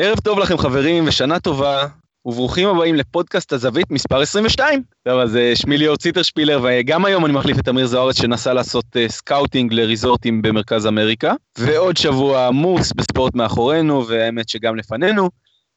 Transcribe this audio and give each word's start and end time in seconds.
ערב 0.00 0.18
טוב 0.20 0.38
לכם 0.38 0.58
חברים 0.58 1.04
ושנה 1.08 1.40
טובה, 1.40 1.86
וברוכים 2.24 2.68
הבאים 2.68 2.94
לפודקאסט 2.94 3.52
הזווית 3.52 3.90
מספר 3.90 4.20
22. 4.20 4.82
טוב, 5.08 5.20
אז 5.20 5.36
אה, 5.36 5.56
שמי 5.56 5.78
ליאור 5.78 5.96
ציטרשפילר, 5.96 6.60
וגם 6.62 7.04
היום 7.04 7.24
אני 7.24 7.32
מחליף 7.32 7.58
את 7.58 7.68
אמיר 7.68 7.86
זוארץ 7.86 8.16
שנסע 8.16 8.52
לעשות 8.52 8.84
אה, 8.84 9.12
scouting 9.12 9.72
לריזורטים 9.72 10.42
במרכז 10.42 10.86
אמריקה, 10.86 11.34
ועוד 11.58 11.96
שבוע 11.96 12.46
עמוס 12.46 12.92
בספורט 12.92 13.34
מאחורינו, 13.34 14.08
והאמת 14.08 14.48
שגם 14.48 14.76
לפנינו. 14.76 15.30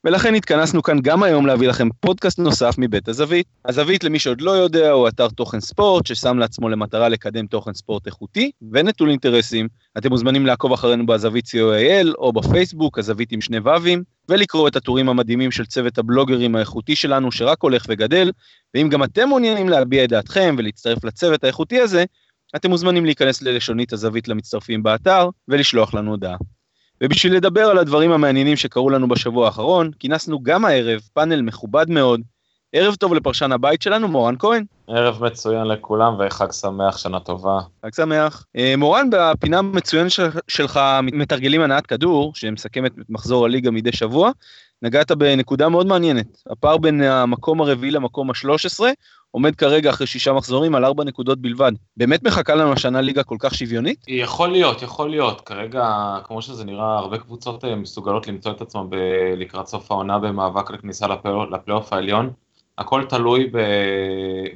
ולכן 0.04 0.34
התכנסנו 0.34 0.82
כאן 0.82 1.00
גם 1.00 1.22
היום 1.22 1.46
להביא 1.46 1.68
לכם 1.68 1.88
פודקאסט 2.00 2.38
נוסף 2.38 2.74
מבית 2.78 3.08
הזווית. 3.08 3.46
הזווית, 3.64 4.04
למי 4.04 4.18
שעוד 4.18 4.40
לא 4.40 4.50
יודע, 4.50 4.90
הוא 4.90 5.08
אתר 5.08 5.28
תוכן 5.28 5.60
ספורט 5.60 6.06
ששם 6.06 6.38
לעצמו 6.38 6.68
למטרה 6.68 7.08
לקדם 7.08 7.46
תוכן 7.46 7.74
ספורט 7.74 8.06
איכותי 8.06 8.50
ונטול 8.72 9.10
אינטרסים. 9.10 9.68
אתם 9.98 10.08
מוזמנים 10.08 10.46
לעקוב 10.46 10.72
אחרינו 10.72 11.06
בזווית 11.06 11.46
co.il 11.46 12.08
או 12.18 12.32
בפייסבוק, 12.32 12.98
הזווית 12.98 13.32
עם 13.32 13.40
שני 13.40 13.58
ו"ים, 13.58 14.02
ולקרוא 14.28 14.68
את 14.68 14.76
הטורים 14.76 15.08
המדהימים 15.08 15.50
של 15.50 15.66
צוות 15.66 15.98
הבלוגרים 15.98 16.56
האיכותי 16.56 16.96
שלנו 16.96 17.32
שרק 17.32 17.62
הולך 17.62 17.86
וגדל, 17.88 18.30
ואם 18.74 18.88
גם 18.88 19.02
אתם 19.02 19.28
מעוניינים 19.28 19.68
להביע 19.68 20.04
את 20.04 20.08
דעתכם 20.08 20.54
ולהצטרף 20.58 21.04
לצוות 21.04 21.44
האיכותי 21.44 21.80
הזה, 21.80 22.04
אתם 22.56 22.70
מוזמנים 22.70 23.04
להיכנס 23.04 23.42
ללשונית 23.42 23.92
הזווית 23.92 24.28
למצטרפים 24.28 24.82
באתר 24.82 25.28
ולשלוח 25.48 25.94
לנו 25.94 26.10
הודעה. 26.10 26.36
ובשביל 27.02 27.36
לדבר 27.36 27.60
על 27.60 27.78
הדברים 27.78 28.12
המעניינים 28.12 28.56
שקרו 28.56 28.90
לנו 28.90 29.08
בשבוע 29.08 29.46
האחרון, 29.46 29.90
כינסנו 29.98 30.42
גם 30.42 30.64
הערב 30.64 31.00
פאנל 31.14 31.42
מכובד 31.42 31.90
מאוד. 31.90 32.20
ערב 32.72 32.94
טוב 32.94 33.14
לפרשן 33.14 33.52
הבית 33.52 33.82
שלנו, 33.82 34.08
מורן 34.08 34.34
כהן. 34.38 34.64
ערב 34.88 35.24
מצוין 35.24 35.64
לכולם 35.64 36.14
וחג 36.18 36.52
שמח, 36.52 36.96
שנה 36.96 37.20
טובה. 37.20 37.60
חג 37.86 37.94
שמח. 37.94 38.44
אה, 38.56 38.74
מורן, 38.76 39.08
בפינה 39.10 39.58
המצוינת 39.58 40.12
שלך 40.48 40.80
מתרגלים 41.02 41.60
הנעת 41.60 41.86
כדור, 41.86 42.32
שמסכמת 42.34 42.92
את 43.00 43.10
מחזור 43.10 43.44
הליגה 43.44 43.70
מדי 43.70 43.92
שבוע, 43.92 44.30
נגעת 44.82 45.12
בנקודה 45.12 45.68
מאוד 45.68 45.86
מעניינת. 45.86 46.42
הפער 46.50 46.78
בין 46.78 47.02
המקום 47.02 47.60
הרביעי 47.60 47.90
למקום 47.90 48.30
השלוש 48.30 48.66
עשרה 48.66 48.90
עומד 49.32 49.56
כרגע 49.56 49.90
אחרי 49.90 50.06
שישה 50.06 50.32
מחזורים 50.32 50.74
על 50.74 50.84
ארבע 50.84 51.04
נקודות 51.04 51.38
בלבד. 51.38 51.72
באמת 51.96 52.22
מחכה 52.22 52.54
לנו 52.54 52.72
השנה 52.72 53.00
ליגה 53.00 53.22
כל 53.22 53.36
כך 53.38 53.54
שוויונית? 53.54 54.04
יכול 54.08 54.48
להיות, 54.48 54.82
יכול 54.82 55.10
להיות. 55.10 55.40
כרגע, 55.40 55.84
כמו 56.24 56.42
שזה 56.42 56.64
נראה, 56.64 56.98
הרבה 56.98 57.18
קבוצות 57.18 57.64
אה, 57.64 57.74
מסוגלות 57.76 58.28
למצוא 58.28 58.52
את 58.52 58.60
עצמן 58.60 58.90
ב- 58.90 59.34
לקראת 59.36 59.66
סוף 59.66 59.90
העונה 59.90 60.18
במאבק 60.18 60.70
לכניסה 60.70 61.06
לפלייאוף 61.50 61.92
העליון. 61.92 62.30
הכל 62.78 63.04
תלוי 63.08 63.50
ב... 63.52 63.58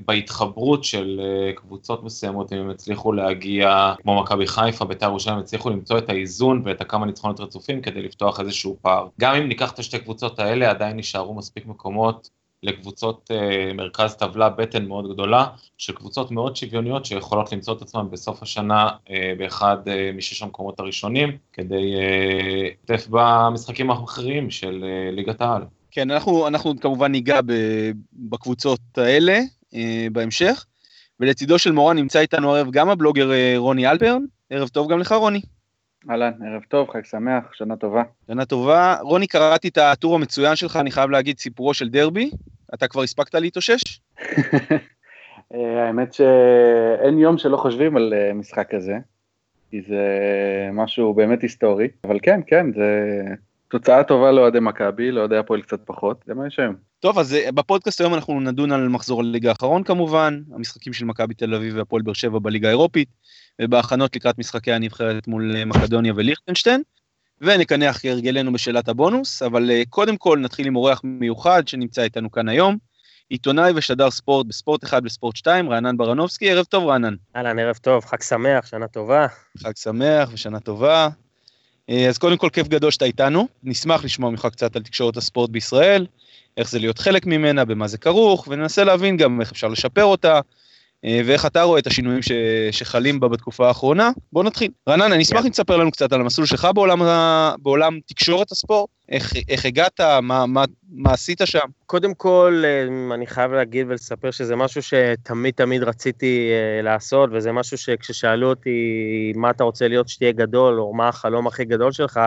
בהתחברות 0.04 0.84
של 0.84 1.20
אה, 1.22 1.52
קבוצות 1.52 2.04
מסוימות, 2.04 2.52
אם 2.52 2.58
הם 2.58 2.70
הצליחו 2.70 3.12
להגיע, 3.12 3.94
כמו 4.02 4.20
מכבי 4.22 4.46
חיפה, 4.46 4.84
בית"ר 4.84 5.06
ירושלים, 5.06 5.38
הצליחו 5.38 5.70
למצוא 5.70 5.98
את 5.98 6.08
האיזון 6.08 6.62
ואת 6.64 6.80
הכמה 6.80 7.06
ניצחונות 7.06 7.40
רצופים 7.40 7.80
כדי 7.80 8.02
לפתוח 8.02 8.40
איזשהו 8.40 8.76
פער. 8.82 9.08
גם 9.20 9.34
אם 9.34 9.48
ניקח 9.48 9.72
את 9.72 9.78
השתי 9.78 9.98
קבוצות 9.98 10.38
האלה, 10.38 10.70
עדיין 10.70 10.96
יישארו 10.96 11.34
מספיק 11.34 11.66
מקומות 11.66 12.30
לקבוצות 12.62 13.30
uh, 13.32 13.74
מרכז 13.74 14.14
טבלה 14.14 14.48
בטן 14.48 14.84
מאוד 14.86 15.12
גדולה, 15.12 15.46
של 15.78 15.92
קבוצות 15.92 16.30
מאוד 16.30 16.56
שוויוניות 16.56 17.04
שיכולות 17.04 17.52
למצוא 17.52 17.74
את 17.74 17.82
עצמן 17.82 18.10
בסוף 18.10 18.42
השנה 18.42 18.88
uh, 18.88 19.10
באחד 19.38 19.76
uh, 19.84 20.16
משש 20.16 20.42
המקומות 20.42 20.80
הראשונים, 20.80 21.36
כדי 21.52 21.94
uh, 22.88 23.08
במשחקים 23.10 23.90
האחרים 23.90 24.50
של 24.50 24.84
ליגת 25.12 25.40
העל. 25.40 25.62
כן, 25.90 26.10
אנחנו, 26.10 26.46
אנחנו 26.46 26.80
כמובן 26.80 27.12
ניגע 27.12 27.40
בקבוצות 28.12 28.80
האלה 28.96 29.40
בהמשך, 30.12 30.64
ולצידו 31.20 31.58
של 31.58 31.72
מורן 31.72 31.96
נמצא 31.96 32.20
איתנו 32.20 32.54
ערב 32.54 32.70
גם 32.70 32.88
הבלוגר 32.88 33.30
רוני 33.56 33.90
אלפרן, 33.90 34.22
ערב 34.50 34.68
טוב 34.68 34.90
גם 34.90 34.98
לך 34.98 35.12
רוני. 35.12 35.40
אהלן, 36.10 36.32
ערב 36.46 36.62
טוב, 36.68 36.90
חג 36.90 37.04
שמח, 37.04 37.44
שנה 37.52 37.76
טובה. 37.76 38.02
שנה 38.26 38.44
טובה. 38.44 38.96
רוני, 39.00 39.26
קראתי 39.26 39.68
את 39.68 39.78
הטור 39.78 40.14
המצוין 40.14 40.56
שלך, 40.56 40.76
אני 40.76 40.90
חייב 40.90 41.10
להגיד, 41.10 41.38
סיפורו 41.38 41.74
של 41.74 41.88
דרבי. 41.88 42.30
אתה 42.74 42.88
כבר 42.88 43.02
הספקת 43.02 43.34
להתאושש? 43.34 43.82
אה, 45.54 45.86
האמת 45.86 46.12
שאין 46.12 47.18
יום 47.18 47.38
שלא 47.38 47.56
חושבים 47.56 47.96
על 47.96 48.14
אה, 48.16 48.32
משחק 48.34 48.70
כזה, 48.70 48.98
כי 49.70 49.82
זה 49.82 50.04
משהו 50.72 51.14
באמת 51.14 51.42
היסטורי, 51.42 51.88
אבל 52.04 52.18
כן, 52.22 52.40
כן, 52.46 52.72
זה 52.72 53.22
תוצאה 53.68 54.04
טובה 54.04 54.32
לאוהדי 54.32 54.60
מכבי, 54.60 55.10
לאוהדי 55.10 55.36
הפועל 55.36 55.62
קצת 55.62 55.80
פחות, 55.84 56.24
זה 56.26 56.34
מה 56.34 56.46
יש 56.46 56.58
היום. 56.58 56.74
טוב, 57.00 57.18
אז 57.18 57.34
אה, 57.34 57.52
בפודקאסט 57.52 58.00
היום 58.00 58.14
אנחנו 58.14 58.40
נדון 58.40 58.72
על 58.72 58.88
מחזור 58.88 59.20
הליגה 59.20 59.48
האחרון 59.48 59.82
כמובן, 59.82 60.40
המשחקים 60.54 60.92
של 60.92 61.04
מכבי 61.04 61.34
תל 61.34 61.54
אביב 61.54 61.76
והפועל 61.76 62.02
באר 62.02 62.14
שבע 62.14 62.38
בליגה 62.38 62.68
האירופית, 62.68 63.08
ובהכנות 63.62 64.16
לקראת 64.16 64.38
משחקי 64.38 64.72
הנבחרת 64.72 65.28
מול 65.28 65.64
מקדוניה 65.64 66.12
וליכטנשטיין. 66.16 66.82
ונקנח 67.40 67.98
כהרגלנו 67.98 68.52
בשאלת 68.52 68.88
הבונוס, 68.88 69.42
אבל 69.42 69.70
uh, 69.70 69.88
קודם 69.88 70.16
כל 70.16 70.38
נתחיל 70.38 70.66
עם 70.66 70.76
אורח 70.76 71.00
מיוחד 71.04 71.68
שנמצא 71.68 72.02
איתנו 72.02 72.30
כאן 72.30 72.48
היום, 72.48 72.76
עיתונאי 73.28 73.72
ושדר 73.76 74.10
ספורט 74.10 74.46
בספורט 74.46 74.84
1 74.84 75.02
בספורט 75.02 75.36
2, 75.36 75.70
רענן 75.70 75.96
ברנובסקי, 75.96 76.50
ערב 76.50 76.64
טוב 76.64 76.84
רענן. 76.84 77.14
אהלן, 77.36 77.58
ערב 77.58 77.76
טוב, 77.76 78.04
חג 78.04 78.22
שמח, 78.22 78.66
שנה 78.66 78.88
טובה. 78.88 79.26
חג 79.58 79.76
שמח 79.76 80.28
ושנה 80.32 80.60
טובה. 80.60 81.08
Uh, 81.90 81.94
אז 82.08 82.18
קודם 82.18 82.36
כל 82.36 82.48
כיף 82.52 82.68
גדול 82.68 82.90
שאתה 82.90 83.04
איתנו, 83.04 83.48
נשמח 83.62 84.04
לשמוע 84.04 84.30
ממך 84.30 84.48
קצת 84.52 84.76
על 84.76 84.82
תקשורת 84.82 85.16
הספורט 85.16 85.50
בישראל, 85.50 86.06
איך 86.56 86.70
זה 86.70 86.78
להיות 86.78 86.98
חלק 86.98 87.26
ממנה, 87.26 87.64
במה 87.64 87.88
זה 87.88 87.98
כרוך, 87.98 88.48
וננסה 88.50 88.84
להבין 88.84 89.16
גם 89.16 89.40
איך 89.40 89.52
אפשר 89.52 89.68
לשפר 89.68 90.04
אותה, 90.04 90.34
אה, 90.34 90.40
ואיך 91.06 91.46
אתה 91.46 91.62
רואה 91.62 91.78
את 91.78 91.86
השינויים 91.86 92.22
ש... 92.22 92.32
שחלים 92.70 93.20
בה 93.20 93.28
בתקופה 93.28 93.68
האחרונה. 93.68 94.10
בוא 94.32 94.44
נתחיל. 94.44 94.70
רענן, 94.88 95.12
אני 95.12 95.22
אשמח 95.22 95.44
אם 95.44 95.50
תספר 95.50 95.76
לנו 95.76 95.90
קצת 95.90 96.12
על 96.12 96.20
המסלול 96.20 96.46
שלך 96.46 96.68
בעולם. 96.74 97.02
בעולם 97.62 97.98
תקשורת 98.06 98.52
הספורט, 98.52 98.90
איך, 99.08 99.32
איך 99.48 99.64
הגעת, 99.64 100.00
מה, 100.22 100.46
מה, 100.46 100.64
מה 100.88 101.12
עשית 101.12 101.40
שם? 101.44 101.68
קודם 101.86 102.14
כל, 102.14 102.62
אה, 102.64 103.14
אני 103.14 103.26
חייב 103.26 103.52
להגיד 103.52 103.86
ולספר 103.88 104.30
שזה 104.30 104.56
משהו 104.56 104.82
שתמיד 104.82 105.54
תמיד 105.54 105.82
רציתי 105.82 106.50
אה, 106.52 106.82
לעשות, 106.82 107.30
וזה 107.32 107.52
משהו 107.52 107.78
שכששאלו 107.78 108.48
אותי 108.48 109.32
מה 109.36 109.50
אתה 109.50 109.64
רוצה 109.64 109.88
להיות 109.88 110.08
שתהיה 110.08 110.32
גדול, 110.32 110.80
או 110.80 110.94
מה 110.94 111.08
החלום 111.08 111.46
הכי 111.46 111.64
גדול 111.64 111.92
שלך, 111.92 112.20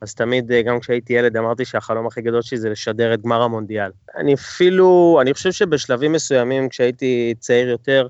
אז 0.00 0.14
תמיד, 0.14 0.52
אה, 0.52 0.62
גם 0.62 0.80
כשהייתי 0.80 1.12
ילד, 1.12 1.36
אמרתי 1.36 1.64
שהחלום 1.64 2.06
הכי 2.06 2.22
גדול 2.22 2.42
שלי 2.42 2.58
זה 2.58 2.70
לשדר 2.70 3.14
את 3.14 3.22
גמר 3.22 3.42
המונדיאל. 3.42 3.90
אני 4.16 4.34
אפילו, 4.34 5.18
אני 5.20 5.34
חושב 5.34 5.52
שבשלבים 5.52 6.12
מסוימים, 6.12 6.68
כשהייתי 6.68 7.34
צעיר 7.38 7.68
יותר, 7.68 8.06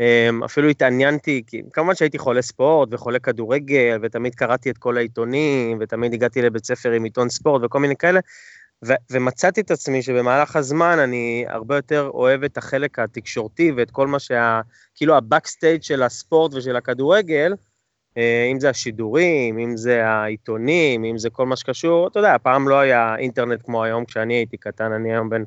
אמ, 0.00 0.44
אפילו 0.44 0.68
התעניינתי, 0.68 1.42
כי 1.46 1.62
כמובן 1.72 1.94
שהייתי 1.94 2.18
חולה 2.18 2.42
ספורט 2.42 2.88
וחולה 2.92 3.18
כדורגל, 3.18 3.98
ותמיד 4.02 4.34
קראתי 4.34 4.70
את 4.70 4.78
כל 4.78 4.96
העיתונים, 4.96 5.78
ותמיד 5.80 6.12
הגעתי 6.12 6.42
לבית 6.42 6.64
ספר 6.64 6.90
עם 6.90 7.04
עיתון 7.04 7.28
ספורט 7.28 7.62
וכל 7.64 7.80
מיני 7.80 7.96
כאלה, 7.96 8.20
ו- 8.86 9.00
ומצאתי 9.10 9.60
את 9.60 9.70
עצמי 9.70 10.02
שבמהלך 10.02 10.56
הזמן 10.56 10.98
אני 10.98 11.44
הרבה 11.48 11.76
יותר 11.76 12.10
אוהב 12.14 12.44
את 12.44 12.58
החלק 12.58 12.98
התקשורתי 12.98 13.72
ואת 13.76 13.90
כל 13.90 14.06
מה 14.06 14.18
שה... 14.18 14.60
כאילו 14.94 15.16
הבקסטייג' 15.16 15.82
של 15.82 16.02
הספורט 16.02 16.54
ושל 16.54 16.76
הכדורגל, 16.76 17.54
אם 18.52 18.60
זה 18.60 18.70
השידורים, 18.70 19.58
אם 19.58 19.76
זה 19.76 20.06
העיתונים, 20.06 21.04
אם 21.04 21.18
זה 21.18 21.30
כל 21.30 21.46
מה 21.46 21.56
שקשור, 21.56 22.08
אתה 22.08 22.18
יודע, 22.18 22.36
פעם 22.42 22.68
לא 22.68 22.78
היה 22.78 23.16
אינטרנט 23.16 23.62
כמו 23.64 23.84
היום 23.84 24.04
כשאני 24.04 24.34
הייתי 24.34 24.56
קטן, 24.56 24.92
אני 24.92 25.12
היום 25.12 25.30
בן 25.30 25.42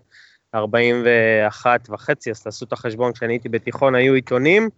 41 0.56 1.90
וחצי, 1.90 2.32
אז 2.32 2.44
תעשו 2.44 2.66
את 2.66 2.74
החשבון, 2.74 3.14
כשאני 3.14 3.34
הייתי 3.34 3.50
בתיכון 3.50 3.96
היו 3.96 4.14
עיתונים 4.14 4.70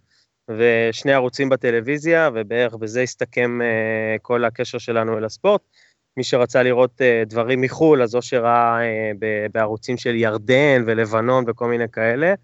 ושני 0.50 1.12
ערוצים 1.12 1.48
בטלוויזיה, 1.48 2.30
ובערך 2.34 2.74
בזה 2.74 3.00
הסתכם 3.00 3.60
uh, 3.60 4.18
כל 4.22 4.44
הקשר 4.44 4.78
שלנו 4.78 5.18
אל 5.18 5.24
הספורט. 5.24 5.60
מי 6.16 6.24
שרצה 6.24 6.62
לראות 6.62 7.00
uh, 7.00 7.28
דברים 7.28 7.60
מחו"ל, 7.60 8.02
אז 8.02 8.14
או 8.14 8.22
שראה 8.22 8.80
בערוצים 9.52 9.96
של 9.96 10.14
ירדן 10.14 10.82
ולבנון 10.86 11.44
וכל 11.48 11.68
מיני 11.68 11.88
כאלה, 11.92 12.34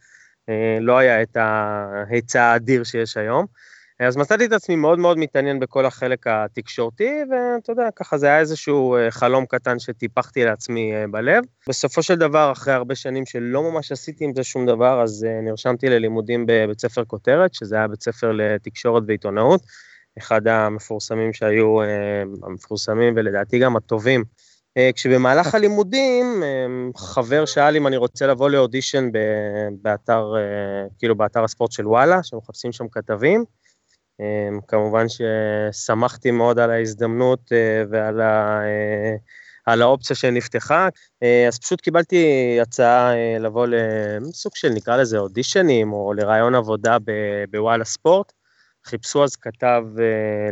לא 0.81 0.99
היה 0.99 1.23
את 1.23 1.37
ההיצע 1.37 2.43
האדיר 2.43 2.85
שיש 2.85 3.17
היום. 3.17 3.47
אז 4.09 4.17
מצאתי 4.17 4.45
את 4.45 4.53
עצמי 4.53 4.77
מאוד 4.77 4.99
מאוד 4.99 5.19
מתעניין 5.19 5.61
בכל 5.61 5.87
החלק 5.87 6.27
התקשורתי, 6.27 7.11
ואתה 7.31 7.73
יודע, 7.73 7.89
ככה 7.97 8.19
זה 8.19 8.27
היה 8.27 8.39
איזשהו 8.39 8.97
אה, 8.97 9.11
חלום 9.11 9.47
קטן 9.47 9.79
שטיפחתי 9.79 10.45
לעצמי 10.45 10.95
אה, 10.95 11.05
בלב. 11.11 11.45
בסופו 11.69 12.03
של 12.03 12.15
דבר, 12.15 12.53
אחרי 12.53 12.75
הרבה 12.75 12.95
שנים 12.95 13.27
שלא 13.27 13.63
ממש 13.63 13.93
עשיתי 13.93 14.25
עם 14.25 14.35
זה 14.35 14.45
שום 14.45 14.67
דבר, 14.67 15.03
אז 15.03 15.27
אה, 15.29 15.41
נרשמתי 15.41 15.89
ללימודים 15.89 16.45
בבית 16.47 16.81
ספר 16.81 17.05
כותרת, 17.05 17.55
שזה 17.55 17.77
היה 17.77 17.89
בית 17.89 18.03
ספר 18.03 18.33
לתקשורת 18.33 19.03
ועיתונאות, 19.07 19.61
אחד 20.19 20.47
המפורסמים 20.49 21.33
שהיו, 21.33 21.79
המפורסמים 22.43 23.15
ולדעתי 23.17 23.59
גם 23.59 23.77
הטובים. 23.77 24.25
כשבמהלך 24.95 25.55
הלימודים, 25.55 26.43
חבר 26.97 27.45
שאל 27.45 27.77
אם 27.77 27.87
אני 27.87 27.97
רוצה 27.97 28.27
לבוא 28.27 28.51
לאודישן 28.51 29.09
באתר, 29.83 30.33
כאילו 30.99 31.17
באתר 31.17 31.45
הספורט 31.45 31.73
של 31.73 31.89
וואלה, 31.89 32.23
שמחפשים 32.23 32.73
שם 32.73 32.89
כתבים. 32.89 33.45
אמ, 34.21 34.61
כמובן 34.69 35.05
ששמחתי 35.09 36.31
מאוד 36.31 36.59
על 36.59 36.71
ההזדמנות 36.71 37.53
אה, 37.53 37.83
ועל 37.91 38.21
ה... 38.21 38.61
אה, 38.63 39.17
על 39.67 39.83
האופציה 39.83 40.17
שנפתחה, 40.17 40.89
אה, 41.23 41.49
אז 41.49 41.59
פשוט 41.59 41.81
קיבלתי 41.81 42.59
הצעה 42.63 43.13
לבוא 43.41 43.67
לסוג 43.67 44.53
של 44.55 44.69
נקרא 44.69 44.97
לזה 44.97 45.19
אודישנים 45.19 45.93
או 45.93 46.13
לרעיון 46.15 46.55
עבודה 46.55 46.97
בוואלה 47.51 47.85
ספורט, 47.85 48.33
חיפשו 48.85 49.25
אז 49.25 49.37
כתב 49.37 49.83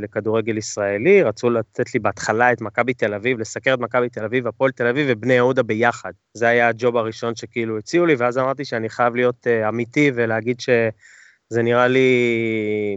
לכדורגל 0.01 0.59
ישראלי, 0.59 1.23
רצו 1.23 1.51
לתת 1.51 1.95
לי 1.95 2.01
בהתחלה 2.01 2.53
את 2.53 2.61
מכבי 2.61 2.95
תל 2.95 3.15
אביב, 3.15 3.39
לסקר 3.39 3.75
את 3.75 3.79
מכבי 3.79 4.09
תל 4.09 4.25
אביב, 4.25 4.47
הפועל 4.47 4.71
תל 4.71 4.87
אביב 4.87 5.07
ובני 5.11 5.35
יהודה 5.35 5.63
ביחד. 5.63 6.13
זה 6.35 6.49
היה 6.49 6.69
הג'וב 6.69 6.97
הראשון 6.97 7.37
שכאילו 7.37 7.79
הציעו 7.79 8.07
לי, 8.07 8.15
ואז 8.15 8.39
אמרתי 8.39 8.65
שאני 8.65 8.89
חייב 8.89 9.15
להיות 9.15 9.47
אמיתי 9.69 10.11
ולהגיד 10.15 10.61
שזה 11.51 11.63
נראה 11.63 11.89
לי 11.89 12.09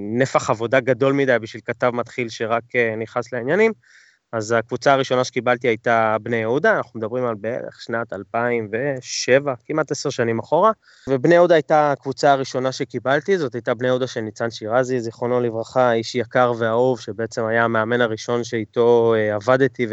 נפח 0.01 0.50
עבודה 0.50 0.80
גדול 0.80 1.13
מדי 1.13 1.39
בשביל 1.42 1.62
כתב 1.65 1.92
מתחיל 1.94 2.30
שרק 2.30 2.63
uh, 2.63 3.00
נכנס 3.00 3.33
לעניינים. 3.33 3.71
אז 4.33 4.51
הקבוצה 4.51 4.94
הראשונה 4.94 5.24
שקיבלתי 5.24 5.68
הייתה 5.68 6.18
בני 6.21 6.36
יהודה, 6.36 6.77
אנחנו 6.77 7.00
מדברים 7.00 7.25
על 7.25 7.36
בערך 7.36 7.81
שנת 7.81 8.13
2007, 8.13 9.53
כמעט 9.65 9.92
עשר 9.92 10.09
שנים 10.09 10.39
אחורה, 10.39 10.71
ובני 11.07 11.36
יהודה 11.36 11.56
הייתה 11.56 11.92
הקבוצה 11.92 12.31
הראשונה 12.31 12.71
שקיבלתי, 12.71 13.38
זאת 13.38 13.56
הייתה 13.56 13.74
בני 13.74 13.88
יהודה 13.88 14.07
של 14.07 14.21
ניצן 14.21 14.51
שירזי, 14.51 15.00
זיכרונו 15.00 15.39
לברכה, 15.39 15.94
איש 15.94 16.15
יקר 16.15 16.53
ואהוב, 16.59 17.00
שבעצם 17.00 17.45
היה 17.45 17.63
המאמן 17.63 18.01
הראשון 18.01 18.44
שאיתו 18.44 19.13
אה, 19.18 19.36
עבדתי 19.36 19.88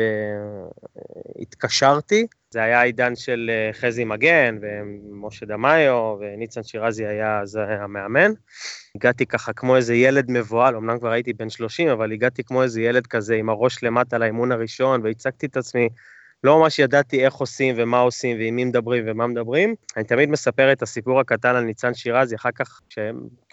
והתקשרתי. 1.37 2.27
זה 2.59 2.63
היה 2.63 2.83
עידן 2.83 3.17
של 3.17 3.51
אה, 3.53 3.73
חזי 3.73 4.05
מגן 4.05 4.59
ומשה 4.61 5.47
דמאיו, 5.47 6.17
וניצן 6.21 6.63
שירזי 6.63 7.07
היה 7.07 7.41
אז 7.41 7.59
המאמן. 7.81 8.33
הגעתי 8.97 9.27
ככה 9.27 9.53
כמו 9.53 9.77
איזה 9.77 9.95
ילד 9.95 10.31
מבוהל, 10.31 10.77
אמנם 10.77 10.99
כבר 10.99 11.11
הייתי 11.11 11.33
בן 11.33 11.51
30, 11.51 11.89
אבל 11.89 12.13
הגעתי 12.13 12.45
כמו 12.45 12.63
איזה 12.63 12.83
ילד 12.83 13.07
כזה 13.07 13.35
עם 13.35 13.49
הראש 13.49 13.83
למטה 13.83 14.19
לאימון 14.19 14.53
הראשון, 14.53 15.01
והצגתי 15.05 15.47
את 15.47 15.57
עצמי. 15.57 15.89
לא 16.45 16.59
ממש 16.59 16.79
ידעתי 16.79 17.25
איך 17.25 17.35
עושים 17.35 17.75
ומה 17.79 17.99
עושים 17.99 18.37
ועם 18.39 18.57
מי 18.57 18.65
מדברים 18.65 19.05
ומה 19.07 19.27
מדברים. 19.27 19.75
אני 19.97 20.05
תמיד 20.05 20.31
מספר 20.31 20.73
את 20.73 20.83
הסיפור 20.83 21.21
הקטן 21.21 21.57
על 21.57 21.65
ניצן 21.65 21.95
שירזי, 21.95 22.37
אחר 22.37 22.51
כך, 22.55 22.81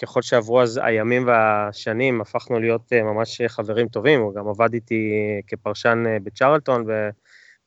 ככל 0.02 0.22
שעברו 0.22 0.62
אז 0.62 0.80
הימים 0.84 1.28
והשנים, 1.28 2.22
הפכנו 2.22 2.60
להיות 2.60 2.94
אה, 2.94 3.04
ממש 3.04 3.42
חברים 3.48 3.88
טובים, 3.88 4.22
הוא 4.22 4.36
גם 4.36 4.48
עבד 4.48 4.74
איתי 4.74 5.12
כפרשן 5.48 6.04
אה, 6.08 6.18
בצ'רלטון, 6.24 6.84
ו... 6.88 7.10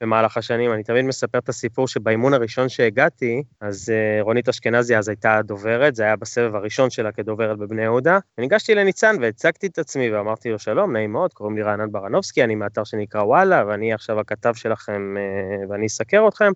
במהלך 0.00 0.36
השנים. 0.36 0.72
אני 0.72 0.82
תמיד 0.82 1.04
מספר 1.04 1.38
את 1.38 1.48
הסיפור 1.48 1.88
שבאימון 1.88 2.34
הראשון 2.34 2.68
שהגעתי, 2.68 3.42
אז 3.60 3.88
uh, 3.88 4.22
רונית 4.22 4.48
אשכנזי 4.48 4.96
אז 4.96 5.08
הייתה 5.08 5.40
דוברת, 5.44 5.94
זה 5.94 6.02
היה 6.02 6.16
בסבב 6.16 6.56
הראשון 6.56 6.90
שלה 6.90 7.12
כדוברת 7.12 7.58
בבני 7.58 7.82
יהודה. 7.82 8.18
וניגשתי 8.38 8.74
לניצן 8.74 9.16
והצגתי 9.20 9.66
את 9.66 9.78
עצמי 9.78 10.10
ואמרתי 10.10 10.50
לו, 10.50 10.58
שלום, 10.58 10.92
נעים 10.92 11.12
מאוד, 11.12 11.32
קוראים 11.32 11.56
לי 11.56 11.62
רענן 11.62 11.92
ברנובסקי, 11.92 12.44
אני 12.44 12.54
מאתר 12.54 12.84
שנקרא 12.84 13.22
וואלה, 13.22 13.64
ואני 13.66 13.92
עכשיו 13.92 14.20
הכתב 14.20 14.54
שלכם 14.54 15.14
uh, 15.16 15.66
ואני 15.70 15.86
אסקר 15.86 16.28
אתכם. 16.28 16.52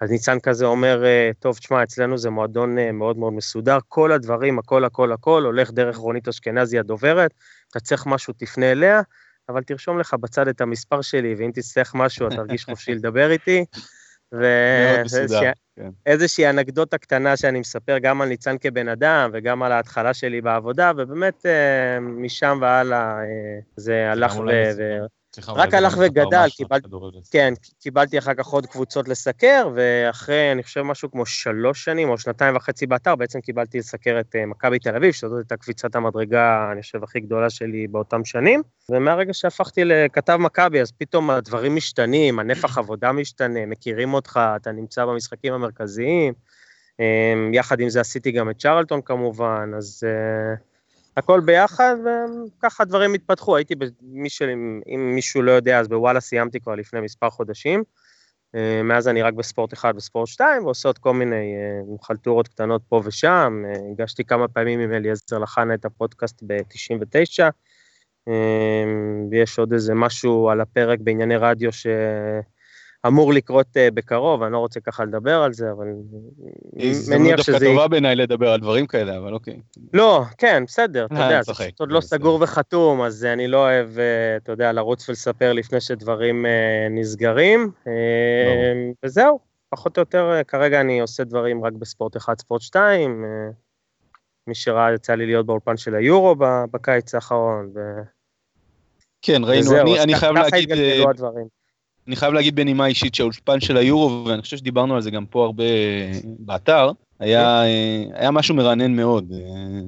אז 0.00 0.10
ניצן 0.10 0.40
כזה 0.40 0.66
אומר, 0.66 1.04
אה, 1.04 1.30
טוב, 1.38 1.58
תשמע, 1.58 1.82
אצלנו 1.82 2.18
זה 2.18 2.30
מועדון 2.30 2.76
מאוד 2.92 3.18
מאוד 3.18 3.32
מסודר, 3.32 3.78
כל 3.88 4.12
הדברים, 4.12 4.58
הכל, 4.58 4.84
הכל, 4.84 5.12
הכל, 5.12 5.42
הולך 5.44 5.70
דרך 5.70 5.96
רונית 5.96 6.28
אשכנזי 6.28 6.78
הדוברת, 6.78 7.34
אתה 7.70 7.80
צריך 7.80 8.06
משהו, 8.06 8.34
תפנה 8.36 8.72
אליה. 8.72 9.02
אבל 9.48 9.62
תרשום 9.62 9.98
לך 9.98 10.14
בצד 10.14 10.48
את 10.48 10.60
המספר 10.60 11.02
שלי, 11.02 11.34
ואם 11.38 11.50
תצטרך 11.54 11.94
משהו, 11.94 12.26
אתה 12.26 12.36
תרגיש 12.36 12.64
חופשי 12.64 12.94
לדבר 12.98 13.30
איתי. 13.30 13.64
ואיזושהי 16.06 16.44
כן. 16.44 16.58
אנקדוטה 16.58 16.98
קטנה 16.98 17.36
שאני 17.36 17.60
מספר 17.60 17.98
גם 17.98 18.22
על 18.22 18.28
ניצן 18.28 18.58
כבן 18.58 18.88
אדם 18.88 19.30
וגם 19.32 19.62
על 19.62 19.72
ההתחלה 19.72 20.14
שלי 20.14 20.40
בעבודה, 20.40 20.92
ובאמת 20.96 21.46
אה, 21.46 22.00
משם 22.00 22.58
והלאה 22.60 23.18
אה, 23.18 23.60
זה 23.76 24.10
הלך 24.10 24.36
ו... 24.36 24.42
רק 25.48 25.74
הלך 25.74 25.96
וגדל, 26.00 26.48
קיבל... 26.56 26.78
כן, 27.30 27.54
קיבלתי 27.80 28.18
אחר 28.18 28.34
כך 28.34 28.46
עוד 28.46 28.66
קבוצות 28.66 29.08
לסקר, 29.08 29.68
ואחרי, 29.74 30.52
אני 30.52 30.62
חושב, 30.62 30.82
משהו 30.82 31.10
כמו 31.10 31.26
שלוש 31.26 31.84
שנים 31.84 32.08
או 32.08 32.18
שנתיים 32.18 32.56
וחצי 32.56 32.86
באתר, 32.86 33.16
בעצם 33.16 33.40
קיבלתי 33.40 33.78
לסקר 33.78 34.20
את 34.20 34.36
אה, 34.36 34.46
מכבי 34.46 34.78
תל 34.78 34.96
אביב, 34.96 35.12
שזאת 35.12 35.38
הייתה 35.38 35.56
קביצת 35.56 35.94
המדרגה, 35.94 36.68
אני 36.72 36.82
חושב, 36.82 37.04
הכי 37.04 37.20
גדולה 37.20 37.50
שלי 37.50 37.86
באותם 37.86 38.24
שנים. 38.24 38.62
ומהרגע 38.88 39.34
שהפכתי 39.34 39.84
לכתב 39.84 40.36
מכבי, 40.36 40.80
אז 40.80 40.92
פתאום 40.92 41.30
הדברים 41.30 41.76
משתנים, 41.76 42.38
הנפח 42.38 42.78
עבודה 42.78 43.12
משתנה, 43.12 43.66
מכירים 43.66 44.14
אותך, 44.14 44.40
אתה 44.56 44.72
נמצא 44.72 45.04
במשחקים 45.04 45.52
המרכזיים. 45.52 46.34
אה, 47.00 47.34
יחד 47.52 47.80
עם 47.80 47.88
זה 47.88 48.00
עשיתי 48.00 48.32
גם 48.32 48.50
את 48.50 48.58
צ'רלטון 48.58 49.00
כמובן, 49.02 49.70
אז... 49.76 50.04
Uh, 50.06 50.71
הכל 51.16 51.40
ביחד, 51.40 51.96
וככה 52.58 52.84
דברים 52.84 53.14
התפתחו. 53.14 53.56
הייתי, 53.56 53.74
של, 54.28 54.48
אם 54.94 55.12
מישהו 55.14 55.42
לא 55.42 55.50
יודע, 55.52 55.80
אז 55.80 55.88
בוואלה 55.88 56.20
סיימתי 56.20 56.60
כבר 56.60 56.74
לפני 56.74 57.00
מספר 57.00 57.30
חודשים. 57.30 57.82
אה, 58.54 58.82
מאז 58.82 59.08
אני 59.08 59.22
רק 59.22 59.34
בספורט 59.34 59.72
אחד 59.72 59.94
וספורט 59.96 60.28
שתיים, 60.28 60.64
ועושה 60.64 60.88
עוד 60.88 60.98
כל 60.98 61.14
מיני 61.14 61.54
אה, 61.56 61.96
חלטורות 62.02 62.48
קטנות 62.48 62.82
פה 62.88 63.00
ושם. 63.04 63.62
אה, 63.66 63.72
הגשתי 63.92 64.24
כמה 64.24 64.48
פעמים 64.48 64.80
עם 64.80 64.92
אליעזר 64.92 65.38
לחנה 65.38 65.74
את 65.74 65.84
הפודקאסט 65.84 66.42
ב-99. 66.46 67.50
ויש 69.30 69.58
עוד 69.58 69.72
איזה 69.72 69.94
משהו 69.94 70.48
על 70.50 70.60
הפרק 70.60 70.98
בענייני 70.98 71.36
רדיו 71.36 71.72
ש... 71.72 71.86
אמור 73.06 73.32
לקרות 73.32 73.66
uh, 73.66 73.94
בקרוב, 73.94 74.42
אני 74.42 74.52
לא 74.52 74.58
רוצה 74.58 74.80
ככה 74.80 75.04
לדבר 75.04 75.42
על 75.42 75.52
זה, 75.52 75.70
אבל 75.70 75.86
מניח 75.86 76.02
שזה... 76.82 76.90
הזדמנות 76.90 77.36
דווקא 77.36 77.58
טובה 77.58 77.88
בעיניי 77.88 78.16
לדבר 78.16 78.48
על 78.48 78.60
דברים 78.60 78.86
כאלה, 78.86 79.18
אבל 79.18 79.34
אוקיי. 79.34 79.60
לא, 79.92 80.22
כן, 80.38 80.64
בסדר, 80.66 81.06
אתה 81.06 81.14
אה, 81.14 81.24
יודע, 81.24 81.42
זה 81.42 81.52
עוד 81.78 81.92
לא 81.92 82.00
סגור 82.00 82.38
וחתום, 82.42 83.02
אז 83.02 83.24
אני 83.24 83.48
לא 83.48 83.58
אוהב, 83.58 83.88
uh, 83.96 84.42
אתה 84.42 84.52
יודע, 84.52 84.72
לרוץ 84.72 85.08
ולספר 85.08 85.52
לפני 85.52 85.80
שדברים 85.80 86.46
נסגרים, 86.90 87.70
וזהו, 89.04 89.38
פחות 89.70 89.98
או 89.98 90.00
יותר, 90.00 90.40
כרגע 90.48 90.80
אני 90.80 91.00
עושה 91.00 91.24
דברים 91.24 91.64
רק 91.64 91.72
בספורט 91.72 92.16
1, 92.16 92.40
ספורט 92.40 92.62
2, 92.62 93.24
uh, 93.24 93.54
מי 94.46 94.54
שראה, 94.54 94.94
יצא 94.94 95.14
לי 95.14 95.26
להיות 95.26 95.46
באולפן 95.46 95.76
של 95.76 95.94
היורו 95.94 96.36
בקיץ 96.70 97.14
האחרון, 97.14 97.70
ו... 97.74 97.80
כן, 99.22 99.44
ראינו, 99.44 99.80
אני, 99.80 100.00
אני 100.00 100.14
חייב 100.14 100.32
להגיד... 100.32 100.50
ככה 100.50 100.56
התגלגלו 100.56 101.10
הדברים. 101.10 101.61
אני 102.08 102.16
חייב 102.16 102.32
להגיד 102.32 102.56
בנימה 102.56 102.86
אישית 102.86 103.14
שהאולפן 103.14 103.60
של 103.60 103.76
היורו, 103.76 104.24
ואני 104.26 104.42
חושב 104.42 104.56
שדיברנו 104.56 104.94
על 104.94 105.02
זה 105.02 105.10
גם 105.10 105.26
פה 105.26 105.44
הרבה 105.44 105.64
באתר, 106.38 106.90
היה, 107.18 107.60
היה 108.12 108.30
משהו 108.30 108.54
מרענן 108.54 108.96
מאוד 108.96 109.32
אה, 109.32 109.80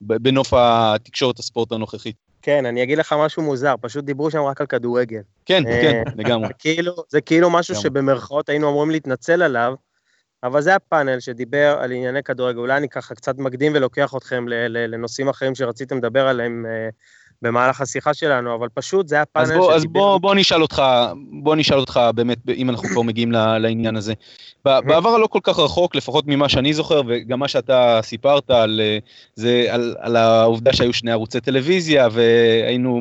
בנוף 0.00 0.52
התקשורת 0.56 1.38
הספורט 1.38 1.72
הנוכחית. 1.72 2.16
כן, 2.42 2.66
אני 2.66 2.82
אגיד 2.82 2.98
לך 2.98 3.14
משהו 3.18 3.42
מוזר, 3.42 3.74
פשוט 3.80 4.04
דיברו 4.04 4.30
שם 4.30 4.42
רק 4.42 4.60
על 4.60 4.66
כדורגל. 4.66 5.20
כן, 5.46 5.66
אה, 5.66 5.80
כן, 5.82 6.02
לגמרי. 6.16 6.48
כאילו, 6.58 6.92
זה 7.08 7.20
כאילו 7.20 7.50
משהו 7.50 7.74
שבמרכאות 7.74 8.48
היינו 8.48 8.70
אמורים 8.70 8.90
להתנצל 8.90 9.42
עליו, 9.42 9.74
אבל 10.42 10.60
זה 10.60 10.74
הפאנל 10.74 11.20
שדיבר 11.20 11.78
על 11.80 11.92
ענייני 11.92 12.22
כדורגל. 12.22 12.58
אולי 12.58 12.76
אני 12.76 12.88
ככה 12.88 13.14
קצת 13.14 13.38
מקדים 13.38 13.72
ולוקח 13.74 14.14
אתכם 14.16 14.44
לנושאים 14.48 15.28
אחרים 15.28 15.54
שרציתם 15.54 15.96
לדבר 15.96 16.28
עליהם 16.28 16.66
אה, 16.66 16.88
במהלך 17.42 17.80
השיחה 17.80 18.14
שלנו, 18.14 18.54
אבל 18.54 18.68
פשוט 18.74 19.08
זה 19.08 19.14
היה 19.14 19.24
פאנל 19.24 19.46
שדיבר... 19.46 19.74
אז 19.74 19.84
בוא, 19.84 20.18
בוא 20.18 20.34
נשאל 20.34 20.62
אותך, 20.62 20.82
בוא 21.42 21.56
נשאל 21.56 21.78
אותך 21.78 22.00
באמת, 22.14 22.38
אם 22.56 22.70
אנחנו 22.70 22.88
כבר 22.88 23.02
מגיעים 23.02 23.32
לעניין 23.32 23.96
הזה. 23.96 24.14
בעבר 24.64 25.08
הלא 25.08 25.26
כל 25.26 25.40
כך 25.42 25.58
רחוק, 25.58 25.94
לפחות 25.94 26.24
ממה 26.26 26.48
שאני 26.48 26.74
זוכר, 26.74 27.02
וגם 27.06 27.38
מה 27.38 27.48
שאתה 27.48 28.00
סיפרת 28.02 28.50
על 28.50 28.80
זה, 29.34 29.66
על, 29.70 29.96
על 29.98 30.16
העובדה 30.16 30.72
שהיו 30.72 30.92
שני 30.92 31.12
ערוצי 31.12 31.40
טלוויזיה, 31.40 32.08
והיינו 32.12 33.00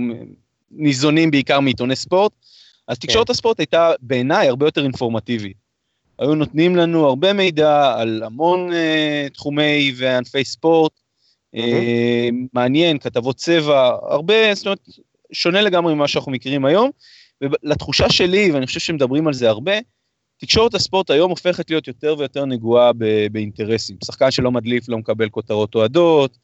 ניזונים 0.72 1.32
בעיקר 1.32 1.60
מעיתוני 1.60 1.96
ספורט, 1.96 2.32
אז 2.88 3.00
תקשורת 3.00 3.28
כן. 3.28 3.32
הספורט 3.32 3.60
הייתה 3.60 3.92
בעיניי 4.02 4.48
הרבה 4.48 4.68
יותר 4.68 4.84
אינפורמטיבית. 4.84 5.66
היו 6.20 6.36
נותנים 6.36 6.76
לנו 6.76 7.06
הרבה 7.06 7.34
מידע 7.34 7.94
על 7.98 8.24
המון 8.26 8.70
uh, 8.70 9.34
תחומי 9.34 9.94
וענפי 9.98 10.46
ספורט, 10.46 10.92
אה, 10.92 11.05
מעניין, 12.54 12.98
כתבות 12.98 13.36
צבע, 13.36 13.98
הרבה, 14.10 14.56
זאת 14.56 14.66
אומרת, 14.66 14.80
שונה 15.32 15.62
לגמרי 15.62 15.94
ממה 15.94 16.08
שאנחנו 16.08 16.32
מכירים 16.32 16.66
היום. 16.66 16.90
ולתחושה 17.42 18.10
שלי, 18.10 18.52
ואני 18.52 18.66
חושב 18.66 18.80
שמדברים 18.80 19.28
על 19.28 19.34
זה 19.34 19.50
הרבה, 19.50 19.74
תקשורת 20.38 20.74
הספורט 20.74 21.10
היום 21.10 21.30
הופכת 21.30 21.70
להיות 21.70 21.88
יותר 21.88 22.16
ויותר 22.18 22.46
נגועה 22.46 22.92
באינטרסים. 23.32 23.98
שחקן 24.06 24.32
שלא 24.32 24.52
מדליף 24.52 24.90
לא 24.90 24.98
מקבל 24.98 25.30
כותרות 25.30 25.76
אוהדות, 25.76 26.38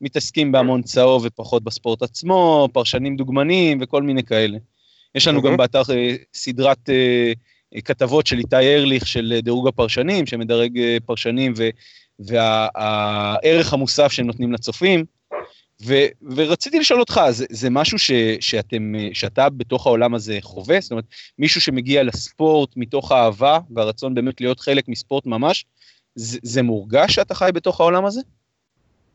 מתעסקים 0.00 0.52
בהמון 0.52 0.82
צהוב 0.82 1.22
ופחות 1.24 1.64
בספורט 1.64 2.02
עצמו, 2.02 2.68
פרשנים 2.72 3.16
דוגמנים 3.16 3.78
וכל 3.80 4.02
מיני 4.02 4.22
כאלה. 4.22 4.58
יש 5.14 5.28
לנו 5.28 5.42
גם 5.42 5.56
באתר 5.56 5.82
אה, 5.90 6.16
סדרת 6.34 6.90
אה, 6.90 7.32
כתבות 7.84 8.26
של 8.26 8.38
איתי 8.38 8.56
ארליך 8.76 9.06
של 9.06 9.38
דירוג 9.42 9.68
הפרשנים, 9.68 10.26
שמדרג 10.26 10.80
פרשנים 11.06 11.52
והערך 12.18 13.72
המוסף 13.72 14.12
שהם 14.12 14.26
נותנים 14.26 14.52
לצופים. 14.52 15.04
ו, 15.86 15.94
ורציתי 16.36 16.78
לשאול 16.78 17.00
אותך, 17.00 17.20
זה, 17.30 17.46
זה 17.50 17.70
משהו 17.70 17.98
ש, 17.98 18.10
שאתם, 18.40 18.92
שאתה 19.12 19.48
בתוך 19.48 19.86
העולם 19.86 20.14
הזה 20.14 20.38
חווה? 20.40 20.80
זאת 20.80 20.90
אומרת, 20.90 21.04
מישהו 21.38 21.60
שמגיע 21.60 22.02
לספורט 22.02 22.70
מתוך 22.76 23.12
האהבה 23.12 23.58
והרצון 23.70 24.14
באמת 24.14 24.40
להיות 24.40 24.60
חלק 24.60 24.88
מספורט 24.88 25.26
ממש, 25.26 25.64
זה, 26.14 26.38
זה 26.42 26.62
מורגש 26.62 27.14
שאתה 27.14 27.34
חי 27.34 27.50
בתוך 27.54 27.80
העולם 27.80 28.04
הזה? 28.04 28.20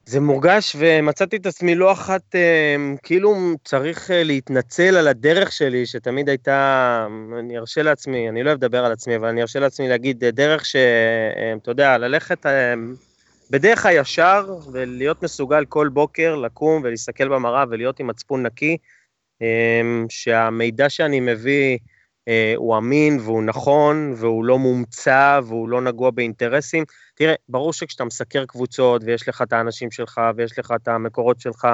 זה 0.05 0.19
מורגש, 0.19 0.75
ומצאתי 0.79 1.35
את 1.35 1.45
עצמי 1.45 1.75
לא 1.75 1.91
אחת, 1.91 2.35
אה, 2.35 2.75
כאילו 3.03 3.35
צריך 3.63 4.11
אה, 4.11 4.23
להתנצל 4.23 4.95
על 4.97 5.07
הדרך 5.07 5.51
שלי, 5.51 5.85
שתמיד 5.85 6.29
הייתה, 6.29 7.07
אני 7.39 7.57
ארשה 7.57 7.83
לעצמי, 7.83 8.29
אני 8.29 8.43
לא 8.43 8.49
אוהב 8.49 8.57
לדבר 8.57 8.85
על 8.85 8.91
עצמי, 8.91 9.15
אבל 9.15 9.27
אני 9.27 9.41
ארשה 9.41 9.59
לעצמי 9.59 9.89
להגיד, 9.89 10.25
דרך 10.25 10.65
שאתה 10.65 11.71
יודע, 11.71 11.97
ללכת 11.97 12.45
בדרך 13.51 13.85
הישר, 13.85 14.57
ולהיות 14.71 15.23
מסוגל 15.23 15.65
כל 15.65 15.89
בוקר 15.93 16.35
לקום 16.35 16.81
ולהסתכל 16.83 17.27
במראה 17.27 17.63
ולהיות 17.69 17.99
עם 17.99 18.07
מצפון 18.07 18.45
נקי, 18.45 18.77
אמ, 19.41 20.05
שהמידע 20.09 20.89
שאני 20.89 21.19
מביא 21.19 21.77
אה, 22.27 22.53
הוא 22.55 22.77
אמין 22.77 23.19
והוא 23.19 23.43
נכון 23.43 24.13
והוא 24.17 24.45
לא 24.45 24.59
מומצא 24.59 25.39
והוא 25.43 25.69
לא 25.69 25.81
נגוע 25.81 26.11
באינטרסים. 26.11 26.83
תראה, 27.21 27.35
ברור 27.49 27.73
שכשאתה 27.73 28.05
מסקר 28.05 28.45
קבוצות 28.45 29.01
ויש 29.05 29.29
לך 29.29 29.41
את 29.41 29.53
האנשים 29.53 29.91
שלך 29.91 30.21
ויש 30.35 30.59
לך 30.59 30.73
את 30.75 30.87
המקורות 30.87 31.39
שלך, 31.39 31.67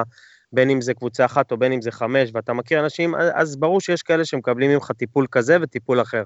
בין 0.53 0.69
אם 0.69 0.81
זה 0.81 0.93
קבוצה 0.93 1.25
אחת 1.25 1.51
או 1.51 1.57
בין 1.57 1.71
אם 1.71 1.81
זה 1.81 1.91
חמש, 1.91 2.29
ואתה 2.33 2.53
מכיר 2.53 2.79
אנשים, 2.79 3.15
אז 3.15 3.55
ברור 3.55 3.81
שיש 3.81 4.03
כאלה 4.03 4.25
שמקבלים 4.25 4.71
ממך 4.71 4.91
טיפול 4.91 5.25
כזה 5.31 5.57
וטיפול 5.61 6.01
אחר. 6.01 6.23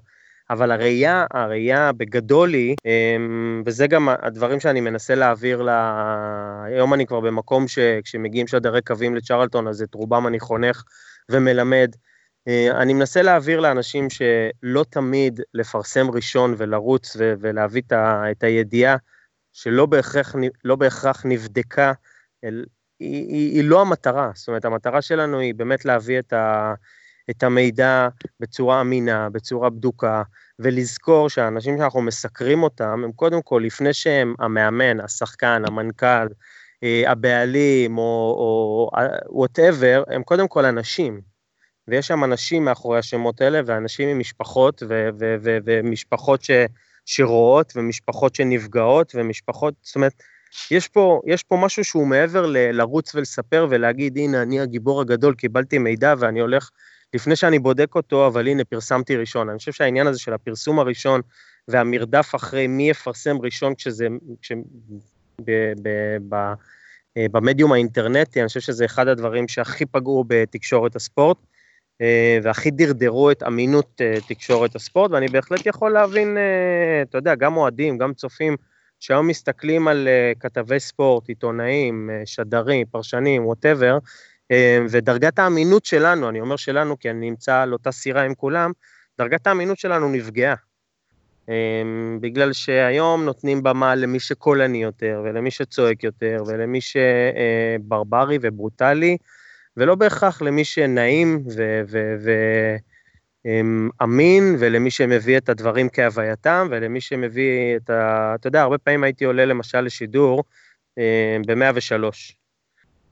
אבל 0.49 0.71
הראייה, 0.71 1.25
הראייה 1.31 1.91
בגדול 1.91 2.53
היא, 2.53 2.75
אמ, 2.85 3.63
וזה 3.65 3.87
גם 3.87 4.09
הדברים 4.09 4.59
שאני 4.59 4.81
מנסה 4.81 5.15
להעביר 5.15 5.61
ל... 5.61 5.69
היום 6.65 6.93
אני 6.93 7.05
כבר 7.05 7.19
במקום 7.19 7.67
שכשמגיעים 7.67 8.47
שדרי 8.47 8.81
קווים 8.81 9.15
לצ'רלטון, 9.15 9.67
אז 9.67 9.81
את 9.81 9.93
רובם 9.93 10.27
אני 10.27 10.39
חונך 10.39 10.83
ומלמד. 11.31 11.95
אה, 12.47 12.81
אני 12.81 12.93
מנסה 12.93 13.21
להעביר 13.21 13.59
לאנשים 13.59 14.07
שלא 14.09 14.85
תמיד 14.89 15.39
לפרסם 15.53 16.11
ראשון 16.11 16.53
ולרוץ 16.57 17.17
ולהביא 17.19 17.81
את 18.31 18.43
הידיעה 18.43 18.95
שלא 19.53 19.85
בהכרח, 19.85 20.35
לא 20.63 20.75
בהכרח 20.75 21.25
נבדקה, 21.25 21.93
היא, 22.43 22.65
היא, 22.99 23.55
היא 23.55 23.63
לא 23.63 23.81
המטרה, 23.81 24.31
זאת 24.35 24.47
אומרת 24.47 24.65
המטרה 24.65 25.01
שלנו 25.01 25.39
היא 25.39 25.55
באמת 25.55 25.85
להביא 25.85 26.19
את, 26.19 26.33
ה, 26.33 26.73
את 27.29 27.43
המידע 27.43 28.07
בצורה 28.39 28.81
אמינה, 28.81 29.29
בצורה 29.29 29.69
בדוקה, 29.69 30.23
ולזכור 30.59 31.29
שהאנשים 31.29 31.77
שאנחנו 31.77 32.01
מסקרים 32.01 32.63
אותם, 32.63 33.01
הם 33.03 33.11
קודם 33.11 33.41
כל, 33.41 33.61
לפני 33.65 33.93
שהם 33.93 34.35
המאמן, 34.39 34.99
השחקן, 34.99 35.63
המנכ"ל, 35.67 36.27
אה, 36.83 37.11
הבעלים 37.11 37.97
או 37.97 38.89
וואטאבר, 39.29 40.03
הם 40.07 40.23
קודם 40.23 40.47
כל 40.47 40.65
אנשים. 40.65 41.21
ויש 41.87 42.07
שם 42.07 42.23
אנשים 42.23 42.65
מאחורי 42.65 42.99
השמות 42.99 43.41
האלה, 43.41 43.61
ואנשים 43.65 44.09
עם 44.09 44.19
משפחות, 44.19 44.83
ומשפחות 45.65 46.43
ש- 46.43 46.51
שרואות, 47.11 47.73
ומשפחות 47.75 48.35
שנפגעות, 48.35 49.11
ומשפחות, 49.15 49.73
זאת 49.81 49.95
אומרת, 49.95 50.13
יש 50.71 50.87
פה, 50.87 51.21
יש 51.27 51.43
פה 51.43 51.57
משהו 51.61 51.83
שהוא 51.83 52.07
מעבר 52.07 52.45
ל- 52.45 52.71
לרוץ 52.71 53.15
ולספר 53.15 53.67
ולהגיד, 53.69 54.17
הנה, 54.17 54.41
אני 54.41 54.59
הגיבור 54.59 55.01
הגדול, 55.01 55.35
קיבלתי 55.35 55.77
מידע 55.77 56.13
ואני 56.19 56.39
הולך, 56.39 56.69
לפני 57.13 57.35
שאני 57.35 57.59
בודק 57.59 57.95
אותו, 57.95 58.27
אבל 58.27 58.47
הנה, 58.47 58.63
פרסמתי 58.63 59.15
ראשון. 59.15 59.49
אני 59.49 59.57
חושב 59.57 59.71
שהעניין 59.71 60.07
הזה 60.07 60.19
של 60.19 60.33
הפרסום 60.33 60.79
הראשון 60.79 61.21
והמרדף 61.67 62.35
אחרי 62.35 62.67
מי 62.67 62.89
יפרסם 62.89 63.37
ראשון 63.41 63.75
כשזה, 63.75 64.07
כש... 64.41 64.51
ב, 65.45 65.51
ב, 65.81 65.89
ב, 66.29 66.35
אה, 67.17 67.25
במדיום 67.31 67.73
האינטרנטי, 67.73 68.39
אני 68.39 68.47
חושב 68.47 68.59
שזה 68.59 68.85
אחד 68.85 69.07
הדברים 69.07 69.47
שהכי 69.47 69.85
פגעו 69.85 70.23
בתקשורת 70.27 70.95
הספורט. 70.95 71.37
אה, 72.01 72.39
והכי 72.43 72.71
דרדרו 72.71 73.31
את 73.31 73.43
אמינות 73.43 74.01
אה, 74.01 74.15
תקשורת 74.27 74.75
הספורט, 74.75 75.11
ואני 75.11 75.27
בהחלט 75.27 75.65
יכול 75.65 75.91
להבין, 75.91 76.37
אה, 76.37 77.01
אתה 77.01 77.17
יודע, 77.17 77.35
גם 77.35 77.57
אוהדים, 77.57 77.97
גם 77.97 78.13
צופים, 78.13 78.55
שהיום 78.99 79.27
מסתכלים 79.27 79.87
על 79.87 80.07
כתבי 80.39 80.79
ספורט, 80.79 81.29
עיתונאים, 81.29 82.09
שדרים, 82.25 82.85
פרשנים, 82.91 83.45
ווטאבר, 83.45 83.97
ודרגת 84.89 85.39
האמינות 85.39 85.85
שלנו, 85.85 86.29
אני 86.29 86.41
אומר 86.41 86.55
שלנו 86.55 86.99
כי 86.99 87.09
אני 87.09 87.29
נמצא 87.29 87.61
על 87.61 87.73
אותה 87.73 87.91
סירה 87.91 88.21
עם 88.21 88.35
כולם, 88.35 88.71
דרגת 89.17 89.47
האמינות 89.47 89.79
שלנו 89.79 90.09
נפגעה. 90.09 90.55
בגלל 92.21 92.53
שהיום 92.53 93.25
נותנים 93.25 93.63
במה 93.63 93.95
למי 93.95 94.19
שקולני 94.19 94.83
יותר, 94.83 95.21
ולמי 95.23 95.51
שצועק 95.51 96.03
יותר, 96.03 96.43
ולמי 96.47 96.79
שברברי 96.81 98.37
וברוטלי, 98.41 99.17
ולא 99.77 99.95
בהכרח 99.95 100.41
למי 100.41 100.65
שנעים 100.65 101.43
ואמין, 103.45 104.55
ולמי 104.59 104.91
שמביא 104.91 105.37
את 105.37 105.49
הדברים 105.49 105.89
כהווייתם, 105.89 106.67
ולמי 106.71 107.01
שמביא 107.01 107.75
את 107.75 107.89
ה... 107.89 108.35
אתה 108.35 108.47
יודע, 108.47 108.61
הרבה 108.61 108.77
פעמים 108.77 109.03
הייתי 109.03 109.25
עולה 109.25 109.45
למשל 109.45 109.81
לשידור 109.81 110.43
אה, 110.97 111.37
ב-103, 111.47 112.03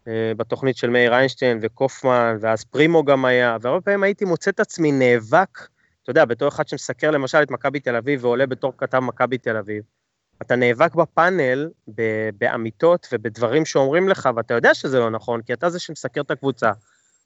אה, 0.07 0.31
בתוכנית 0.37 0.77
של 0.77 0.89
מאיר 0.89 1.13
איינשטיין 1.13 1.59
וקופמן, 1.61 2.37
ואז 2.41 2.63
פרימו 2.63 3.03
גם 3.03 3.25
היה, 3.25 3.57
והרבה 3.61 3.81
פעמים 3.81 4.03
הייתי 4.03 4.25
מוצא 4.25 4.51
את 4.51 4.59
עצמי 4.59 4.91
נאבק, 4.91 5.59
אתה 6.03 6.11
יודע, 6.11 6.25
בתור 6.25 6.47
אחד 6.47 6.67
שמסקר 6.67 7.11
למשל 7.11 7.43
את 7.43 7.51
מכבי 7.51 7.79
תל 7.79 7.95
אביב 7.95 8.25
ועולה 8.25 8.45
בתור 8.45 8.73
כתב 8.77 8.99
מכבי 8.99 9.37
תל 9.37 9.57
אביב, 9.57 9.83
אתה 10.41 10.55
נאבק 10.55 10.95
בפאנל 10.95 11.69
באמיתות 12.37 13.07
ובדברים 13.13 13.65
שאומרים 13.65 14.09
לך, 14.09 14.29
ואתה 14.35 14.53
יודע 14.53 14.73
שזה 14.73 14.99
לא 14.99 15.09
נכון, 15.09 15.41
כי 15.41 15.53
אתה 15.53 15.69
זה 15.69 15.79
שמסקר 15.79 16.21
את 16.21 16.31
הקבוצה, 16.31 16.71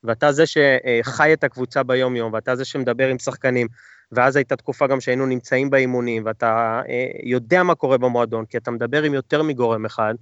ואתה 0.03 0.31
זה 0.31 0.43
שחי 0.45 1.33
את 1.33 1.43
הקבוצה 1.43 1.83
ביום-יום, 1.83 2.33
ואתה 2.33 2.55
זה 2.55 2.65
שמדבר 2.65 3.07
עם 3.07 3.19
שחקנים, 3.19 3.67
ואז 4.11 4.35
הייתה 4.35 4.55
תקופה 4.55 4.87
גם 4.87 5.01
שהיינו 5.01 5.25
נמצאים 5.25 5.69
באימונים, 5.69 6.25
ואתה 6.25 6.81
אה, 6.89 7.05
יודע 7.23 7.63
מה 7.63 7.75
קורה 7.75 7.97
במועדון, 7.97 8.45
כי 8.45 8.57
אתה 8.57 8.71
מדבר 8.71 9.03
עם 9.03 9.13
יותר 9.13 9.43
מגורם 9.43 9.85
אחד, 9.85 10.13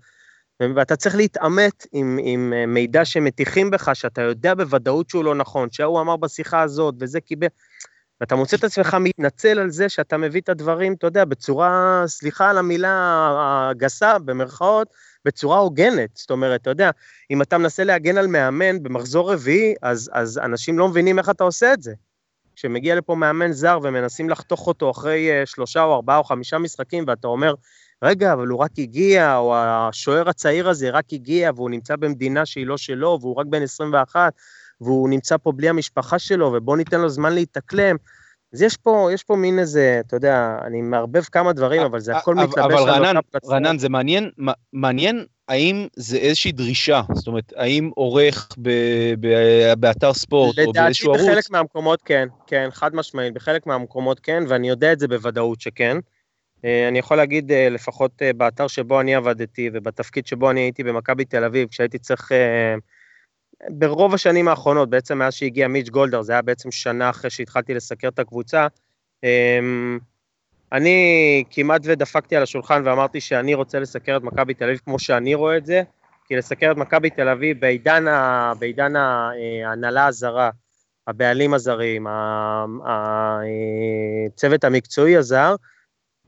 ואתה 0.75 0.95
צריך 0.95 1.15
להתעמת 1.15 1.88
עם, 1.91 2.19
עם 2.24 2.53
מידע 2.67 3.05
שמטיחים 3.05 3.71
בך, 3.71 3.89
שאתה 3.93 4.21
יודע 4.21 4.53
בוודאות 4.53 5.10
שהוא 5.10 5.24
לא 5.24 5.36
נכון, 5.36 5.71
שההוא 5.71 6.01
אמר 6.01 6.17
בשיחה 6.17 6.62
הזאת, 6.62 6.95
וזה 7.00 7.21
קיבל... 7.21 7.48
ואתה 8.21 8.35
מוצא 8.35 8.57
את 8.57 8.63
עצמך 8.63 8.97
מתנצל 8.99 9.59
על 9.59 9.69
זה 9.69 9.89
שאתה 9.89 10.17
מביא 10.17 10.41
את 10.41 10.49
הדברים, 10.49 10.93
אתה 10.93 11.07
יודע, 11.07 11.25
בצורה, 11.25 12.03
סליחה 12.07 12.49
על 12.49 12.57
המילה 12.57 13.69
הגסה, 13.69 14.19
במרכאות, 14.19 14.87
בצורה 15.25 15.57
הוגנת. 15.57 16.09
זאת 16.13 16.31
אומרת, 16.31 16.61
אתה 16.61 16.69
יודע, 16.69 16.89
אם 17.31 17.41
אתה 17.41 17.57
מנסה 17.57 17.83
להגן 17.83 18.17
על 18.17 18.27
מאמן 18.27 18.83
במחזור 18.83 19.33
רביעי, 19.33 19.73
אז, 19.81 20.09
אז 20.13 20.37
אנשים 20.37 20.79
לא 20.79 20.87
מבינים 20.87 21.19
איך 21.19 21.29
אתה 21.29 21.43
עושה 21.43 21.73
את 21.73 21.81
זה. 21.81 21.93
כשמגיע 22.55 22.95
לפה 22.95 23.15
מאמן 23.15 23.51
זר 23.51 23.79
ומנסים 23.83 24.29
לחתוך 24.29 24.67
אותו 24.67 24.91
אחרי 24.91 25.43
uh, 25.43 25.45
שלושה 25.45 25.83
או 25.83 25.95
ארבעה 25.95 26.17
או 26.17 26.23
חמישה 26.23 26.57
משחקים, 26.57 27.03
ואתה 27.07 27.27
אומר, 27.27 27.53
רגע, 28.03 28.33
אבל 28.33 28.47
הוא 28.47 28.59
רק 28.59 28.71
הגיע, 28.77 29.37
או 29.37 29.55
השוער 29.57 30.29
הצעיר 30.29 30.69
הזה 30.69 30.89
רק 30.89 31.05
הגיע, 31.11 31.51
והוא 31.55 31.69
נמצא 31.69 31.95
במדינה 31.95 32.45
שהיא 32.45 32.67
לא 32.67 32.77
שלו, 32.77 33.17
והוא 33.21 33.35
רק 33.35 33.45
בן 33.45 33.61
21, 33.61 34.33
והוא 34.81 35.09
נמצא 35.09 35.38
פה 35.38 35.51
בלי 35.51 35.69
המשפחה 35.69 36.19
שלו, 36.19 36.53
ובוא 36.53 36.77
ניתן 36.77 37.01
לו 37.01 37.09
זמן 37.09 37.33
להתאקלם. 37.33 37.95
אז 38.53 38.61
יש 38.61 38.77
פה, 38.77 39.09
יש 39.13 39.23
פה 39.23 39.35
מין 39.35 39.59
איזה, 39.59 40.01
אתה 40.07 40.15
יודע, 40.15 40.57
אני 40.65 40.81
מערבב 40.81 41.23
כמה 41.23 41.53
דברים, 41.53 41.81
אבל 41.81 42.00
זה 42.00 42.17
הכל 42.17 42.35
מתלבש 42.35 42.81
על 42.88 43.07
אותה 43.07 43.21
פלטפורמה. 43.31 43.57
רנן, 43.57 43.77
זה 43.77 43.89
מעניין, 43.89 44.29
מעניין 44.73 45.25
האם 45.47 45.88
זה 45.95 46.17
איזושהי 46.17 46.51
דרישה, 46.51 47.01
זאת 47.13 47.27
אומרת, 47.27 47.53
האם 47.55 47.91
עורך 47.95 48.50
ב, 48.57 48.69
ב, 49.19 49.27
באתר 49.73 50.13
ספורט 50.13 50.59
או 50.65 50.71
באיזשהו 50.71 51.09
ערוץ? 51.09 51.21
לדעתי 51.21 51.31
בחלק 51.31 51.51
מהמקומות 51.51 52.01
כן, 52.05 52.27
כן, 52.47 52.69
חד 52.71 52.95
משמעית, 52.95 53.33
בחלק 53.33 53.67
מהמקומות 53.67 54.19
כן, 54.19 54.43
ואני 54.47 54.69
יודע 54.69 54.93
את 54.93 55.00
זה 55.00 55.07
בוודאות 55.07 55.61
שכן. 55.61 55.97
אה, 56.65 56.88
אני 56.88 57.00
יכול 57.00 57.17
להגיד, 57.17 57.51
אה, 57.51 57.69
לפחות 57.69 58.21
אה, 58.21 58.33
באתר 58.33 58.67
שבו 58.67 59.01
אני 59.01 59.15
עבדתי 59.15 59.69
ובתפקיד 59.73 60.27
שבו 60.27 60.51
אני 60.51 60.59
הייתי 60.59 60.83
במכבי 60.83 61.25
תל 61.25 61.43
אביב, 61.43 61.69
כשהייתי 61.69 62.00
צריך 62.00 62.31
ברוב 63.69 64.13
השנים 64.13 64.47
האחרונות, 64.47 64.89
בעצם 64.89 65.17
מאז 65.17 65.33
שהגיע 65.33 65.67
מיץ' 65.67 65.89
גולדר, 65.89 66.21
זה 66.21 66.31
היה 66.31 66.41
בעצם 66.41 66.71
שנה 66.71 67.09
אחרי 67.09 67.29
שהתחלתי 67.29 67.73
לסקר 67.73 68.07
את 68.07 68.19
הקבוצה, 68.19 68.67
אמ, 69.23 69.99
אני 70.71 71.43
כמעט 71.49 71.81
ודפקתי 71.83 72.35
על 72.35 72.43
השולחן 72.43 72.81
ואמרתי 72.85 73.21
שאני 73.21 73.53
רוצה 73.53 73.79
לסקר 73.79 74.17
את 74.17 74.21
מכבי 74.21 74.53
תל 74.53 74.63
אביב 74.63 74.79
כמו 74.85 74.99
שאני 74.99 75.35
רואה 75.35 75.57
את 75.57 75.65
זה, 75.65 75.83
כי 76.25 76.35
לסקר 76.35 76.71
את 76.71 76.77
מכבי 76.77 77.09
תל 77.09 77.29
אביב 77.29 77.59
בעידן, 77.59 78.07
ה, 78.07 78.53
בעידן 78.59 78.95
ההנהלה 78.95 80.05
הזרה, 80.05 80.49
הבעלים 81.07 81.53
הזרים, 81.53 82.07
הצוות 82.85 84.63
המקצועי 84.63 85.17
הזר, 85.17 85.55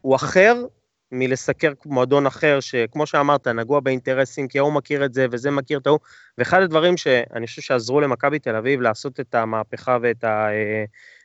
הוא 0.02 0.16
אחר 0.16 0.66
מלסקר 1.14 1.74
מועדון 1.86 2.26
אחר, 2.26 2.60
שכמו 2.60 3.06
שאמרת, 3.06 3.48
נגוע 3.48 3.80
באינטרסים, 3.80 4.48
כי 4.48 4.60
ההוא 4.60 4.74
מכיר 4.74 5.06
את 5.06 5.14
זה 5.14 5.26
וזה 5.32 5.52
מכיר 5.52 5.80
את 5.80 5.88
ההוא, 5.88 6.00
ואחד 6.38 6.62
הדברים 6.62 6.98
שאני 6.98 7.48
חושב 7.48 7.62
שעזרו 7.62 8.02
למכבי 8.02 8.40
תל 8.40 8.56
אביב 8.56 8.82
לעשות 8.82 9.20
את 9.20 9.36
המהפכה 9.36 9.98
ואת 10.02 10.24
ה... 10.24 10.52
אה, 10.52 10.84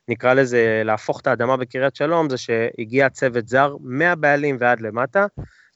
נקרא 0.08 0.34
לזה, 0.34 0.82
להפוך 0.84 1.20
את 1.20 1.26
האדמה 1.26 1.56
בקריית 1.56 1.96
שלום, 1.96 2.30
זה 2.30 2.36
שהגיע 2.36 3.08
צוות 3.08 3.48
זר 3.48 3.76
מהבעלים 3.80 4.56
ועד 4.60 4.80
למטה, 4.80 5.26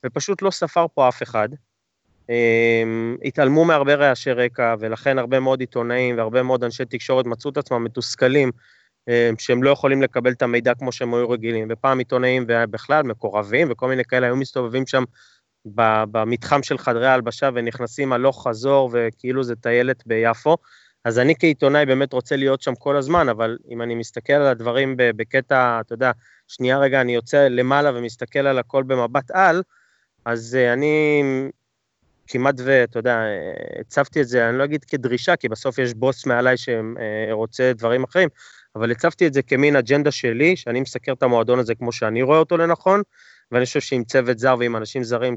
ופשוט 0.06 0.42
לא 0.42 0.50
ספר 0.50 0.86
פה 0.94 1.08
אף 1.08 1.22
אחד. 1.22 1.48
אמ, 2.28 3.16
התעלמו 3.24 3.64
מהרבה 3.64 3.94
רעשי 3.94 4.32
רקע, 4.32 4.74
ולכן 4.78 5.18
הרבה 5.18 5.40
מאוד 5.40 5.60
עיתונאים 5.60 6.16
והרבה 6.16 6.42
מאוד 6.42 6.64
אנשי 6.64 6.84
תקשורת 6.84 7.26
מצאו 7.26 7.50
את 7.50 7.56
עצמם 7.56 7.84
מתוסכלים 7.84 8.48
אה, 8.48 8.52
שהם 9.38 9.62
לא 9.62 9.70
יכולים 9.70 10.02
לקבל 10.02 10.32
את 10.32 10.42
המידע 10.42 10.74
כמו 10.74 10.92
שהם 10.92 11.14
היו 11.14 11.30
רגילים. 11.30 11.68
ופעם 11.70 11.98
עיתונאים 11.98 12.44
ובכלל 12.48 13.02
מקורבים 13.02 13.68
וכל 13.70 13.88
מיני 13.88 14.04
כאלה 14.04 14.26
היו 14.26 14.36
מסתובבים 14.36 14.86
שם 14.86 15.04
במתחם 15.64 16.62
של 16.62 16.78
חדרי 16.78 17.06
ההלבשה 17.06 17.50
ונכנסים 17.54 18.12
הלוך 18.12 18.48
חזור 18.48 18.90
וכאילו 18.92 19.44
זה 19.44 19.56
טיילת 19.56 20.02
ביפו. 20.06 20.56
אז 21.04 21.18
אני 21.18 21.34
כעיתונאי 21.38 21.86
באמת 21.86 22.12
רוצה 22.12 22.36
להיות 22.36 22.62
שם 22.62 22.74
כל 22.74 22.96
הזמן, 22.96 23.28
אבל 23.28 23.58
אם 23.70 23.82
אני 23.82 23.94
מסתכל 23.94 24.32
על 24.32 24.46
הדברים 24.46 24.94
בקטע, 24.96 25.80
אתה 25.80 25.94
יודע, 25.94 26.10
שנייה 26.48 26.78
רגע, 26.78 27.00
אני 27.00 27.14
יוצא 27.14 27.48
למעלה 27.48 27.98
ומסתכל 27.98 28.38
על 28.38 28.58
הכל 28.58 28.82
במבט 28.82 29.30
על, 29.30 29.62
אז 30.24 30.58
uh, 30.60 30.72
אני 30.72 31.22
כמעט 32.26 32.54
ואתה 32.64 32.98
יודע, 32.98 33.22
הצבתי 33.80 34.20
את 34.20 34.28
זה, 34.28 34.48
אני 34.48 34.58
לא 34.58 34.64
אגיד 34.64 34.84
כדרישה, 34.84 35.36
כי 35.36 35.48
בסוף 35.48 35.78
יש 35.78 35.94
בוס 35.94 36.26
מעליי 36.26 36.56
שרוצה 36.56 37.72
דברים 37.72 38.04
אחרים, 38.04 38.28
אבל 38.76 38.90
הצבתי 38.90 39.26
את 39.26 39.32
זה 39.32 39.42
כמין 39.42 39.76
אג'נדה 39.76 40.10
שלי, 40.10 40.56
שאני 40.56 40.80
מסקר 40.80 41.12
את 41.12 41.22
המועדון 41.22 41.58
הזה 41.58 41.74
כמו 41.74 41.92
שאני 41.92 42.22
רואה 42.22 42.38
אותו 42.38 42.56
לנכון, 42.56 43.02
ואני 43.50 43.64
חושב 43.64 43.80
שעם 43.80 44.04
צוות 44.04 44.38
זר 44.38 44.56
ועם 44.58 44.76
אנשים 44.76 45.04
זרים 45.04 45.36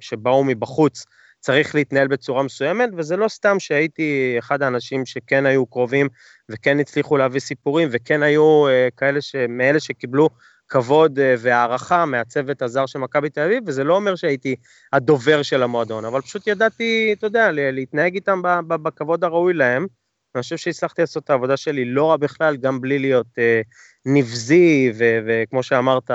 שבאו 0.00 0.44
מבחוץ, 0.44 1.04
צריך 1.40 1.74
להתנהל 1.74 2.08
בצורה 2.08 2.42
מסוימת, 2.42 2.88
וזה 2.96 3.16
לא 3.16 3.28
סתם 3.28 3.60
שהייתי 3.60 4.36
אחד 4.38 4.62
האנשים 4.62 5.06
שכן 5.06 5.46
היו 5.46 5.66
קרובים 5.66 6.08
וכן 6.48 6.80
הצליחו 6.80 7.16
להביא 7.16 7.40
סיפורים, 7.40 7.88
וכן 7.92 8.22
היו 8.22 8.66
uh, 8.68 8.70
כאלה 8.96 9.20
ש... 9.20 9.36
מאלה 9.48 9.80
שקיבלו 9.80 10.28
כבוד 10.68 11.18
uh, 11.18 11.22
והערכה 11.38 12.06
מהצוות 12.06 12.62
הזר 12.62 12.86
של 12.86 12.98
מכבי 12.98 13.30
תל 13.30 13.40
אביב, 13.40 13.62
וזה 13.66 13.84
לא 13.84 13.96
אומר 13.96 14.14
שהייתי 14.14 14.56
הדובר 14.92 15.42
של 15.42 15.62
המועדון, 15.62 16.04
אבל 16.04 16.20
פשוט 16.20 16.46
ידעתי, 16.46 17.14
אתה 17.18 17.26
יודע, 17.26 17.50
להתנהג 17.52 18.14
איתם 18.14 18.42
בכבוד 18.68 19.24
הראוי 19.24 19.54
להם. 19.54 19.86
אני 20.34 20.42
חושב 20.42 20.56
שהצלחתי 20.56 21.02
לעשות 21.02 21.24
את 21.24 21.30
העבודה 21.30 21.56
שלי 21.56 21.84
לא 21.84 22.10
רע 22.10 22.16
בכלל, 22.16 22.56
גם 22.56 22.80
בלי 22.80 22.98
להיות 22.98 23.26
uh, 23.26 23.68
נבזי, 24.06 24.92
וכמו 24.96 25.62
שאמרת, 25.62 26.10
uh, 26.10 26.14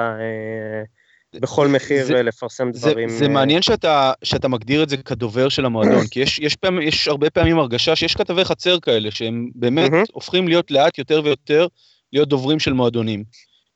בכל 1.36 1.68
מחיר 1.68 2.06
זה, 2.06 2.24
לפרסם 2.24 2.72
דברים. 2.72 3.10
זה, 3.10 3.18
זה 3.18 3.28
מעניין 3.28 3.62
שאתה, 3.62 4.14
שאתה 4.24 4.48
מגדיר 4.48 4.84
את 4.84 4.90
זה 4.90 4.98
כדובר 4.98 5.50
של 5.50 5.66
המועדון, 5.66 6.08
כי 6.12 6.20
יש, 6.20 6.40
יש, 6.40 6.56
פעמים, 6.56 6.88
יש 6.88 7.08
הרבה 7.08 7.30
פעמים 7.30 7.60
הרגשה 7.60 7.96
שיש 7.96 8.16
כתבי 8.16 8.46
חצר 8.46 8.80
כאלה, 8.80 9.12
שהם 9.12 9.50
באמת 9.56 9.92
הופכים 10.12 10.48
להיות 10.48 10.72
לאט 10.72 10.98
יותר 10.98 11.22
ויותר 11.24 11.68
להיות 12.14 12.30
דוברים 12.30 12.60
של 12.60 12.74
מועדונים. 12.74 13.24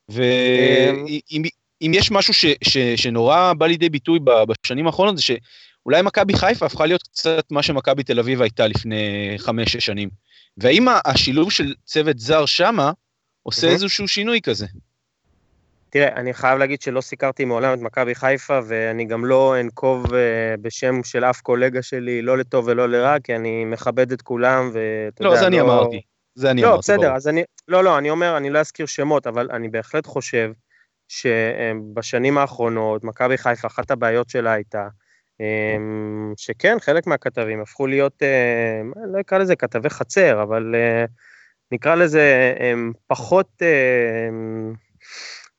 ואם 0.09 1.43
אם 1.81 1.91
יש 1.93 2.11
משהו 2.11 2.33
ש, 2.33 2.45
ש, 2.63 2.77
שנורא 2.77 3.53
בא 3.53 3.67
לידי 3.67 3.89
ביטוי 3.89 4.19
בשנים 4.47 4.87
האחרונות, 4.87 5.17
זה 5.17 5.23
שאולי 5.23 6.01
מכבי 6.01 6.33
חיפה 6.33 6.65
הפכה 6.65 6.85
להיות 6.85 7.03
קצת 7.03 7.45
מה 7.51 7.63
שמכבי 7.63 8.03
תל 8.03 8.19
אביב 8.19 8.41
הייתה 8.41 8.67
לפני 8.67 9.35
חמש-שש 9.37 9.85
שנים. 9.85 10.09
והאם 10.57 10.85
השילוב 11.05 11.51
של 11.51 11.73
צוות 11.85 12.19
זר 12.19 12.45
שמה 12.45 12.91
עושה 13.43 13.67
איזשהו 13.67 14.07
שינוי 14.07 14.41
כזה? 14.41 14.65
תראה, 15.89 16.15
אני 16.15 16.33
חייב 16.33 16.59
להגיד 16.59 16.81
שלא 16.81 17.01
סיקרתי 17.01 17.45
מעולם 17.45 17.73
את 17.73 17.79
מכבי 17.79 18.15
חיפה, 18.15 18.59
ואני 18.67 19.05
גם 19.05 19.25
לא 19.25 19.59
אנקוב 19.59 20.13
אה, 20.13 20.55
בשם 20.61 21.03
של 21.03 21.23
אף 21.23 21.41
קולגה 21.41 21.81
שלי, 21.81 22.21
לא 22.21 22.37
לטוב 22.37 22.67
ולא 22.67 22.89
לרע, 22.89 23.19
כי 23.19 23.35
אני 23.35 23.65
מכבד 23.65 24.11
את 24.11 24.21
כולם, 24.21 24.69
ואתה 24.73 25.23
לא, 25.23 25.29
יודע, 25.29 25.39
זה 25.39 25.47
אני 25.47 25.57
לא... 25.57 25.63
אמרתי. 25.63 26.01
זה 26.35 26.51
אני 26.51 26.61
לא, 26.61 26.67
אמרתי, 26.67 26.79
בסדר, 26.79 26.97
ברור. 26.97 27.15
אז 27.15 27.27
אני, 27.27 27.43
לא, 27.67 27.83
לא, 27.83 27.97
אני 27.97 28.09
אומר, 28.09 28.37
אני 28.37 28.49
לא 28.49 28.59
אזכיר 28.59 28.85
שמות, 28.85 29.27
אבל 29.27 29.51
אני 29.51 29.69
בהחלט 29.69 30.07
חושב 30.07 30.51
שבשנים 31.07 32.37
האחרונות, 32.37 33.03
מכבי 33.03 33.37
חיפה, 33.37 33.67
אחת 33.67 33.91
הבעיות 33.91 34.29
שלה 34.29 34.51
הייתה, 34.51 34.87
שכן, 36.37 36.77
חלק 36.79 37.07
מהכתבים 37.07 37.61
הפכו 37.61 37.87
להיות, 37.87 38.23
אה, 38.23 38.81
לא 39.13 39.19
אקרא 39.19 39.37
לזה 39.37 39.55
כתבי 39.55 39.89
חצר, 39.89 40.43
אבל 40.43 40.75
אה, 40.75 41.05
נקרא 41.71 41.95
לזה 41.95 42.53
אמ, 42.59 42.91
פחות... 43.07 43.61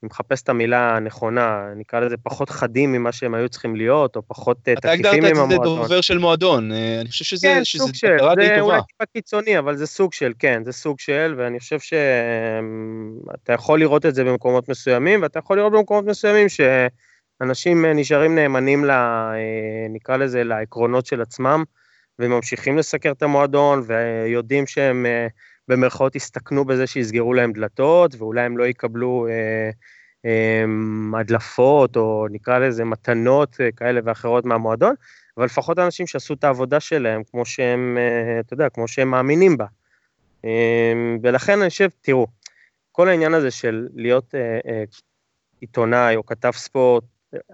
אני 0.02 0.08
מחפש 0.08 0.42
את 0.42 0.48
המילה 0.48 0.96
הנכונה, 0.96 1.66
נקרא 1.76 2.00
לזה 2.00 2.16
פחות 2.22 2.50
חדים 2.50 2.92
ממה 2.92 3.12
שהם 3.12 3.34
היו 3.34 3.48
צריכים 3.48 3.76
להיות, 3.76 4.16
או 4.16 4.22
פחות 4.26 4.68
אה, 4.68 4.74
תקיפים 4.74 5.24
עם 5.24 5.36
המועדון. 5.36 5.36
אתה 5.36 5.42
הגדרת 5.44 5.60
את 5.60 5.64
זה 5.64 5.82
דובר 5.82 6.00
של 6.00 6.18
מועדון, 6.18 6.72
אה, 6.72 7.00
אני 7.00 7.10
חושב 7.10 7.24
שזה, 7.24 7.48
כן, 7.48 7.64
שזה 7.64 7.84
די 7.84 8.18
טובה. 8.18 8.34
זה 8.36 8.60
אולי 8.60 8.80
טיפה 8.88 9.04
קיצוני, 9.12 9.58
אבל 9.58 9.76
זה 9.76 9.86
סוג 9.86 10.12
של, 10.12 10.32
כן, 10.38 10.62
זה 10.64 10.72
סוג 10.72 11.00
של, 11.00 11.34
ואני 11.38 11.58
חושב 11.58 11.78
שאתה 11.80 13.52
יכול 13.52 13.80
לראות 13.80 14.06
את 14.06 14.14
זה 14.14 14.24
במקומות 14.24 14.68
מסוימים, 14.68 15.22
ואתה 15.22 15.38
יכול 15.38 15.58
לראות 15.58 15.72
במקומות 15.72 16.04
מסוימים 16.04 16.48
שאנשים 16.48 17.11
אה, 17.42 17.92
נשארים 17.94 18.34
נאמנים, 18.34 18.84
לה, 18.84 19.32
נקרא 19.90 20.16
לזה, 20.16 20.44
לעקרונות 20.44 21.06
של 21.06 21.22
עצמם, 21.22 21.64
וממשיכים 22.18 22.78
לסקר 22.78 23.12
את 23.12 23.22
המועדון, 23.22 23.82
ויודעים 23.86 24.66
שהם... 24.66 25.06
במרכאות 25.68 26.16
הסתכנו 26.16 26.64
בזה 26.64 26.86
שיסגרו 26.86 27.34
להם 27.34 27.52
דלתות, 27.52 28.14
ואולי 28.18 28.40
הם 28.40 28.58
לא 28.58 28.64
יקבלו 28.64 29.26
אה, 29.30 29.70
אה, 30.24 31.20
הדלפות, 31.20 31.96
או 31.96 32.26
נקרא 32.30 32.58
לזה 32.58 32.84
מתנות 32.84 33.60
אה, 33.60 33.72
כאלה 33.72 34.00
ואחרות 34.04 34.44
מהמועדון, 34.44 34.94
אבל 35.36 35.44
לפחות 35.44 35.78
אנשים 35.78 36.06
שעשו 36.06 36.34
את 36.34 36.44
העבודה 36.44 36.80
שלהם 36.80 37.22
כמו 37.30 37.44
שהם, 37.44 37.98
אה, 38.00 38.40
אתה 38.40 38.54
יודע, 38.54 38.68
כמו 38.68 38.88
שהם 38.88 39.08
מאמינים 39.08 39.56
בה. 39.56 39.66
אה, 40.44 40.92
ולכן 41.22 41.60
אני 41.60 41.70
חושב, 41.70 41.88
תראו, 42.00 42.26
כל 42.92 43.08
העניין 43.08 43.34
הזה 43.34 43.50
של 43.50 43.88
להיות 43.94 44.34
אה, 44.34 44.58
אה, 44.66 44.84
עיתונאי 45.60 46.16
או 46.16 46.26
כתב 46.26 46.50
ספורט, 46.54 47.04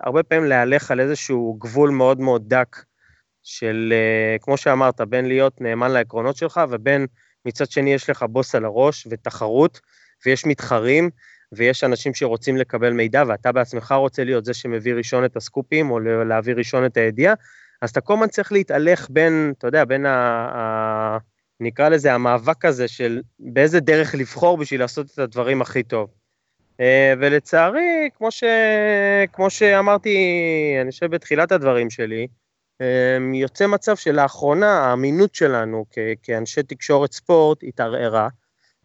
הרבה 0.00 0.22
פעמים 0.22 0.44
להלך 0.44 0.90
על 0.90 1.00
איזשהו 1.00 1.56
גבול 1.60 1.90
מאוד 1.90 2.20
מאוד 2.20 2.48
דק 2.48 2.76
של, 3.42 3.92
אה, 3.92 4.36
כמו 4.40 4.56
שאמרת, 4.56 5.00
בין 5.00 5.28
להיות 5.28 5.60
נאמן 5.60 5.90
לעקרונות 5.90 6.36
שלך 6.36 6.60
ובין 6.70 7.06
מצד 7.46 7.70
שני 7.70 7.94
יש 7.94 8.10
לך 8.10 8.22
בוס 8.22 8.54
על 8.54 8.64
הראש 8.64 9.06
ותחרות, 9.10 9.80
ויש 10.26 10.46
מתחרים, 10.46 11.10
ויש 11.52 11.84
אנשים 11.84 12.14
שרוצים 12.14 12.56
לקבל 12.56 12.92
מידע, 12.92 13.22
ואתה 13.28 13.52
בעצמך 13.52 13.92
רוצה 13.92 14.24
להיות 14.24 14.44
זה 14.44 14.54
שמביא 14.54 14.94
ראשון 14.94 15.24
את 15.24 15.36
הסקופים, 15.36 15.90
או 15.90 16.00
להביא 16.00 16.54
ראשון 16.54 16.86
את 16.86 16.96
הידיעה, 16.96 17.34
אז 17.82 17.90
אתה 17.90 18.00
כל 18.00 18.14
הזמן 18.14 18.28
צריך 18.28 18.52
להתהלך 18.52 19.06
בין, 19.10 19.52
אתה 19.58 19.66
יודע, 19.66 19.84
בין 19.84 20.06
ה... 20.06 20.14
ה... 20.54 21.18
נקרא 21.60 21.88
לזה 21.88 22.14
המאבק 22.14 22.64
הזה 22.64 22.88
של 22.88 23.20
באיזה 23.38 23.80
דרך 23.80 24.14
לבחור 24.14 24.56
בשביל 24.58 24.80
לעשות 24.80 25.06
את 25.14 25.18
הדברים 25.18 25.62
הכי 25.62 25.82
טוב. 25.82 26.10
אה, 26.80 27.14
ולצערי, 27.20 28.08
כמו, 28.14 28.30
ש... 28.30 28.44
כמו 29.32 29.50
שאמרתי, 29.50 30.16
אני 30.82 30.90
חושב 30.90 31.06
בתחילת 31.06 31.52
הדברים 31.52 31.90
שלי, 31.90 32.26
אמ, 32.80 33.34
יוצא 33.34 33.66
מצב 33.66 33.96
שלאחרונה 33.96 34.78
האמינות 34.78 35.34
שלנו 35.34 35.84
כ- 35.90 35.98
כאנשי 36.22 36.62
תקשורת 36.62 37.12
ספורט 37.12 37.58
התערערה, 37.62 38.28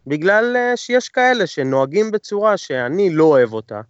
בגלל 0.08 0.56
אה, 0.58 0.78
שיש 0.78 1.10
כאלה 1.10 1.48
שנוהגים 1.48 2.12
בצורה 2.12 2.58
שאני 2.58 3.10
לא 3.10 3.24
אוהב 3.24 3.54
אותה, 3.54 3.82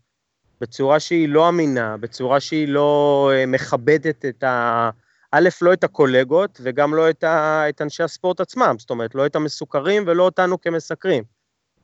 בצורה 0.62 1.00
שהיא 1.00 1.30
לא 1.30 1.50
אמינה, 1.50 1.98
בצורה 1.98 2.39
שהיא 2.39 2.68
לא 2.68 3.32
אה, 3.34 3.46
מכבדת 3.46 4.26
את 4.26 4.44
ה... 4.44 4.89
א', 5.32 5.50
לא 5.62 5.74
את 5.74 5.84
הקולגות 5.84 6.60
וגם 6.63 6.96
לא 6.96 7.10
את, 7.10 7.24
ה... 7.24 7.70
את 7.70 7.82
אנשי 7.82 8.04
הספורט 8.04 8.39
עצמם, 8.39 8.76
זאת 8.80 8.89
אומרת, 8.89 9.16
לא 9.16 9.26
את 9.26 9.36
המסוקרים 9.36 10.04
ולא 10.08 10.24
אותנו 10.24 10.62
כמסקרים. 10.62 11.24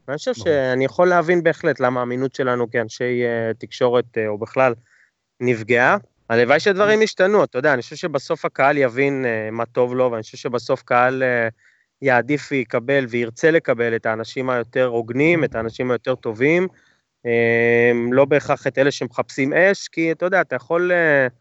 ואני 0.10 0.18
חושב 0.18 0.34
שאני 0.34 0.86
יכול 0.86 1.08
להבין 1.08 1.44
בהחלט 1.44 1.80
למה 1.80 2.00
האמינות 2.00 2.36
שלנו 2.36 2.72
כאנשי 2.72 3.24
uh, 3.24 3.58
תקשורת 3.58 4.06
uh, 4.18 4.28
או 4.28 4.38
בכלל 4.38 4.74
נפגעה. 5.40 5.98
הלוואי 6.30 6.60
שדברים 6.60 7.02
ישתנו, 7.02 7.44
אתה 7.44 7.58
יודע, 7.58 7.74
אני 7.74 7.82
חושב 7.82 7.96
שבסוף 7.96 8.46
הקהל 8.46 8.78
יבין 8.78 9.26
uh, 9.26 9.52
מה 9.52 9.66
טוב 9.66 9.96
לו, 9.96 10.12
ואני 10.12 10.24
חושב 10.24 10.38
שבסוף 10.38 10.84
קהל 10.84 11.24
יעדיף 12.02 12.48
ויקבל 12.52 13.06
וירצה 13.10 13.52
לקבל 13.52 13.96
את 13.96 14.06
האנשים 14.06 14.50
היותר 14.50 14.86
הוגנים, 14.86 15.44
את 15.44 15.56
האנשים 15.56 15.92
היותר 15.92 16.16
טובים, 16.16 16.68
לא 18.12 18.26
בהכרח 18.26 18.68
את 18.68 18.78
אלה 18.78 18.92
שמחפשים 18.92 19.54
אש, 19.54 19.88
כי 19.88 20.12
אתה 20.12 20.26
יודע, 20.26 20.42
אתה 20.42 20.56
יכול, 20.56 20.92
uh, 20.92 21.34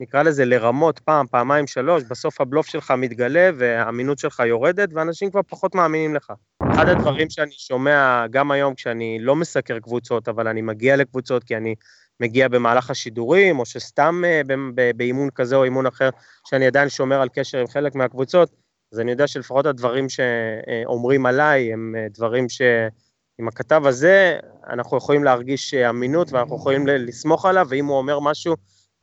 נקרא 0.00 0.22
לזה 0.22 0.44
לרמות 0.44 0.98
פעם, 0.98 1.26
פעמיים, 1.26 1.66
שלוש, 1.66 2.02
בסוף 2.02 2.40
הבלוף 2.40 2.66
שלך 2.66 2.90
מתגלה 2.90 3.50
והאמינות 3.58 4.18
שלך 4.18 4.42
יורדת, 4.46 4.88
ואנשים 4.92 5.30
כבר 5.30 5.40
פחות 5.48 5.74
מאמינים 5.74 6.14
לך. 6.14 6.32
אחד 6.72 6.88
הדברים 6.88 7.30
שאני 7.30 7.52
שומע 7.52 8.26
גם 8.30 8.50
היום 8.50 8.74
כשאני 8.74 9.18
לא 9.20 9.36
מסקר 9.36 9.78
קבוצות, 9.78 10.28
אבל 10.28 10.48
אני 10.48 10.62
מגיע 10.62 10.96
לקבוצות 10.96 11.44
כי 11.44 11.56
אני... 11.56 11.74
מגיע 12.20 12.48
במהלך 12.48 12.90
השידורים, 12.90 13.58
או 13.58 13.66
שסתם 13.66 14.22
אה, 14.24 14.40
באימון 14.96 15.28
כזה 15.34 15.56
או 15.56 15.64
אימון 15.64 15.86
אחר, 15.86 16.10
שאני 16.46 16.66
עדיין 16.66 16.88
שומר 16.88 17.20
על 17.20 17.28
קשר 17.28 17.58
עם 17.58 17.66
חלק 17.66 17.94
מהקבוצות, 17.94 18.50
אז 18.92 19.00
אני 19.00 19.10
יודע 19.10 19.26
שלפחות 19.26 19.66
הדברים 19.66 20.06
שאומרים 20.08 21.26
עליי 21.26 21.72
הם 21.72 21.94
אה, 21.98 22.06
דברים 22.10 22.48
שעם 22.48 23.48
הכתב 23.48 23.82
הזה 23.86 24.38
אנחנו 24.68 24.96
יכולים 24.96 25.24
להרגיש 25.24 25.74
אמינות 25.74 26.32
ואנחנו 26.32 26.56
יכולים 26.56 26.86
לסמוך 26.86 27.46
עליו, 27.46 27.66
ואם 27.70 27.86
הוא 27.86 27.98
אומר 27.98 28.20
משהו, 28.20 28.54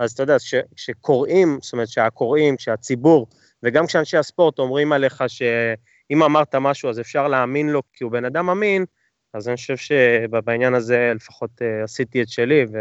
אז 0.02 0.12
אתה 0.12 0.24
יודע, 0.24 0.36
כשקוראים, 0.76 1.60
זאת 1.62 1.74
אומרת 1.74 1.88
שהקוראים, 1.88 2.56
כשהציבור, 2.56 3.28
וגם 3.64 3.88
כשאנשי 3.88 4.18
הספורט 4.18 4.60
אומרים 4.60 4.92
עליך 4.92 5.24
שאם 5.28 6.24
אמרת 6.24 6.56
משהו 6.56 6.90
אז 6.90 7.00
אפשר 7.00 7.28
להאמין 7.28 7.70
לו 7.70 7.82
כי 7.94 8.04
הוא 8.04 8.12
בן 8.12 8.26
אדם 8.26 8.50
אמין, 8.50 8.86
אז 9.34 9.48
אני 9.48 9.56
חושב 9.56 9.78
שבעניין 9.78 10.74
הזה 10.74 11.12
לפחות 11.16 11.50
uh, 11.60 11.84
עשיתי 11.84 12.22
את 12.22 12.30
שלי. 12.30 12.66
ו... 12.74 12.78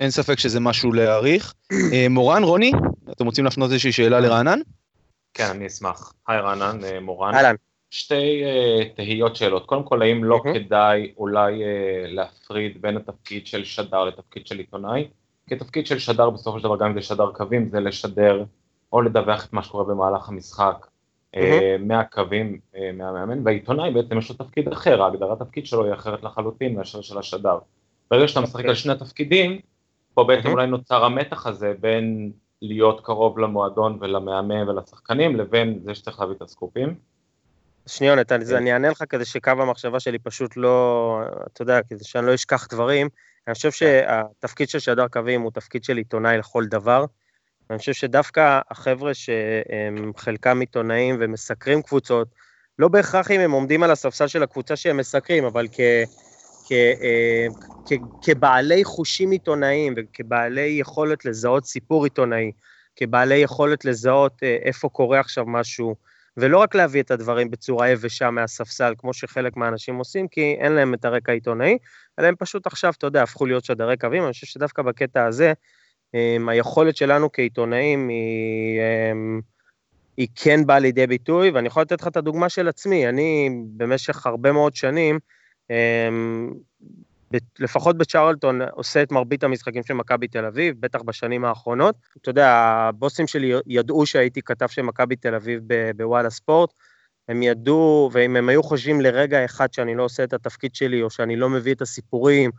אין 0.00 0.10
ספק 0.10 0.38
שזה 0.38 0.60
משהו 0.60 0.92
להעריך. 0.92 1.54
uh, 1.72 1.76
מורן, 2.10 2.42
רוני, 2.42 2.72
אתם 3.10 3.26
רוצים 3.26 3.44
להפנות 3.44 3.70
איזושהי 3.70 3.92
שאלה 3.92 4.20
לרענן? 4.20 4.58
כן, 5.34 5.46
אני 5.50 5.66
אשמח. 5.66 6.12
היי 6.28 6.40
רענן, 6.40 6.78
uh, 6.80 7.00
מורן. 7.00 7.34
אהלן. 7.34 7.54
שתי 7.90 8.42
uh, 8.44 8.96
תהיות 8.96 9.36
שאלות. 9.36 9.66
קודם 9.66 9.84
כל, 9.84 10.02
האם 10.02 10.24
לא 10.24 10.40
mm-hmm. 10.44 10.54
כדאי 10.54 11.12
אולי 11.16 11.54
uh, 11.54 11.66
להפריד 12.06 12.82
בין 12.82 12.96
התפקיד 12.96 13.46
של 13.46 13.64
שדר 13.64 14.04
לתפקיד 14.04 14.46
של 14.46 14.58
עיתונאי? 14.58 15.08
כי 15.48 15.54
התפקיד 15.54 15.86
של 15.86 15.98
שדר 15.98 16.30
בסופו 16.30 16.58
של 16.58 16.64
דבר, 16.64 16.76
גם 16.76 16.86
אם 16.86 16.94
זה 16.94 17.02
שדר 17.02 17.32
קווים, 17.32 17.68
זה 17.70 17.80
לשדר 17.80 18.44
או 18.92 19.02
לדווח 19.02 19.44
את 19.44 19.52
מה 19.52 19.62
שקורה 19.62 19.84
במהלך 19.84 20.28
המשחק, 20.28 20.86
אה, 21.36 21.76
מהקווים 21.80 22.58
אה, 22.76 22.90
מהמאמן, 22.92 23.40
והעיתונאי 23.44 23.90
בעצם 23.90 24.18
יש 24.18 24.30
לו 24.30 24.36
תפקיד 24.36 24.68
אחר, 24.68 25.02
ההגדרת 25.02 25.38
תפקיד 25.38 25.66
שלו 25.66 25.84
היא 25.84 25.94
אחרת 25.94 26.22
לחלוטין 26.22 26.74
מאשר 26.76 27.00
של 27.00 27.18
השדר. 27.18 27.58
ברגע 28.10 28.28
שאתה 28.28 28.40
משחק 28.40 28.54
על 28.54 28.60
אוקיי. 28.60 28.74
שני 28.74 28.92
התפקידים, 28.92 29.60
פה 30.14 30.24
בעצם 30.24 30.48
Mhm. 30.48 30.50
אולי 30.50 30.66
נוצר 30.66 31.04
המתח 31.04 31.46
הזה 31.46 31.72
בין 31.80 32.32
להיות 32.62 33.00
קרוב 33.04 33.38
למועדון 33.38 33.98
ולמאמן 34.00 34.68
ולשחקנים, 34.68 35.36
לבין 35.36 35.80
זה 35.84 35.94
שצריך 35.94 36.20
להביא 36.20 36.34
את 36.34 36.42
הסקופים. 36.42 36.94
שניונת, 37.86 38.32
אז 38.32 38.52
אני 38.52 38.72
אענה 38.72 38.88
לך 38.88 39.04
כדי 39.08 39.24
שקו 39.24 39.50
המחשבה 39.50 40.00
שלי 40.00 40.18
פשוט 40.18 40.56
לא, 40.56 41.20
אתה 41.52 41.62
יודע, 41.62 41.82
כדי 41.82 42.04
שאני 42.04 42.26
לא 42.26 42.34
אשכח 42.34 42.66
דברים. 42.70 43.08
אני 43.46 43.54
חושב 43.54 43.70
שהתפקיד 43.70 44.68
של 44.68 44.78
שדר 44.78 45.08
קווים 45.08 45.42
הוא 45.42 45.50
תפקיד 45.50 45.84
של 45.84 45.96
עיתונאי 45.96 46.38
לכל 46.38 46.64
דבר. 46.66 47.04
אני 47.70 47.78
חושב 47.78 47.92
שדווקא 47.92 48.60
החבר'ה 48.70 49.14
שהם 49.14 50.12
חלקם 50.16 50.60
עיתונאים 50.60 51.16
ומסקרים 51.20 51.82
קבוצות, 51.82 52.28
לא 52.78 52.88
בהכרח 52.88 53.30
אם 53.30 53.40
הם 53.40 53.50
עומדים 53.50 53.82
על 53.82 53.90
הספסל 53.90 54.26
של 54.26 54.42
הקבוצה 54.42 54.76
שהם 54.76 54.96
מסקרים, 54.96 55.44
אבל 55.44 55.66
כ, 55.72 55.80
כ, 56.68 56.72
אה, 56.72 57.46
כ, 57.86 57.92
כבעלי 58.22 58.84
חושים 58.84 59.30
עיתונאיים 59.30 59.94
וכבעלי 59.96 60.76
יכולת 60.80 61.24
לזהות 61.24 61.64
סיפור 61.64 62.04
עיתונאי, 62.04 62.52
כבעלי 62.96 63.36
יכולת 63.36 63.84
לזהות 63.84 64.42
אה, 64.42 64.56
איפה 64.62 64.88
קורה 64.88 65.20
עכשיו 65.20 65.44
משהו, 65.46 65.94
ולא 66.36 66.58
רק 66.58 66.74
להביא 66.74 67.02
את 67.02 67.10
הדברים 67.10 67.50
בצורה 67.50 67.88
יבשה 67.88 68.30
מהספסל, 68.30 68.94
כמו 68.98 69.14
שחלק 69.14 69.56
מהאנשים 69.56 69.96
עושים, 69.96 70.28
כי 70.28 70.56
אין 70.60 70.72
להם 70.72 70.94
את 70.94 71.04
הרקע 71.04 71.32
העיתונאי, 71.32 71.78
אלא 72.18 72.26
הם 72.26 72.34
פשוט 72.38 72.66
עכשיו, 72.66 72.92
אתה 72.98 73.06
יודע, 73.06 73.22
הפכו 73.22 73.46
להיות 73.46 73.64
שדרי 73.64 73.96
קווים. 73.96 74.24
אני 74.24 74.32
חושב 74.32 74.46
שדווקא 74.46 74.82
בקטע 74.82 75.26
הזה, 75.26 75.52
הם, 76.14 76.48
היכולת 76.48 76.96
שלנו 76.96 77.32
כעיתונאים 77.32 78.08
היא, 78.08 78.80
הם, 79.10 79.40
היא 80.16 80.28
כן 80.34 80.66
באה 80.66 80.78
לידי 80.78 81.06
ביטוי, 81.06 81.50
ואני 81.50 81.66
יכול 81.66 81.82
לתת 81.82 82.00
לך 82.00 82.08
את 82.08 82.16
הדוגמה 82.16 82.48
של 82.48 82.68
עצמי. 82.68 83.08
אני 83.08 83.50
במשך 83.76 84.26
הרבה 84.26 84.52
מאוד 84.52 84.74
שנים, 84.74 85.18
ב- 87.32 87.38
לפחות 87.58 87.98
בצ'רלטון, 87.98 88.62
עושה 88.62 89.02
את 89.02 89.12
מרבית 89.12 89.44
המשחקים 89.44 89.82
של 89.82 89.94
מכבי 89.94 90.28
תל 90.28 90.44
אביב, 90.44 90.76
בטח 90.80 91.02
בשנים 91.02 91.44
האחרונות. 91.44 91.96
אתה 92.22 92.30
יודע, 92.30 92.50
הבוסים 92.50 93.26
שלי 93.26 93.52
ידעו 93.66 94.06
שהייתי 94.06 94.42
כתב 94.42 94.66
של 94.68 94.82
מכבי 94.82 95.16
תל 95.16 95.34
אביב 95.34 95.60
בוואלה 95.96 96.30
ספורט, 96.30 96.72
הם 97.28 97.42
ידעו, 97.42 98.10
ואם 98.12 98.36
הם 98.36 98.48
היו 98.48 98.62
חושבים 98.62 99.00
לרגע 99.00 99.44
אחד 99.44 99.72
שאני 99.72 99.94
לא 99.94 100.02
עושה 100.02 100.24
את 100.24 100.32
התפקיד 100.32 100.74
שלי, 100.74 101.02
או 101.02 101.10
שאני 101.10 101.36
לא 101.36 101.50
מביא 101.50 101.74
את 101.74 101.82
הסיפורים, 101.82 102.50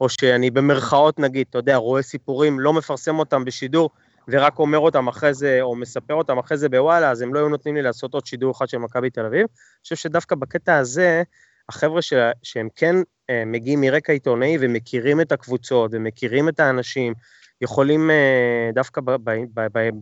או 0.00 0.08
שאני 0.08 0.50
במרכאות 0.50 1.18
נגיד, 1.18 1.46
אתה 1.50 1.58
יודע, 1.58 1.76
רואה 1.76 2.02
סיפורים, 2.02 2.60
לא 2.60 2.72
מפרסם 2.72 3.18
אותם 3.18 3.44
בשידור, 3.44 3.90
ורק 4.28 4.58
אומר 4.58 4.78
אותם 4.78 5.08
אחרי 5.08 5.34
זה, 5.34 5.58
או 5.60 5.76
מספר 5.76 6.14
אותם 6.14 6.38
אחרי 6.38 6.58
זה 6.58 6.68
בוואלה, 6.68 7.10
אז 7.10 7.22
הם 7.22 7.34
לא 7.34 7.38
היו 7.38 7.48
נותנים 7.48 7.74
לי 7.74 7.82
לעשות 7.82 8.14
עוד 8.14 8.26
שידור 8.26 8.52
אחד 8.52 8.68
של 8.68 8.78
מכבי 8.78 9.10
תל 9.10 9.26
אביב. 9.26 9.40
אני 9.40 9.82
חושב 9.82 9.96
שדווקא 9.96 10.34
בקטע 10.34 10.76
הזה, 10.76 11.22
החבר'ה 11.68 12.02
ש... 12.02 12.12
שהם 12.42 12.68
כן 12.76 12.96
אה, 13.30 13.42
מגיעים 13.46 13.80
מרקע 13.80 14.12
עיתונאי 14.12 14.56
ומכירים 14.60 15.20
את 15.20 15.32
הקבוצות 15.32 15.90
ומכירים 15.94 16.48
את 16.48 16.60
האנשים, 16.60 17.14
יכולים 17.60 18.10
אה, 18.10 18.70
דווקא 18.74 19.00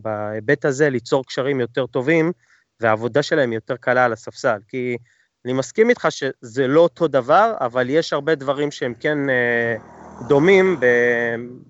בהיבט 0.01 0.65
הזה 0.65 0.89
ליצור 0.89 1.25
קשרים 1.25 1.59
יותר 1.59 1.85
טובים, 1.85 2.31
והעבודה 2.79 3.23
שלהם 3.23 3.53
יותר 3.53 3.75
קלה 3.75 4.05
על 4.05 4.13
הספסל. 4.13 4.57
כי 4.67 4.97
אני 5.45 5.53
מסכים 5.53 5.89
איתך 5.89 6.07
שזה 6.09 6.67
לא 6.67 6.81
אותו 6.81 7.07
דבר, 7.07 7.53
אבל 7.61 7.89
יש 7.89 8.13
הרבה 8.13 8.35
דברים 8.35 8.71
שהם 8.71 8.93
כן 8.99 9.29
אה, 9.29 9.75
דומים, 10.27 10.79
ב... 10.79 10.85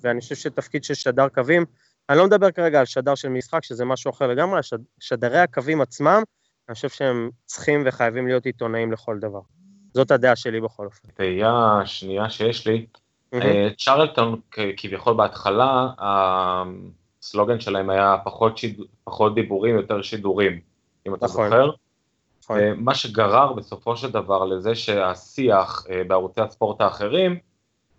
ואני 0.02 0.22
חושב 0.22 0.36
שתפקיד 0.36 0.84
של 0.84 0.94
שדר 0.94 1.28
קווים, 1.30 1.66
אני 2.10 2.18
לא 2.18 2.26
מדבר 2.26 2.52
כרגע 2.52 2.80
על 2.80 2.86
שדר 2.86 3.16
של 3.16 3.30
משחק, 3.30 3.64
שזה 3.64 3.86
משהו 3.86 4.12
אחר 4.12 4.28
לגמרי, 4.28 4.60
השד... 4.60 4.78
שדרי 5.00 5.40
הקווים 5.40 5.82
עצמם, 5.82 6.24
אני 6.70 6.76
חושב 6.76 6.90
שהם 6.90 7.30
צריכים 7.46 7.84
וחייבים 7.86 8.28
להיות 8.28 8.46
עיתונאים 8.46 8.92
לכל 8.92 9.20
דבר. 9.20 9.40
זאת 9.94 10.12
הדעה 10.12 10.36
שלי 10.36 10.62
בכל 10.62 10.86
אופן. 10.86 11.08
תהייה 11.14 11.82
שנייה 11.86 12.30
שיש 12.30 12.68
לי, 12.68 12.86
אה, 13.34 13.68
צ'רלטון 13.78 14.40
כביכול 14.78 15.14
בהתחלה, 15.14 15.88
הסלוגן 15.98 17.60
שלהם 17.60 17.90
היה 17.90 18.16
פחות, 18.24 18.58
שיד... 18.58 18.82
פחות 19.04 19.36
דיבורים, 19.36 19.76
יותר 19.76 20.02
שידורים, 20.02 20.60
אם 21.08 21.14
אתה 21.14 21.26
נכון. 21.26 21.50
זוכר. 21.50 21.70
נכון. 22.44 22.60
אה, 22.60 22.74
מה 22.78 22.96
שגרר 22.96 23.54
בסופו 23.54 23.96
של 23.98 24.12
דבר 24.12 24.46
לזה 24.46 24.76
שהשיח 24.76 25.86
אה, 25.90 26.02
בערוצי 26.08 26.42
הספורט 26.42 26.82
האחרים. 26.82 27.40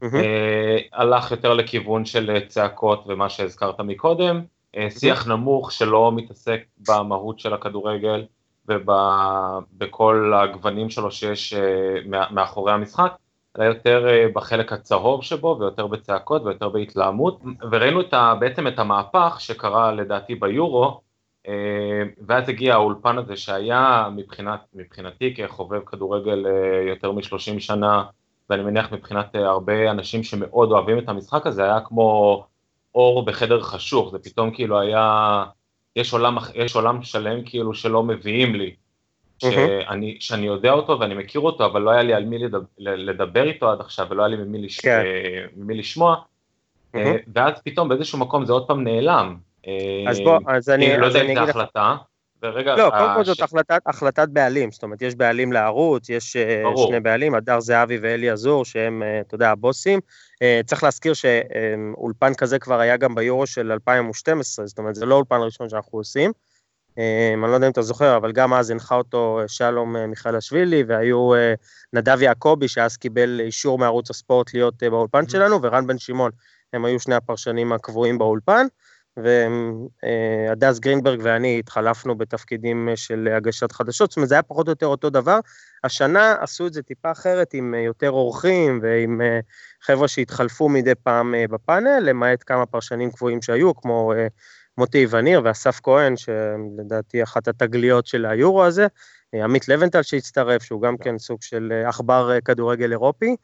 אה, 0.03 0.79
הלך 0.92 1.31
יותר 1.31 1.55
לכיוון 1.55 2.05
של 2.05 2.40
צעקות 2.49 3.05
ומה 3.07 3.29
שהזכרת 3.29 3.81
מקודם, 3.81 4.42
שיח 4.88 5.27
נמוך 5.27 5.73
שלא 5.73 6.12
מתעסק 6.12 6.61
במהות 6.88 7.38
של 7.40 7.55
הכדורגל 7.55 8.25
ובכל 8.69 10.33
הגוונים 10.37 10.90
שלו 10.90 11.11
שיש 11.11 11.55
מאחורי 12.31 12.73
המשחק, 12.73 13.12
אלא 13.59 13.64
יותר 13.64 14.07
בחלק 14.35 14.73
הצהוב 14.73 15.23
שבו 15.23 15.57
ויותר 15.61 15.87
בצעקות 15.87 16.42
ויותר 16.42 16.69
בהתלהמות, 16.69 17.40
וראינו 17.71 18.01
את 18.01 18.14
ה, 18.14 18.35
בעצם 18.40 18.66
את 18.66 18.79
המהפך 18.79 19.37
שקרה 19.38 19.92
לדעתי 19.92 20.35
ביורו, 20.35 21.01
ואז 22.26 22.48
הגיע 22.48 22.74
האולפן 22.74 23.18
הזה 23.18 23.37
שהיה 23.37 24.09
מבחינת, 24.16 24.61
מבחינתי 24.74 25.35
כחובב 25.35 25.80
כדורגל 25.87 26.46
אה, 26.46 26.82
יותר 26.88 27.12
מ-30 27.12 27.61
שנה, 27.61 28.04
ואני 28.50 28.62
מניח 28.62 28.92
מבחינת 28.92 29.37
אה, 29.37 29.46
הרבה 29.48 29.90
אנשים 29.90 30.22
שמאוד 30.22 30.72
אוהבים 30.72 30.98
את 30.98 31.09
המשחק 31.09 31.46
הזה, 31.46 31.64
היה 31.64 31.80
כמו 31.80 32.44
אור 32.94 33.24
בחדר 33.24 33.61
חשוך, 33.61 34.11
זה 34.11 34.18
פתאום 34.18 34.50
כאילו 34.50 34.80
היה, 34.80 35.44
יש 35.96 36.12
עולם, 36.12 36.37
יש 36.54 36.76
עולם 36.76 37.02
שלם 37.02 37.44
כאילו 37.44 37.74
שלא 37.74 38.02
מביאים 38.02 38.54
לי, 38.54 38.74
שאני, 39.38 40.16
שאני 40.20 40.46
יודע 40.46 40.72
אותו 40.72 41.00
ואני 41.00 41.14
מכיר 41.14 41.40
אותו, 41.40 41.66
אבל 41.66 41.82
לא 41.82 41.90
היה 41.90 42.02
לי 42.02 42.14
על 42.14 42.24
מי 42.24 42.38
לדבר, 42.38 42.66
לדבר 42.78 43.44
איתו 43.44 43.70
עד 43.70 43.80
עכשיו, 43.80 44.06
ולא 44.11 44.22
היה 44.22 44.37
לי 44.37 44.44
ממי, 44.44 44.62
לש, 44.62 44.80
כן. 44.80 45.02
אה, 45.06 45.44
ממי 45.56 45.74
לשמוע, 45.74 46.16
אה. 46.94 47.16
ואז 47.35 47.52
פתאום 47.64 47.88
באיזשהו 47.88 48.18
מקום 48.18 48.44
זה 48.44 48.52
עוד 48.52 48.66
פעם 48.66 48.85
נעלם. 48.85 49.37
אה, 49.68 50.11
אז 50.11 50.20
בוא, 50.20 50.38
אז 50.48 50.68
אני, 50.70 50.96
לא 50.96 51.07
אז 51.07 51.14
יודע 51.14 51.26
אם 51.33 51.35
זו 51.35 51.50
החלטה, 51.50 51.96
ורגע, 52.42 52.76
לא, 52.76 52.90
קודם 52.90 53.14
כל 53.14 53.20
הש- 53.20 53.26
זאת 53.26 53.40
החלטת, 53.40 53.81
החלטת 53.87 54.29
בעלים, 54.29 54.70
זאת 54.70 54.83
אומרת, 54.83 55.02
יש 55.02 55.14
בעלים 55.14 55.52
לערוץ, 55.52 56.09
יש 56.09 56.37
אה, 56.37 56.61
ברור. 56.64 56.88
שני 56.88 57.00
בעלים, 57.00 57.35
הדר 57.35 57.61
זהבי 57.61 57.98
ואלי 58.02 58.31
עזור, 58.31 58.64
שהם, 58.64 59.02
אה, 59.02 59.20
אתה 59.20 59.35
יודע, 59.35 59.50
הבוסים. 59.50 60.00
אה, 60.42 60.61
צריך 60.66 60.83
להזכיר 60.85 61.12
שאולפן 61.14 62.35
כזה 62.35 62.59
כבר 62.59 62.81
היה 62.81 62.96
גם 62.96 63.14
ביורו 63.14 63.46
של 63.46 63.72
2012, 63.72 64.66
זאת 64.66 64.79
אומרת, 64.79 64.94
זה 64.94 65.07
לא 65.07 65.14
אולפן 65.14 65.40
ראשון 65.40 65.68
שאנחנו 65.68 65.98
עושים. 65.98 66.33
אה, 66.98 67.31
אני 67.42 67.50
לא 67.50 67.55
יודע 67.55 67.66
אם 67.66 67.72
אתה 67.72 67.83
זוכר, 67.83 68.16
אבל 68.16 68.33
גם 68.33 68.55
אז 68.55 68.70
הנחה 68.70 68.94
אותו 68.94 69.38
אה, 69.42 69.48
שלום 69.48 69.96
אה, 69.96 70.07
מיכאלשווילי, 70.07 70.83
והיו 70.88 71.35
אה, 71.35 71.55
נדב 71.92 72.22
יעקבי, 72.22 72.68
שאז 72.68 72.96
קיבל 72.96 73.40
אישור 73.40 73.79
מערוץ 73.79 74.11
הספורט 74.11 74.55
להיות 74.55 74.83
אה, 74.83 74.90
באולפן 74.90 75.29
שלנו, 75.29 75.62
ורן 75.62 75.87
בן 75.87 75.98
שמעון, 75.98 76.31
הם 76.72 76.85
היו 76.85 77.00
שני 77.00 77.14
הפרשנים 77.14 77.72
הקבועים 77.72 78.18
באולפן. 78.18 78.66
והדס 79.16 80.79
גרינברג 80.79 81.20
ואני 81.22 81.59
התחלפנו 81.59 82.18
בתפקידים 82.18 82.88
אה, 82.88 82.96
של 82.96 83.29
הגשת 83.37 83.72
חדשות, 83.72 84.11
זאת 84.11 84.16
אומרת 84.16 84.29
זה 84.29 84.35
היה 84.35 84.42
פחות 84.42 84.66
או 84.66 84.72
יותר 84.72 84.87
אותו 84.87 85.11
דבר. 85.11 85.38
השנה 85.85 86.35
עשו 86.40 86.66
את 86.66 86.72
זה 86.72 86.83
טיפה 86.83 87.11
אחרת 87.11 87.55
עם 87.55 87.74
אה, 87.74 87.81
יותר 87.81 88.11
אורחים 88.11 88.81
ועם 88.83 89.20
אה, 89.20 89.40
חבר'ה 89.83 90.09
שהתחלפו 90.09 90.68
מדי 90.68 90.94
פעם 90.94 91.35
אה, 91.35 91.44
בפאנל, 91.50 91.98
למעט 92.02 92.42
כמה 92.46 92.66
פרשנים 92.66 93.11
קבועים 93.11 93.42
שהיו, 93.42 93.74
כמו 93.74 94.12
אה, 94.16 94.26
מוטי 94.79 95.07
וניר 95.11 95.40
ואסף 95.44 95.81
כהן, 95.83 96.14
שלדעתי 96.16 97.22
אחת 97.22 97.48
התגליות 97.48 98.07
של 98.07 98.26
היורו 98.26 98.64
הזה, 98.64 98.87
אה, 99.35 99.44
עמית 99.44 99.68
לבנטל 99.68 100.02
שהצטרף, 100.02 100.62
שהוא 100.62 100.83
גם 100.83 100.96
כן 100.96 101.18
סוג 101.18 101.42
של 101.42 101.72
אה, 101.72 101.88
עכבר 101.88 102.31
אה, 102.33 102.40
כדורגל 102.40 102.92
אירופי. 102.92 103.37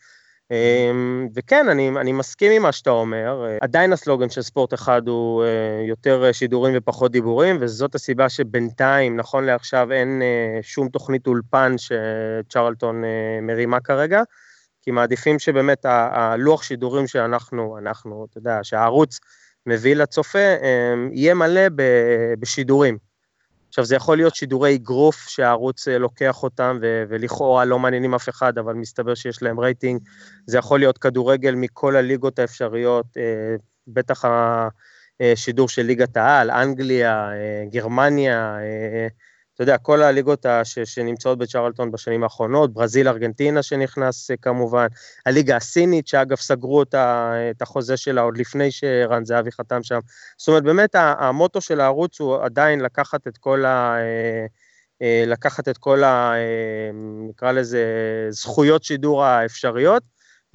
אמ, 0.53 1.29
וכן, 1.35 1.69
אני, 1.69 1.89
אני 1.89 2.13
מסכים 2.13 2.53
עם 2.53 2.63
מה 2.63 2.73
שאתה 2.73 2.91
אומר. 2.91 3.45
עדיין 3.61 3.93
הסלוגן 3.93 4.31
של 4.31 4.43
ספורט 4.43 4.75
אחד 4.75 5.09
הוא 5.09 5.45
אה, 5.45 5.85
יותר 5.89 6.33
שידורים 6.33 6.75
ופחות 6.77 7.13
דיבורים, 7.13 7.57
וזאת 7.61 7.95
הסיבה 7.95 8.29
שבינתיים, 8.29 9.17
נכון 9.17 9.45
לעכשיו, 9.45 9.93
אין 9.93 10.23
אה, 10.23 10.59
שום 10.63 10.89
תוכנית 10.89 11.27
אולפן 11.27 11.75
שצ'רלטון 11.79 13.05
אה, 13.05 13.39
מרימה 13.43 13.81
כרגע, 13.81 14.23
כי 14.83 14.91
מעדיפים 14.91 15.39
שבאמת 15.39 15.85
הלוח 15.85 16.63
שידורים 16.63 17.07
שאנחנו, 17.07 17.79
אנחנו, 17.79 18.27
אתה 18.31 18.39
יודע, 18.39 18.59
שהערוץ 18.63 19.21
מביא 19.67 19.97
לצופה, 19.97 20.39
אה, 20.39 20.95
יהיה 21.13 21.35
מלא 21.35 21.63
בשידורים. 22.39 23.12
עכשיו, 23.73 23.85
זה 23.85 23.97
יכול 23.97 24.17
להיות 24.17 24.35
שידורי 24.35 24.75
אגרוף 24.75 25.29
שהערוץ 25.29 25.89
אה, 25.89 25.99
לוקח 25.99 26.43
אותם, 26.43 26.79
ו- 26.83 27.05
ולכאורה 27.09 27.65
לא 27.65 27.79
מעניינים 27.79 28.15
אף 28.15 28.29
אחד, 28.29 28.59
אבל 28.59 28.75
מסתבר 28.75 29.15
שיש 29.15 29.43
להם 29.43 29.61
רייטינג. 29.61 30.01
זה 30.47 30.59
יכול 30.59 30.79
להיות 30.79 30.99
כדורגל 30.99 31.55
מכל 31.55 31.97
הליגות 31.97 32.39
האפשריות, 32.39 33.07
אה, 33.17 33.57
בטח 33.87 34.25
השידור 35.21 35.69
של 35.69 35.83
ליגת 35.83 36.17
העל, 36.17 36.51
אנגליה, 36.51 37.33
אה, 37.33 37.65
גרמניה, 37.71 38.57
אה, 38.59 39.07
אתה 39.55 39.63
יודע, 39.63 39.79
כל 39.79 40.03
הליגות 40.03 40.47
ה- 40.47 40.65
ש- 40.65 40.79
שנמצאות 40.79 41.39
בצ'רלטון 41.39 41.91
בשנים 41.91 42.23
האחרונות, 42.23 42.73
ברזיל, 42.73 43.09
ארגנטינה 43.09 43.63
שנכנס 43.63 44.31
אה, 44.31 44.37
כמובן, 44.37 44.87
הליגה 45.27 45.57
הסינית, 45.57 46.07
שאגב 46.07 46.37
סגרו 46.37 46.83
את 46.83 46.95
ה- 46.95 47.33
את 47.51 47.63
החוזה 47.63 47.97
שלה 47.97 48.21
עוד 48.21 48.39
לפני 48.39 48.71
שרן 48.71 49.25
זהבי 49.25 49.53
חתם 49.53 49.83
שם. 49.83 49.99
זאת 50.39 50.49
אומרת, 50.49 50.63
באמת 50.63 50.95
המוטו 50.95 51.61
של 51.61 51.81
הערוץ 51.81 52.21
הוא 52.21 52.37
עדיין 52.43 52.81
לקחת 52.81 53.29
את 53.29 53.39
כל 53.39 53.65
ה... 53.65 53.97
אה, 53.99 54.47
אה, 55.03 55.25
לקחת 55.27 55.69
את 55.69 55.79
כל 55.79 56.05
ה... 56.05 56.33
אה, 56.35 56.91
נקרא 57.29 57.53
לזה 57.53 57.85
זכויות 58.31 58.85
שידור 58.85 59.25
האפשריות, 59.25 60.03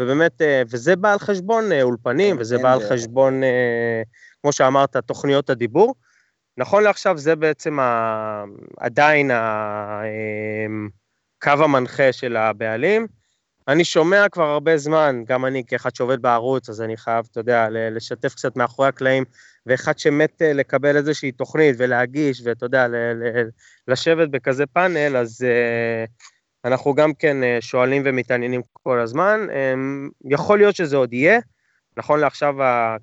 ובאמת, 0.01 0.41
וזה 0.69 0.95
בא 0.95 1.11
על 1.13 1.19
חשבון 1.19 1.71
אולפנים, 1.81 2.35
וזה 2.39 2.57
בא 2.57 2.73
על 2.73 2.79
חשבון, 2.89 3.41
כמו 4.41 4.51
שאמרת, 4.51 4.97
תוכניות 4.97 5.49
הדיבור. 5.49 5.95
נכון 6.57 6.83
לעכשיו 6.83 7.17
זה 7.17 7.35
בעצם 7.35 7.79
ה... 7.79 8.43
עדיין 8.77 9.31
הקו 11.41 11.63
המנחה 11.63 12.13
של 12.13 12.37
הבעלים. 12.37 13.07
אני 13.67 13.83
שומע 13.85 14.29
כבר 14.31 14.43
הרבה 14.43 14.77
זמן, 14.77 15.23
גם 15.27 15.45
אני 15.45 15.63
כאחד 15.67 15.95
שעובד 15.95 16.21
בערוץ, 16.21 16.69
אז 16.69 16.81
אני 16.81 16.97
חייב, 16.97 17.27
אתה 17.31 17.39
יודע, 17.39 17.67
לשתף 17.71 18.33
קצת 18.33 18.55
מאחורי 18.55 18.87
הקלעים, 18.87 19.23
ואחד 19.65 19.99
שמת 19.99 20.41
אה, 20.41 20.53
לקבל 20.53 20.97
איזושהי 20.97 21.31
תוכנית 21.31 21.75
ולהגיש, 21.79 22.41
ואתה 22.45 22.65
יודע, 22.65 22.87
לשבת 23.87 24.29
בכזה 24.29 24.65
פאנל, 24.65 25.17
אז 25.17 25.45
uh, 25.45 26.09
אנחנו 26.65 26.93
גם 26.93 27.13
כן 27.13 27.37
uh, 27.43 27.61
שואלים 27.61 28.01
ומתעניינים 28.05 28.61
כל 28.73 28.99
הזמן. 28.99 29.39
Um, 29.49 30.11
יכול 30.31 30.57
להיות 30.57 30.75
שזה 30.75 30.97
עוד 30.97 31.13
יהיה. 31.13 31.39
נכון 31.97 32.19
לעכשיו, 32.19 32.55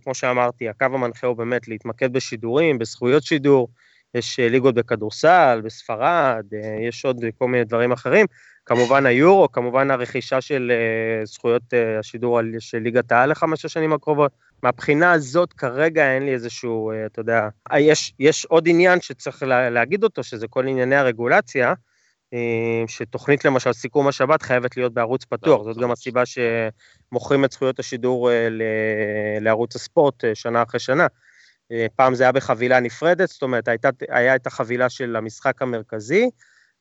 כמו 0.02 0.14
שאמרתי, 0.14 0.68
הקו 0.68 0.85
המנחה 0.85 1.26
הוא 1.26 1.37
באמת 1.37 1.68
להתמקד 1.68 2.12
בשידורים, 2.12 2.78
בזכויות 2.78 3.22
שידור, 3.22 3.68
יש 4.14 4.40
ליגות 4.40 4.74
בכדורסל, 4.74 5.61
בספרד, 5.64 6.44
יש 6.88 7.04
עוד 7.04 7.24
כל 7.38 7.48
מיני 7.48 7.64
דברים 7.64 7.92
אחרים. 7.92 8.26
כמובן 8.66 9.07
היורו, 9.07 9.52
כמובן 9.52 9.90
הרכישה 9.90 10.40
של 10.40 10.72
uh, 10.72 11.26
זכויות 11.26 11.62
השידור 11.98 12.40
של 12.59 12.78
ליגת 12.78 13.12
העל 13.12 13.30
לחמש 13.30 13.64
השנים 13.64 13.92
הקרובות. 13.92 14.33
מהבחינה 14.62 15.12
הזאת 15.12 15.52
כרגע 15.52 16.14
אין 16.14 16.22
לי 16.22 16.33
איזשהו, 16.33 16.92
אתה 17.07 17.20
יודע, 17.20 17.48
יש, 17.76 18.14
יש 18.18 18.44
עוד 18.44 18.68
עניין 18.68 19.00
שצריך 19.00 19.42
לה, 19.42 19.70
להגיד 19.70 20.04
אותו, 20.04 20.22
שזה 20.22 20.48
כל 20.48 20.66
ענייני 20.66 20.96
הרגולציה, 20.96 21.74
שתוכנית 22.87 23.44
למשל 23.44 23.73
סיכום 23.73 24.09
השבת 24.09 24.42
חייבת 24.42 24.77
להיות 24.77 24.94
בערוץ 24.94 25.25
פתוח, 25.25 25.62
זאת 25.62 25.77
גם 25.77 25.90
הסיבה 25.90 26.23
שמוכרים 26.27 27.44
את 27.44 27.53
זכויות 27.53 27.79
השידור 27.79 28.31
uh, 28.31 28.33
לערוץ 29.40 29.77
הספורט 29.77 30.25
uh, 30.25 30.27
שנה 30.35 30.62
אחרי 30.62 30.81
שנה. 30.81 31.07
פעם 31.97 32.14
זה 32.14 32.23
היה 32.23 32.33
בחבילה 32.33 32.81
נפרדת, 32.81 33.29
זאת 33.29 33.42
אומרת, 33.42 33.68
הייתה, 33.68 33.88
היה 34.09 34.37
את 34.37 34.47
החבילה 34.47 34.88
של 34.88 35.16
המשחק 35.16 35.62
המרכזי, 35.62 36.31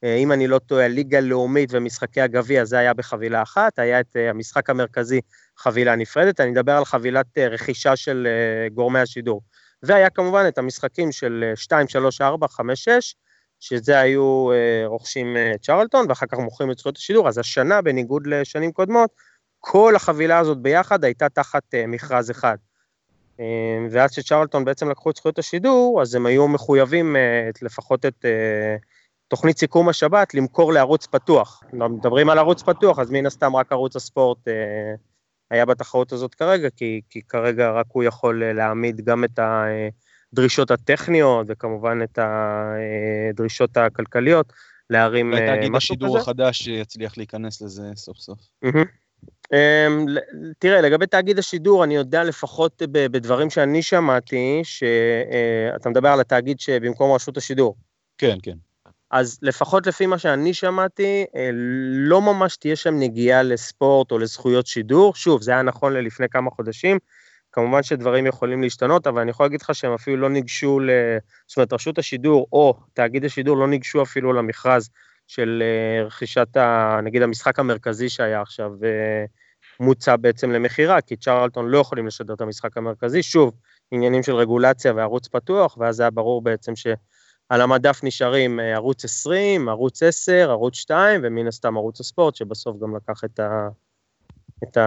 אה, 0.04 0.16
אם 0.16 0.32
אני 0.32 0.48
לא 0.48 0.60
טועה, 0.60 0.88
ליגה 0.88 1.20
לאומית 1.20 1.70
ומשחקי 1.74 2.22
הגביע, 2.22 2.66
זה 2.66 2.78
היה 2.78 2.94
בחבילה 2.94 3.42
אחת, 3.42 3.80
היה 3.80 4.00
את 4.00 4.16
אה, 4.16 4.30
המשחק 4.30 4.70
המרכזי, 4.70 5.22
חבילה 5.58 5.96
נפרדת, 5.96 6.39
אני 6.39 6.52
מדבר 6.52 6.72
על 6.72 6.86
חבילת 6.86 7.26
אה, 7.38 7.48
רכישה 7.48 7.96
של 7.96 8.28
גורמי 8.74 9.00
השידור. 9.00 9.42
והיה 9.84 10.10
כמובן 10.10 10.46
את 10.48 10.58
המשחקים 10.58 11.12
של 11.12 11.52
2, 11.56 11.88
3, 11.88 12.22
4, 12.22 12.48
5, 12.48 12.84
6, 12.84 13.16
שזה 13.63 13.99
היו 13.99 14.49
רוכשים 14.86 15.38
צ'רלטון, 15.62 16.06
ואחר 16.10 16.26
כך 16.26 16.38
מוכרים 16.38 16.71
את 16.71 16.78
זכויות 16.78 16.97
השידור, 16.97 17.28
אז 17.28 17.38
השנה, 17.38 17.82
בניגוד 17.82 18.28
לשנים 18.28 18.71
קודמות, 18.71 19.10
כל 19.60 19.95
החבילה 19.95 20.39
הזאת 20.39 20.58
ביחד 20.58 21.04
הייתה 21.04 21.30
תחת 21.30 21.63
מכרז 21.88 22.32
אחד. 22.32 22.58
ואז 23.91 24.12
שצ'רלטון 24.12 24.65
בעצם 24.65 24.89
לקחו 24.89 25.10
את 25.10 25.15
זכויות 25.15 25.39
השידור, 25.39 26.02
אז 26.02 26.15
הם 26.15 26.26
היו 26.26 26.47
מחויבים 26.47 27.15
לפחות 27.62 28.06
את 28.06 28.26
תוכנית 29.34 29.58
סיכום 29.58 29.89
השבת 29.89 30.34
למכור 30.34 30.73
לערוץ 30.73 31.06
פתוח. 31.06 31.63
מדברים 31.73 32.30
על 32.30 32.38
ערוץ 32.38 32.62
פתוח, 32.62 32.99
אז 32.99 33.12
מן 33.12 33.26
הסתם 33.26 33.56
רק 33.56 33.71
ערוץ 33.71 33.95
הספורט 33.95 34.47
אה, 34.47 34.54
היה 35.52 35.65
בתחרות 35.65 36.12
הזאת 36.12 36.36
כרגע, 36.36 36.69
כי, 36.69 37.02
כי 37.10 37.21
כרגע 37.21 37.71
רק 37.71 37.86
הוא 37.89 38.04
יכול 38.04 38.43
אה, 38.43 38.54
להעמיד 38.54 39.02
גם 39.02 39.23
את 39.23 39.39
הדרישות 40.34 40.72
הטכניות 40.72 41.46
וכמובן 41.50 42.00
את 42.04 42.19
הדרישות 42.22 43.78
אה, 43.78 43.86
הכלכליות, 43.86 44.54
להרים 44.89 45.34
אה, 45.34 45.39
משהו 45.39 45.46
כזה. 45.46 45.56
תאגיד 45.56 45.76
השידור 45.76 46.17
החדש 46.17 46.67
יצליח 46.67 47.17
להיכנס 47.17 47.62
לזה 47.62 47.91
סוף 47.96 48.17
סוף. 48.17 48.39
תראה, 50.60 50.82
לגבי 50.82 51.08
תאגיד 51.08 51.39
השידור, 51.39 51.84
אני 51.84 51.96
יודע 51.96 52.24
לפחות 52.24 52.82
בדברים 52.91 53.50
שאני 53.50 53.82
שמעתי, 53.82 54.62
שאתה 54.63 55.89
מדבר 55.89 56.10
על 56.10 56.19
התאגיד 56.19 56.60
שבמקום 56.60 57.12
רשות 57.12 57.38
השידור. 57.38 57.76
כן, 58.17 58.38
כן. 58.43 58.56
אז 59.12 59.39
לפחות 59.41 59.88
לפי 59.88 60.06
מה 60.06 60.17
שאני 60.17 60.54
שמעתי, 60.54 61.26
אה, 61.36 61.50
לא 61.93 62.22
ממש 62.22 62.58
תהיה 62.58 62.76
שם 62.76 63.00
נגיעה 63.00 63.43
לספורט 63.43 64.12
או 64.12 64.17
לזכויות 64.17 64.67
שידור. 64.67 65.15
שוב, 65.15 65.41
זה 65.41 65.52
היה 65.52 65.62
נכון 65.62 65.93
ללפני 65.93 66.30
כמה 66.30 66.52
חודשים. 66.52 67.00
כמובן 67.54 67.84
שדברים 67.84 68.26
יכולים 68.26 68.62
להשתנות, 68.62 69.08
אבל 69.08 69.22
אני 69.22 69.32
יכול 69.32 69.46
להגיד 69.46 69.62
לך 69.62 69.76
שהם 69.76 69.94
אפילו 69.94 70.18
לא 70.18 70.30
ניגשו 70.30 70.80
ל... 70.80 70.89
זאת 71.48 71.58
אומרת, 71.58 71.74
רשות 71.74 71.98
השידור 71.98 72.48
או 72.52 72.80
תאגיד 72.94 73.26
השידור 73.26 73.58
לא 73.58 73.68
ניגשו 73.68 74.02
אפילו 74.02 74.34
למכרז 74.34 74.89
של 75.28 75.63
אה, 75.66 76.06
רכישת, 76.06 76.58
ה... 76.58 77.00
נגיד, 77.04 77.22
המשחק 77.22 77.60
המרכזי 77.60 78.10
שהיה 78.10 78.42
עכשיו 78.42 78.72
אה, 78.84 79.26
מוצע 79.80 80.16
בעצם 80.16 80.52
למכירה, 80.52 81.02
כי 81.02 81.16
צ'רלטון 81.16 81.68
לא 81.68 81.78
יכולים 81.78 82.08
לשדר 82.08 82.34
את 82.34 82.42
המשחק 82.42 82.78
המרכזי. 82.78 83.24
שוב, 83.24 83.54
עניינים 83.92 84.24
של 84.24 84.36
רגולציה 84.36 84.94
וערוץ 84.96 85.28
פתוח, 85.28 85.78
ואז 85.78 86.00
היה 86.00 86.10
ברור 86.10 86.42
בעצם 86.42 86.76
ש... 86.76 86.88
על 87.50 87.62
המדף 87.62 88.00
נשארים 88.04 88.60
אה, 88.60 88.74
ערוץ 88.74 89.06
20, 89.06 89.70
ערוץ 89.70 90.04
10, 90.04 90.48
ערוץ 90.50 90.76
2, 90.76 91.22
ומן 91.24 91.48
הסתם 91.48 91.78
ערוץ 91.78 92.00
הספורט, 92.00 92.36
שבסוף 92.36 92.78
גם 92.82 92.96
לקח 92.96 93.24
את, 93.24 93.39
ה, 93.39 93.68
את 94.63 94.78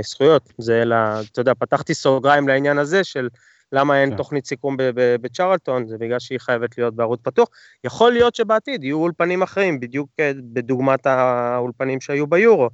הזכויות. 0.00 0.52
זה, 0.58 0.84
לה, 0.84 1.20
אתה 1.32 1.40
יודע, 1.40 1.52
פתחתי 1.58 1.94
סוגריים 1.94 2.48
לעניין 2.48 2.78
הזה 2.78 3.04
של 3.04 3.28
למה 3.72 4.00
אין 4.00 4.10
כן. 4.10 4.16
תוכנית 4.16 4.46
סיכום 4.46 4.76
בצ'רלטון, 4.94 5.86
זה 5.88 5.98
בגלל 5.98 6.18
שהיא 6.18 6.38
חייבת 6.40 6.78
להיות 6.78 6.94
בערוץ 6.94 7.20
פתוח. 7.22 7.48
יכול 7.84 8.12
להיות 8.12 8.34
שבעתיד 8.34 8.84
יהיו 8.84 8.98
אולפנים 8.98 9.42
אחרים, 9.42 9.80
בדיוק 9.80 10.08
אה, 10.20 10.32
בדוגמת 10.52 11.06
האולפנים 11.06 12.00
שהיו 12.00 12.26
ביורו. 12.26 12.68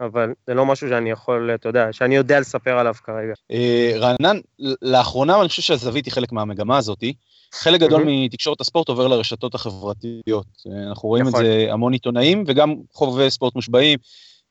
אבל 0.00 0.32
זה 0.46 0.54
לא 0.54 0.66
משהו 0.66 0.88
שאני 0.88 1.10
יכול, 1.10 1.50
אתה 1.54 1.68
יודע, 1.68 1.92
שאני 1.92 2.16
יודע 2.16 2.40
לספר 2.40 2.78
עליו 2.78 2.94
כרגע. 2.94 3.32
אה, 3.50 3.92
רענן, 3.96 4.40
לאחרונה 4.82 5.40
אני 5.40 5.48
חושב 5.48 5.62
שהזווית 5.62 6.04
היא 6.04 6.12
חלק 6.12 6.32
מהמגמה 6.32 6.78
הזאתי. 6.78 7.14
חלק 7.54 7.80
גדול 7.80 8.02
מתקשורת 8.06 8.60
הספורט 8.60 8.88
עובר 8.88 9.06
לרשתות 9.06 9.54
החברתיות. 9.54 10.46
אנחנו 10.88 11.08
רואים 11.08 11.28
את 11.28 11.32
נכון. 11.32 11.44
זה 11.44 11.66
המון 11.70 11.92
עיתונאים 11.92 12.44
וגם 12.46 12.74
חובבי 12.92 13.30
ספורט 13.30 13.54
מושבעים. 13.54 13.98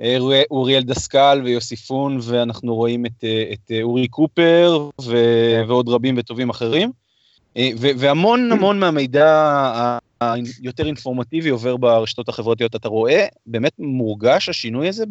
אה, 0.02 0.18
אוריאל 0.52 0.84
דסקל 0.84 1.42
ויוסיפון, 1.44 2.20
ואנחנו 2.22 2.76
רואים 2.76 3.06
את, 3.06 3.24
אה, 3.24 3.44
את 3.54 3.72
אה, 3.72 3.82
אורי 3.82 4.08
קופר 4.08 4.90
ו. 5.02 5.16
ועוד 5.68 5.90
רבים 5.90 6.16
וטובים 6.18 6.50
אחרים. 6.50 6.92
ו, 7.58 7.88
והמון 7.98 8.52
המון 8.52 8.80
מהמידע 8.80 10.00
היותר 10.22 10.86
אינפורמטיבי 10.86 11.50
עובר 11.50 11.78
ברשתות 11.78 12.30
החברתיות. 12.30 12.76
אתה 12.76 12.88
רואה, 12.88 13.26
באמת 13.46 13.72
מורגש 13.80 14.50
השינוי 14.50 14.88
הזה 14.88 15.06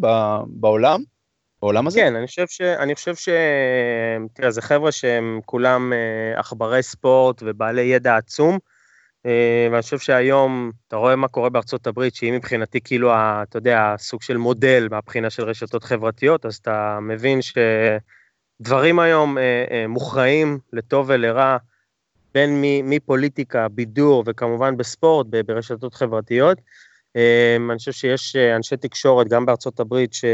בעולם? 0.47 1.03
בעולם 1.63 1.87
הזה? 1.87 2.01
כן, 2.01 2.17
אני 2.17 2.27
חושב 2.27 2.47
ש... 2.47 2.61
אני 2.61 2.95
חושב 2.95 3.15
ש... 3.17 3.29
תראה, 4.33 4.51
זה 4.51 4.63
חבר'ה 4.63 4.93
שהם 4.93 5.41
כולם 5.45 5.93
עכברי 6.37 6.83
ספורט 6.83 7.43
ובעלי 7.47 7.83
ידע 7.83 8.17
עצום, 8.17 8.59
ואני 9.71 9.83
חושב 9.83 9.99
שהיום, 9.99 10.71
אתה 10.89 10.97
רואה 10.97 11.17
מה 11.17 11.29
קורה 11.29 11.49
בארצות 11.49 11.87
הברית, 11.87 12.15
שהיא 12.15 12.33
מבחינתי 12.33 12.81
כאילו, 12.81 13.13
אתה 13.15 13.57
יודע, 13.57 13.95
סוג 13.99 14.23
של 14.23 14.37
מודל 14.37 14.89
מהבחינה 14.91 15.31
של 15.31 15.43
רשתות 15.43 15.85
חברתיות, 15.85 16.47
אז 16.47 16.57
אתה 16.57 16.99
מבין 17.03 17.39
שדברים 17.43 18.99
היום 18.99 19.39
אה, 19.39 19.85
מוכרעים 19.89 20.59
לטוב 20.73 21.07
ולרע, 21.09 21.57
בין 22.35 22.63
מפוליטיקה, 22.85 23.69
בידור 23.69 24.25
וכמובן 24.27 24.77
בספורט, 24.77 25.27
ברשתות 25.47 25.95
חברתיות. 25.95 26.59
אני 27.71 27.79
חושב 27.79 27.93
שיש 27.93 28.37
אנשי 28.37 28.77
תקשורת, 28.77 29.29
גם 29.29 29.47
בארצות 29.47 29.81
הברית, 29.81 30.15
ש... 30.15 30.25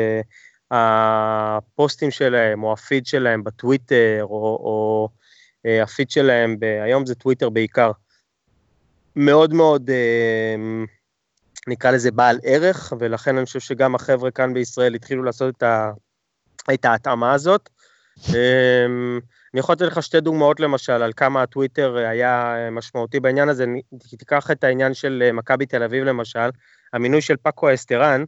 הפוסטים 0.70 2.10
שלהם 2.10 2.62
או 2.62 2.72
הפיד 2.72 3.06
שלהם 3.06 3.44
בטוויטר 3.44 4.18
או, 4.22 4.58
או 4.62 5.08
אה, 5.66 5.82
הפיד 5.82 6.10
שלהם, 6.10 6.56
ב, 6.60 6.64
היום 6.64 7.06
זה 7.06 7.14
טוויטר 7.14 7.50
בעיקר, 7.50 7.90
מאוד 9.16 9.54
מאוד 9.54 9.90
אה, 9.90 10.84
נקרא 11.66 11.90
לזה 11.90 12.10
בעל 12.10 12.38
ערך, 12.42 12.92
ולכן 12.98 13.36
אני 13.36 13.46
חושב 13.46 13.60
שגם 13.60 13.94
החבר'ה 13.94 14.30
כאן 14.30 14.54
בישראל 14.54 14.94
התחילו 14.94 15.22
לעשות 15.22 15.56
את, 15.56 15.62
ה, 15.62 15.90
את 16.74 16.84
ההתאמה 16.84 17.32
הזאת. 17.32 17.68
אה, 18.34 18.86
אני 19.54 19.60
יכול 19.60 19.72
לתת 19.72 19.84
לך 19.84 20.02
שתי 20.02 20.20
דוגמאות 20.20 20.60
למשל 20.60 20.92
על 20.92 21.12
כמה 21.16 21.42
הטוויטר 21.42 21.96
היה 21.96 22.54
משמעותי 22.72 23.20
בעניין 23.20 23.48
הזה, 23.48 23.64
תיקח 24.18 24.50
את 24.50 24.64
העניין 24.64 24.94
של 24.94 25.30
מכבי 25.32 25.66
תל 25.66 25.82
אביב 25.82 26.04
למשל, 26.04 26.50
המינוי 26.92 27.20
של 27.20 27.36
פאקו 27.36 27.74
אסטרן, 27.74 28.24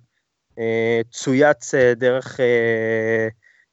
אה, 0.59 1.01
צויץ 1.11 1.75
אה, 1.75 1.95
דרך 1.95 2.41
אה, 2.41 3.29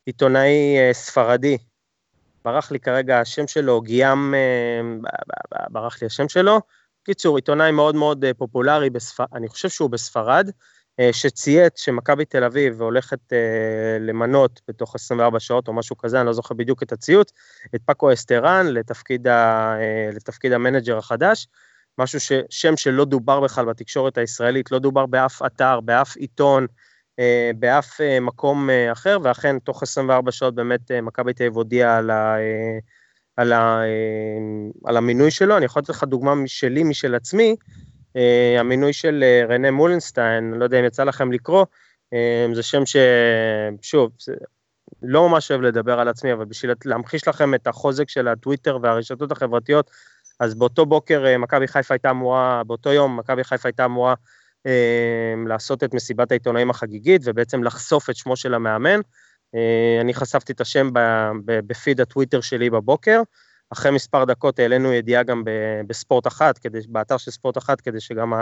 עיתונאי 0.05 0.77
ספרדי, 0.91 1.57
ברח 2.45 2.71
לי 2.71 2.79
כרגע 2.79 3.19
השם 3.19 3.47
שלו, 3.47 3.81
גיאם, 3.81 4.33
ברח 5.69 6.01
לי 6.01 6.05
השם 6.05 6.29
שלו. 6.29 6.61
קיצור, 7.09 7.35
עיתונאי 7.35 7.71
מאוד 7.71 7.95
מאוד 7.95 8.25
פופולרי, 8.37 8.89
בספ... 8.89 9.19
אני 9.33 9.47
חושב 9.47 9.69
שהוא 9.69 9.89
בספרד, 9.89 10.49
שצייץ 11.11 11.79
שמכבי 11.81 12.25
תל 12.25 12.43
אביב 12.43 12.81
הולכת 12.81 13.19
למנות 13.99 14.61
בתוך 14.67 14.95
24 14.95 15.39
שעות 15.39 15.67
או 15.67 15.73
משהו 15.73 15.97
כזה, 15.97 16.19
אני 16.19 16.27
לא 16.27 16.33
זוכר 16.33 16.55
בדיוק 16.55 16.83
את 16.83 16.91
הציוץ, 16.91 17.31
את 17.75 17.81
פאקו 17.85 18.13
אייסטרן 18.13 18.67
לתפקיד, 18.67 19.27
ה... 19.27 19.75
לתפקיד 20.13 20.51
המנג'ר 20.51 20.97
החדש. 20.97 21.47
משהו 21.97 22.19
ש... 22.19 22.31
שם 22.49 22.77
שלא 22.77 23.05
דובר 23.05 23.39
בכלל 23.39 23.65
בתקשורת 23.65 24.17
הישראלית, 24.17 24.71
לא 24.71 24.79
דובר 24.79 25.05
באף 25.05 25.41
אתר, 25.45 25.79
באף 25.79 26.17
עיתון, 26.17 26.67
באף 27.55 28.01
מקום 28.21 28.69
אחר, 28.91 29.17
ואכן 29.23 29.59
תוך 29.59 29.83
24 29.83 30.31
שעות 30.31 30.55
באמת 30.55 30.91
מכבי 30.91 31.33
תל 31.33 31.43
אביב 31.43 31.55
הודיעה 31.55 31.97
על, 31.97 32.09
ה, 32.09 32.35
על, 33.39 33.53
ה, 33.53 33.81
על 34.85 34.97
המינוי 34.97 35.31
שלו. 35.31 35.57
אני 35.57 35.65
יכול 35.65 35.81
לתת 35.81 35.89
לך 35.89 36.03
דוגמה 36.03 36.33
שלי, 36.45 36.83
משל 36.83 37.15
עצמי, 37.15 37.55
המינוי 38.59 38.93
של 38.93 39.23
רנה 39.49 39.71
מולנשטיין, 39.71 40.53
לא 40.53 40.63
יודע 40.63 40.79
אם 40.79 40.85
יצא 40.85 41.03
לכם 41.03 41.31
לקרוא, 41.31 41.65
זה 42.53 42.63
שם 42.63 42.83
ששוב, 42.85 44.11
לא 45.01 45.29
ממש 45.29 45.51
אוהב 45.51 45.61
לדבר 45.61 45.99
על 45.99 46.07
עצמי, 46.07 46.33
אבל 46.33 46.45
בשביל 46.45 46.71
להמחיש 46.85 47.27
לכם 47.27 47.53
את 47.53 47.67
החוזק 47.67 48.09
של 48.09 48.27
הטוויטר 48.27 48.77
והרשתות 48.81 49.31
החברתיות, 49.31 49.91
אז 50.39 50.55
באותו 50.55 50.85
בוקר 50.85 51.25
אה, 51.25 51.37
מכבי 51.37 51.67
חיפה 51.67 51.93
הייתה 51.93 52.09
אמורה, 52.09 52.63
באותו 52.67 52.93
יום 52.93 53.17
מכבי 53.17 53.43
חיפה 53.43 53.67
הייתה 53.69 53.85
אמורה 53.85 54.13
אה, 54.67 55.33
לעשות 55.47 55.83
את 55.83 55.93
מסיבת 55.93 56.31
העיתונאים 56.31 56.69
החגיגית, 56.69 57.21
ובעצם 57.25 57.63
לחשוף 57.63 58.09
את 58.09 58.15
שמו 58.15 58.35
של 58.35 58.53
המאמן. 58.53 58.99
אה, 59.55 60.01
אני 60.01 60.13
חשפתי 60.13 60.53
את 60.53 60.61
השם 60.61 60.89
בפיד 61.45 62.01
הטוויטר 62.01 62.41
שלי 62.41 62.69
בבוקר. 62.69 63.21
אחרי 63.73 63.91
מספר 63.91 64.25
דקות 64.25 64.59
העלינו 64.59 64.93
ידיעה 64.93 65.23
גם 65.23 65.43
בספורט 65.87 66.27
אחת, 66.27 66.57
כדי, 66.57 66.79
באתר 66.87 67.17
של 67.17 67.31
ספורט 67.31 67.57
אחת, 67.57 67.81
כדי 67.81 67.99
שגם 67.99 68.33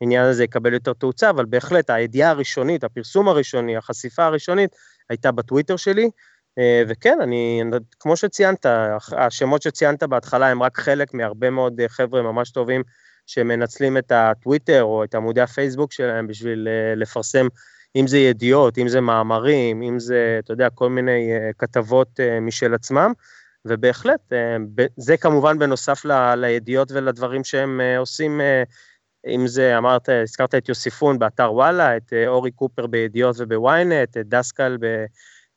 העניין 0.00 0.24
הזה 0.24 0.44
יקבל 0.44 0.72
יותר 0.72 0.92
תאוצה, 0.92 1.30
אבל 1.30 1.44
בהחלט 1.44 1.90
הידיעה 1.90 2.30
הראשונית, 2.30 2.84
הפרסום 2.84 3.28
הראשוני, 3.28 3.76
החשיפה 3.76 4.24
הראשונית, 4.24 4.76
הייתה 5.10 5.32
בטוויטר 5.32 5.76
שלי, 5.76 6.10
אה, 6.58 6.82
וכן, 6.88 7.18
אני, 7.22 7.62
כמו 8.00 8.16
שציינת, 8.16 8.66
השמות 9.12 9.62
שציינת 9.62 10.02
בהתחלה 10.02 10.48
הם 10.48 10.62
רק 10.62 10.80
חלק 10.80 11.14
מהרבה 11.14 11.50
מאוד 11.50 11.80
אה, 11.80 11.88
חבר'ה 11.88 12.22
ממש 12.22 12.50
טובים 12.50 12.82
שמנצלים 13.26 13.98
את 13.98 14.12
הטוויטר 14.12 14.82
או 14.82 15.04
את 15.04 15.14
עמודי 15.14 15.40
הפייסבוק 15.40 15.92
שלהם 15.92 16.26
בשביל 16.26 16.68
לפרסם, 16.96 17.46
אם 17.96 18.06
זה 18.06 18.18
ידיעות, 18.18 18.78
אם 18.78 18.88
זה 18.88 19.00
מאמרים, 19.00 19.82
אם 19.82 19.98
זה, 19.98 20.36
אתה 20.44 20.52
יודע, 20.52 20.70
כל 20.70 20.88
מיני 20.88 21.30
כתבות 21.58 22.20
משל 22.42 22.74
עצמם, 22.74 23.12
ובהחלט, 23.64 24.32
זה 24.96 25.16
כמובן 25.16 25.58
בנוסף 25.58 26.04
ל, 26.04 26.34
לידיעות 26.34 26.92
ולדברים 26.92 27.44
שהם 27.44 27.80
עושים, 27.98 28.40
אם 29.26 29.46
זה, 29.46 29.78
אמרת, 29.78 30.08
הזכרת 30.22 30.54
את 30.54 30.68
יוסיפון 30.68 31.18
באתר 31.18 31.52
וואלה, 31.52 31.96
את 31.96 32.12
אורי 32.26 32.50
קופר 32.50 32.86
בידיעות 32.86 33.36
ובוויינט, 33.38 34.16
את 34.16 34.28
דסקל 34.28 34.76
ב... 34.80 35.04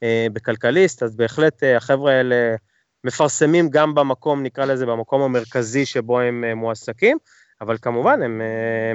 אה, 0.03 0.27
בכלכליסט, 0.33 1.03
אז 1.03 1.15
בהחלט 1.15 1.63
אה, 1.63 1.77
החבר'ה 1.77 2.13
האלה 2.13 2.55
מפרסמים 3.03 3.69
גם 3.69 3.95
במקום, 3.95 4.43
נקרא 4.43 4.65
לזה, 4.65 4.85
במקום 4.85 5.21
המרכזי 5.21 5.85
שבו 5.85 6.19
הם 6.19 6.43
אה, 6.43 6.55
מועסקים, 6.55 7.17
אבל 7.61 7.77
כמובן 7.81 8.21
הם 8.21 8.41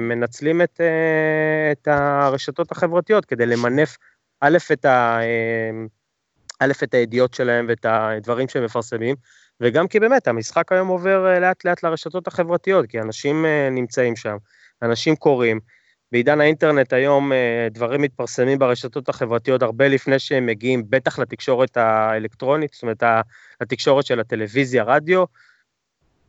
מנצלים 0.01 0.61
את, 0.61 0.81
את 1.71 1.87
הרשתות 1.87 2.71
החברתיות 2.71 3.25
כדי 3.25 3.45
למנף 3.45 3.97
א', 4.41 4.57
את, 4.73 4.85
ה, 4.85 5.19
א', 6.59 6.71
את 6.83 6.93
הידיעות 6.93 7.33
שלהם 7.33 7.65
ואת 7.69 7.85
הדברים 7.89 8.47
שהם 8.47 8.63
מפרסמים, 8.63 9.15
וגם 9.61 9.87
כי 9.87 9.99
באמת 9.99 10.27
המשחק 10.27 10.71
היום 10.71 10.87
עובר 10.87 11.39
לאט 11.39 11.65
לאט 11.65 11.83
לרשתות 11.83 12.27
החברתיות, 12.27 12.85
כי 12.85 12.99
אנשים 12.99 13.45
נמצאים 13.71 14.15
שם, 14.15 14.37
אנשים 14.81 15.15
קוראים, 15.15 15.59
בעידן 16.11 16.41
האינטרנט 16.41 16.93
היום 16.93 17.31
אה, 17.31 17.67
דברים 17.71 18.01
מתפרסמים 18.01 18.59
ברשתות 18.59 19.09
החברתיות 19.09 19.61
הרבה 19.61 19.87
לפני 19.87 20.19
שהם 20.19 20.45
מגיעים 20.45 20.83
בטח 20.89 21.19
לתקשורת 21.19 21.77
האלקטרונית, 21.77 22.73
זאת 22.73 22.81
אומרת 22.81 23.03
לתקשורת 23.61 24.05
של 24.05 24.19
הטלוויזיה, 24.19 24.83
רדיו, 24.83 25.23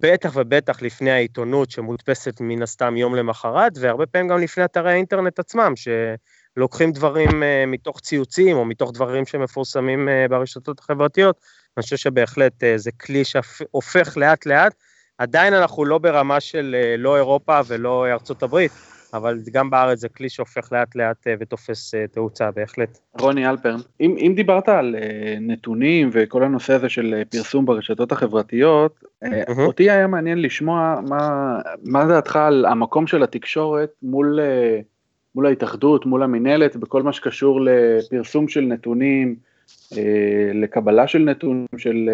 בטח 0.02 0.32
ובטח 0.34 0.82
לפני 0.82 1.10
העיתונות 1.10 1.70
שמודפסת 1.70 2.40
מן 2.40 2.62
הסתם 2.62 2.96
יום 2.96 3.14
למחרת, 3.14 3.72
והרבה 3.80 4.06
פעמים 4.06 4.28
גם 4.28 4.38
לפני 4.38 4.64
אתרי 4.64 4.92
האינטרנט 4.92 5.38
עצמם, 5.38 5.72
שלוקחים 5.76 6.92
דברים 6.92 7.42
אה, 7.42 7.64
מתוך 7.66 8.00
ציוצים 8.00 8.56
או 8.56 8.64
מתוך 8.64 8.92
דברים 8.92 9.26
שמפורסמים 9.26 10.08
אה, 10.08 10.26
ברשתות 10.30 10.78
החברתיות. 10.78 11.40
אני 11.76 11.82
חושב 11.82 11.96
שבהחלט 11.96 12.52
זה 12.76 12.90
כלי 12.92 13.22
שהופך 13.24 14.16
לאט 14.16 14.46
לאט, 14.46 14.74
עדיין 15.18 15.54
אנחנו 15.54 15.84
לא 15.84 15.98
ברמה 15.98 16.40
של 16.40 16.76
לא 16.98 17.16
אירופה 17.16 17.60
ולא 17.66 18.06
ארצות 18.12 18.42
הברית, 18.42 18.72
אבל 19.14 19.38
גם 19.52 19.70
בארץ 19.70 19.98
זה 19.98 20.08
כלי 20.08 20.28
שהופך 20.28 20.72
לאט 20.72 20.96
לאט 20.96 21.26
אה, 21.26 21.34
ותופס 21.40 21.94
אה, 21.94 22.06
תאוצה 22.06 22.50
בהחלט. 22.50 22.98
רוני 23.20 23.48
אלפרן, 23.48 23.78
אם, 24.00 24.16
אם 24.18 24.32
דיברת 24.36 24.68
על 24.68 24.96
אה, 24.98 25.36
נתונים 25.40 26.10
וכל 26.12 26.44
הנושא 26.44 26.74
הזה 26.74 26.88
של 26.88 27.22
פרסום 27.30 27.66
ברשתות 27.66 28.12
החברתיות, 28.12 29.04
mm-hmm. 29.24 29.28
אותי 29.58 29.90
היה 29.90 30.06
מעניין 30.06 30.42
לשמוע 30.42 31.00
מה, 31.08 31.58
מה 31.82 32.06
דעתך 32.06 32.36
על 32.36 32.64
המקום 32.64 33.06
של 33.06 33.22
התקשורת 33.22 33.90
מול, 34.02 34.40
מול 35.34 35.46
ההתאחדות, 35.46 36.06
מול 36.06 36.22
המינהלת, 36.22 36.76
בכל 36.76 37.02
מה 37.02 37.12
שקשור 37.12 37.60
לפרסום 37.60 38.48
של 38.48 38.60
נתונים, 38.60 39.36
לקבלה 40.54 41.06
של 41.06 41.18
נתונים, 41.18 41.66
של 41.76 42.08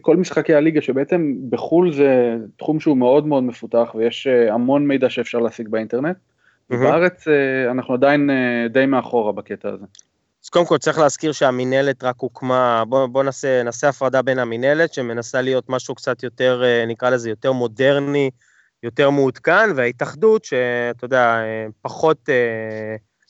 כל 0.00 0.16
משחקי 0.16 0.54
הליגה 0.54 0.80
שבעצם 0.80 1.34
בחו"ל 1.50 1.92
זה 1.92 2.36
תחום 2.56 2.80
שהוא 2.80 2.96
מאוד 2.96 3.26
מאוד 3.26 3.42
מפותח 3.42 3.94
ויש 3.94 4.26
אה, 4.26 4.54
המון 4.54 4.86
מידע 4.86 5.10
שאפשר 5.10 5.38
להשיג 5.38 5.68
באינטרנט. 5.68 6.16
Mm-hmm. 6.16 6.76
בארץ 6.76 7.28
אה, 7.28 7.70
אנחנו 7.70 7.94
עדיין 7.94 8.30
אה, 8.30 8.68
די 8.68 8.86
מאחורה 8.86 9.32
בקטע 9.32 9.68
הזה. 9.68 9.84
אז 10.44 10.48
קודם 10.48 10.66
כל 10.66 10.78
צריך 10.78 10.98
להזכיר 10.98 11.32
שהמינהלת 11.32 12.04
רק 12.04 12.14
הוקמה, 12.18 12.84
בוא, 12.88 13.06
בוא 13.06 13.22
נעשה, 13.22 13.62
נעשה 13.62 13.88
הפרדה 13.88 14.22
בין 14.22 14.38
המינהלת 14.38 14.94
שמנסה 14.94 15.42
להיות 15.42 15.64
משהו 15.68 15.94
קצת 15.94 16.22
יותר, 16.22 16.62
נקרא 16.86 17.10
לזה 17.10 17.30
יותר 17.30 17.52
מודרני, 17.52 18.30
יותר 18.82 19.10
מעודכן, 19.10 19.70
וההתאחדות 19.76 20.44
שאתה 20.44 21.04
יודע, 21.04 21.40
פחות, 21.82 22.28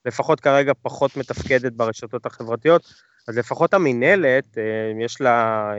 לפחות 0.06 0.40
כרגע 0.40 0.72
פחות 0.82 1.16
מתפקדת 1.16 1.72
ברשתות 1.72 2.26
החברתיות. 2.26 2.82
אז 3.28 3.38
לפחות 3.38 3.74
המינהלת, 3.74 4.58
אה, 4.58 5.04
יש 5.04 5.20
לה 5.20 5.70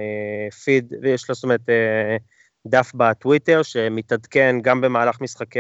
פיד, 0.64 0.94
אה, 0.94 1.00
ויש 1.02 1.30
לה 1.30 1.36
זאת 1.36 1.44
אומרת 1.44 1.70
אה, 1.70 2.18
דף 2.68 2.92
בטוויטר 2.96 3.64
שמתעדכן 3.64 4.56
גם 4.62 4.82
במהלך 4.82 5.22
משחקי, 5.22 5.60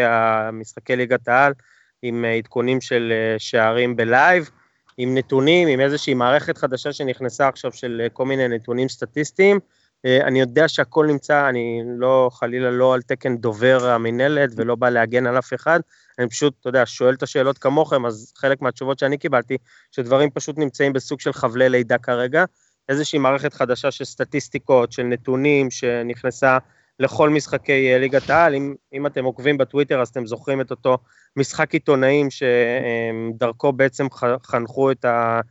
משחקי 0.54 0.96
ליגת 0.96 1.28
העל, 1.28 1.54
עם 2.02 2.26
עדכונים 2.38 2.82
של 2.82 3.14
שערים 3.38 3.96
בלייב, 3.96 4.50
עם 4.98 5.18
נתונים, 5.18 5.68
עם 5.68 5.80
איזושהי 5.80 6.14
מערכת 6.14 6.58
חדשה 6.58 6.94
שנכנסה 6.94 7.48
עכשיו 7.48 7.72
של 7.72 8.08
כל 8.14 8.26
מיני 8.26 8.48
נתונים 8.48 8.90
סטטיסטיים. 8.90 9.60
אני 10.06 10.40
יודע 10.40 10.68
שהכל 10.68 11.06
נמצא, 11.06 11.50
אני 11.50 11.82
לא, 11.98 12.30
חלילה 12.34 12.72
לא 12.72 12.94
על 12.94 13.02
תקן 13.02 13.38
דובר 13.38 13.86
המינהלת 13.86 14.50
ולא 14.56 14.76
בא 14.76 14.90
להגן 14.90 15.28
על 15.28 15.40
אף 15.40 15.54
אחד, 15.54 15.80
אני 16.20 16.30
פשוט, 16.30 16.54
אתה 16.60 16.70
יודע, 16.70 16.86
שואל 16.86 17.14
את 17.14 17.24
השאלות 17.24 17.58
כמוכם, 17.58 18.06
אז 18.06 18.34
חלק 18.38 18.62
מהתשובות 18.62 19.00
שאני 19.00 19.18
קיבלתי, 19.18 19.58
שדברים 19.92 20.30
פשוט 20.30 20.58
נמצאים 20.58 20.94
בסוג 20.94 21.20
של 21.20 21.34
חבלי 21.34 21.70
לידה 21.70 21.98
כרגע, 21.98 22.46
איזושהי 22.90 23.20
מערכת 23.20 23.54
חדשה 23.54 23.92
של 23.92 24.06
סטטיסטיקות, 24.06 24.92
של 24.92 25.04
נתונים, 25.04 25.72
שנכנסה 25.72 26.58
לכל 27.00 27.30
משחקי 27.30 27.94
אה, 27.94 27.98
ליגת 27.98 28.30
העל, 28.30 28.56
אם, 28.56 28.76
אם 28.94 29.08
אתם 29.08 29.24
עוקבים 29.24 29.58
בטוויטר 29.58 30.02
אז 30.02 30.08
אתם 30.08 30.26
זוכרים 30.26 30.62
את 30.62 30.72
אותו 30.72 30.98
משחק 31.36 31.74
עיתונאים 31.74 32.28
שדרכו 32.30 33.74
בעצם 33.74 34.08
חנכו 34.44 34.92
את 34.92 35.06
ה... 35.06 35.10
אה, 35.10 35.42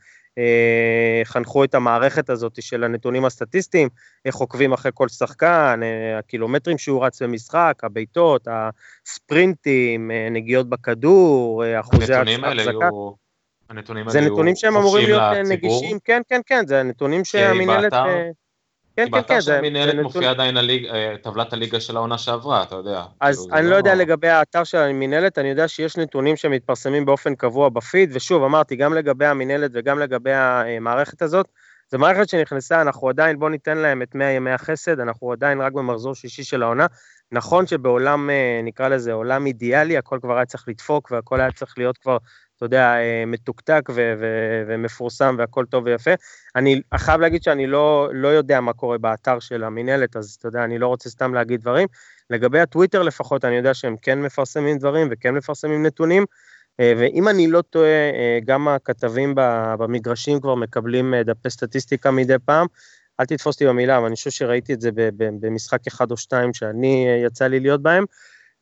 חנכו 1.24 1.64
את 1.64 1.74
המערכת 1.74 2.30
הזאת 2.30 2.62
של 2.62 2.84
הנתונים 2.84 3.24
הסטטיסטיים, 3.24 3.88
איך 4.24 4.36
עוקבים 4.36 4.72
אחרי 4.72 4.90
כל 4.94 5.08
שחקן, 5.08 5.80
אה, 5.82 6.18
הקילומטרים 6.18 6.78
שהוא 6.78 7.04
רץ 7.04 7.22
במשחק, 7.22 7.80
הבעיטות, 7.82 8.48
הספרינטים, 8.50 10.10
אה, 10.10 10.28
נגיעות 10.30 10.68
בכדור, 10.68 11.64
אחוזי 11.80 12.14
ההחזקה. 12.14 12.20
הנתונים 12.20 12.44
האלה 12.44 12.62
יהיו... 12.62 13.12
הנתונים 13.70 14.08
האלה 14.08 14.12
זה 14.12 14.20
נתונים 14.20 14.56
שהם 14.56 14.76
אמורים 14.76 15.06
להיות 15.06 15.22
לציבור. 15.22 15.52
נגישים, 15.52 15.98
כן, 16.04 16.22
כן, 16.28 16.40
כן, 16.46 16.66
זה 16.66 16.80
הנתונים 16.80 17.24
שהמינהלת... 17.24 17.92
כן, 18.98 19.10
כן, 19.10 19.22
כן. 19.28 19.40
של 19.40 19.60
מינהלת 19.60 19.94
מופיעה 19.94 20.30
עדיין 20.30 20.56
אה, 20.56 21.14
טבלת 21.22 21.52
הליגה 21.52 21.80
של 21.80 21.96
העונה 21.96 22.18
שעברה, 22.18 22.62
אתה 22.62 22.74
יודע. 22.74 23.02
אז 23.20 23.38
כאילו, 23.38 23.56
אני 23.56 23.70
לא 23.70 23.76
יודע 23.76 23.94
לגבי 23.94 24.28
האתר 24.28 24.64
של 24.64 24.78
המינהלת, 24.78 25.38
אני 25.38 25.48
יודע 25.48 25.68
שיש 25.68 25.96
נתונים 25.96 26.36
שמתפרסמים 26.36 27.04
באופן 27.04 27.34
קבוע 27.34 27.68
בפיד, 27.68 28.10
ושוב, 28.12 28.42
אמרתי, 28.42 28.76
גם 28.76 28.94
לגבי 28.94 29.26
המינהלת 29.26 29.70
וגם 29.74 29.98
לגבי 29.98 30.32
המערכת 30.32 31.22
הזאת, 31.22 31.46
זו 31.90 31.98
מערכת 31.98 32.28
שנכנסה, 32.28 32.80
אנחנו 32.80 33.08
עדיין, 33.08 33.38
בואו 33.38 33.50
ניתן 33.50 33.78
להם 33.78 34.02
את 34.02 34.14
100 34.14 34.30
ימי 34.30 34.50
החסד, 34.50 35.00
אנחנו 35.00 35.32
עדיין 35.32 35.60
רק 35.60 35.72
במחזור 35.72 36.14
שישי 36.14 36.44
של 36.44 36.62
העונה. 36.62 36.86
נכון 37.32 37.66
שבעולם, 37.66 38.30
אה, 38.30 38.60
נקרא 38.64 38.88
לזה 38.88 39.12
עולם 39.12 39.46
אידיאלי, 39.46 39.98
הכל 39.98 40.18
כבר 40.22 40.36
היה 40.36 40.46
צריך 40.46 40.64
לדפוק 40.68 41.10
והכל 41.10 41.40
היה 41.40 41.52
צריך 41.52 41.78
להיות 41.78 41.98
כבר 41.98 42.16
אתה 42.58 42.66
יודע, 42.66 42.96
אה, 42.96 43.24
מתוקתק 43.26 43.88
ו- 43.90 44.14
ו- 44.18 44.62
ומפורסם 44.66 45.36
והכל 45.38 45.64
טוב 45.64 45.84
ויפה. 45.86 46.10
אני 46.56 46.80
חייב 46.96 47.20
להגיד 47.20 47.42
שאני 47.42 47.66
לא, 47.66 48.08
לא 48.12 48.28
יודע 48.28 48.60
מה 48.60 48.72
קורה 48.72 48.98
באתר 48.98 49.38
של 49.38 49.64
המינהלת, 49.64 50.16
אז 50.16 50.36
אתה 50.38 50.48
יודע, 50.48 50.64
אני 50.64 50.78
לא 50.78 50.86
רוצה 50.86 51.10
סתם 51.10 51.34
להגיד 51.34 51.60
דברים. 51.60 51.88
לגבי 52.30 52.60
הטוויטר 52.60 53.02
לפחות, 53.02 53.44
אני 53.44 53.56
יודע 53.56 53.74
שהם 53.74 53.96
כן 54.02 54.22
מפרסמים 54.22 54.78
דברים 54.78 55.08
וכן 55.10 55.34
מפרסמים 55.34 55.86
נתונים, 55.86 56.24
אה, 56.80 56.92
ואם 56.98 57.28
אני 57.28 57.48
לא 57.48 57.62
טועה, 57.62 58.10
אה, 58.14 58.38
גם 58.44 58.68
הכתבים 58.68 59.34
במגרשים 59.78 60.40
כבר 60.40 60.54
מקבלים 60.54 61.14
דפי 61.24 61.50
סטטיסטיקה 61.50 62.10
מדי 62.10 62.36
פעם. 62.44 62.66
אל 63.20 63.24
תתפוס 63.26 63.54
אותי 63.54 63.66
במילה, 63.66 63.98
אבל 63.98 64.06
אני 64.06 64.14
חושב 64.14 64.30
שראיתי 64.30 64.74
את 64.74 64.80
זה 64.80 64.90
במשחק 65.18 65.86
אחד 65.86 66.10
או 66.10 66.16
שתיים 66.16 66.54
שאני 66.54 67.06
יצא 67.24 67.46
לי 67.46 67.60
להיות 67.60 67.82
בהם. 67.82 68.04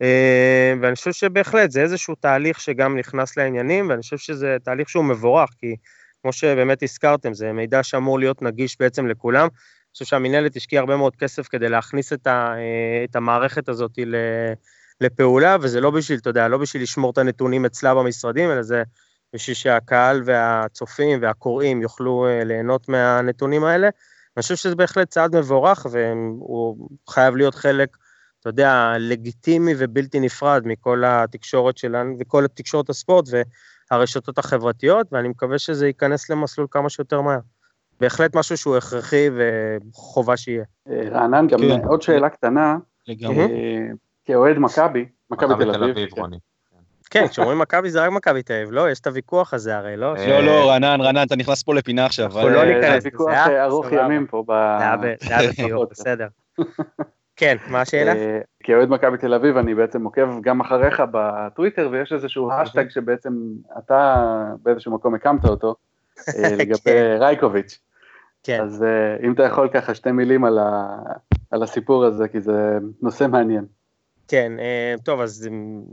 אה, 0.03 0.75
ואני 0.83 0.97
חושב 0.97 1.13
שבהחלט 1.13 1.71
זה 1.71 1.83
איזשהו 1.83 2.15
תהליך 2.15 2.61
שגם 2.61 2.99
נכנס 2.99 3.37
לעניינים, 3.37 3.89
ואני 3.89 4.03
חושב 4.03 4.19
שזה 4.19 4.57
תהליך 4.65 4.89
שהוא 4.89 5.05
מבורך, 5.05 5.51
כי 5.59 5.77
כמו 6.23 6.33
שבאמת 6.33 6.83
הזכרתם, 6.83 7.35
זה 7.35 7.53
מידע 7.53 7.83
שאמור 7.83 8.19
להיות 8.19 8.43
נגיש 8.43 8.77
בעצם 8.81 9.07
לכולם. 9.07 9.43
אני 9.43 9.93
חושב 9.93 10.05
שהמינהלת 10.05 10.57
השקיעה 10.57 10.81
הרבה 10.81 10.97
מאוד 10.97 11.17
כסף 11.17 11.49
כדי 11.49 11.69
להכניס 11.69 12.13
את, 12.13 12.27
ה, 12.27 12.55
אה, 12.57 13.05
את 13.05 13.17
המערכת 13.17 13.69
הזאת 13.69 13.99
לפעולה, 15.01 15.57
וזה 15.61 15.81
לא 15.81 15.91
בשביל, 15.91 16.19
אתה 16.19 16.31
יודע, 16.31 16.49
לא 16.49 16.59
בשביל 16.59 16.83
לשמור 16.83 17.11
את 17.11 17.19
הנתונים 17.19 17.65
אצלה 17.65 17.95
במשרדים, 17.95 18.51
אלא 18.51 18.63
זה 18.63 18.83
בשביל 19.33 19.55
שהקהל 19.55 20.23
והצופים 20.25 21.19
והקוראים 21.23 21.83
יוכלו 21.83 22.27
אה, 22.27 22.45
ליהנות 22.45 22.89
מהנתונים 22.89 23.65
האלה. 23.65 23.89
אני 24.37 24.43
חושב 24.43 24.57
שזה 24.57 24.75
בהחלט 24.75 25.09
צעד 25.09 25.37
מבורך, 25.37 25.87
והוא 25.91 26.89
חייב 27.09 27.37
להיות 27.37 27.55
חלק, 27.55 27.97
אתה 28.47 28.53
יודע, 28.53 28.93
לגיטימי 28.99 29.73
ובלתי 29.79 30.21
נפרד 30.21 30.63
מכל 30.67 31.03
התקשורת 31.07 31.79
שלנו, 31.79 32.17
וכל 32.21 32.45
התקשורת 32.45 32.91
הספורט 32.91 33.29
והרשתות 33.91 34.39
החברתיות, 34.39 35.07
ואני 35.13 35.29
מקווה 35.29 35.59
שזה 35.59 35.87
ייכנס 35.87 36.31
למסלול 36.31 36.67
כמה 36.71 36.91
שיותר 36.91 37.21
מהר. 37.21 37.39
בהחלט 38.01 38.37
משהו 38.37 38.57
שהוא 38.57 38.77
הכרחי 38.77 39.29
וחובה 39.37 40.37
שיהיה. 40.37 40.65
אה, 40.91 41.09
רענן, 41.11 41.47
גם 41.47 41.59
כן. 41.59 41.87
עוד 41.87 42.03
שאלה 42.03 42.29
קטנה. 42.29 42.77
לגמרי. 43.09 43.45
אה, 43.45 43.87
כאוהד 44.25 44.59
מכבי, 44.59 45.05
מכבי 45.31 45.55
תל 45.65 45.85
אביב. 45.85 46.09
כן. 47.11 47.29
כשאומרים 47.29 47.59
מכבי 47.59 47.91
זה 47.91 48.05
רק 48.05 48.13
מכבי 48.13 48.43
תל 48.43 48.53
אביב, 48.53 48.71
לא? 48.71 48.91
יש 48.91 49.01
את 49.01 49.07
הוויכוח 49.07 49.55
הזה 49.55 49.77
הרי, 49.77 49.97
לא? 49.97 50.15
לא, 50.17 50.41
לא, 50.41 50.71
רענן, 50.71 51.01
רענן, 51.01 51.27
אתה 51.27 51.37
נכנס 51.37 51.63
פה 51.63 51.75
לפינה 51.75 52.07
עכשיו. 52.07 52.27
אנחנו 52.27 52.49
לא 52.49 52.65
ניכנס 52.65 52.85
לזה. 52.85 53.01
זה 53.01 53.09
ויכוח 53.09 53.35
ארוך 53.65 53.87
ימים 53.93 54.27
פה. 54.27 54.45
זה 54.49 55.37
היה 55.37 55.77
בסדר. 55.91 56.27
כן, 57.37 57.57
מה 57.71 57.81
השאלה? 57.81 58.15
אה, 58.15 58.41
כאוהד 58.63 58.89
מכבי 58.89 59.19
תל 59.19 59.35
אביב 59.35 59.57
אני 59.57 59.75
בעצם 59.75 60.05
עוקב 60.05 60.41
גם 60.41 60.61
אחריך 60.61 61.03
בטוויטר 61.11 61.89
ויש 61.93 62.13
איזשהו 62.13 62.53
השטג 62.53 62.91
שבעצם 62.91 63.33
אתה 63.79 64.25
באיזשהו 64.63 64.93
מקום 64.93 65.15
הקמת 65.15 65.45
אותו 65.45 65.75
אה, 66.29 66.57
לגבי 66.59 66.79
כן. 66.85 67.17
רייקוביץ'. 67.21 67.79
כן. 68.43 68.61
אז 68.63 68.83
אה, 68.83 69.27
אם 69.27 69.33
אתה 69.33 69.43
יכול 69.43 69.69
ככה 69.69 69.95
שתי 69.95 70.13
מילים 70.13 70.45
על 71.51 71.63
הסיפור 71.63 72.05
הזה 72.05 72.29
כי 72.29 72.41
זה 72.41 72.79
נושא 73.03 73.27
מעניין. 73.31 73.65
כן, 74.29 74.53
אה, 74.59 74.95
טוב, 75.05 75.21
אז 75.21 75.49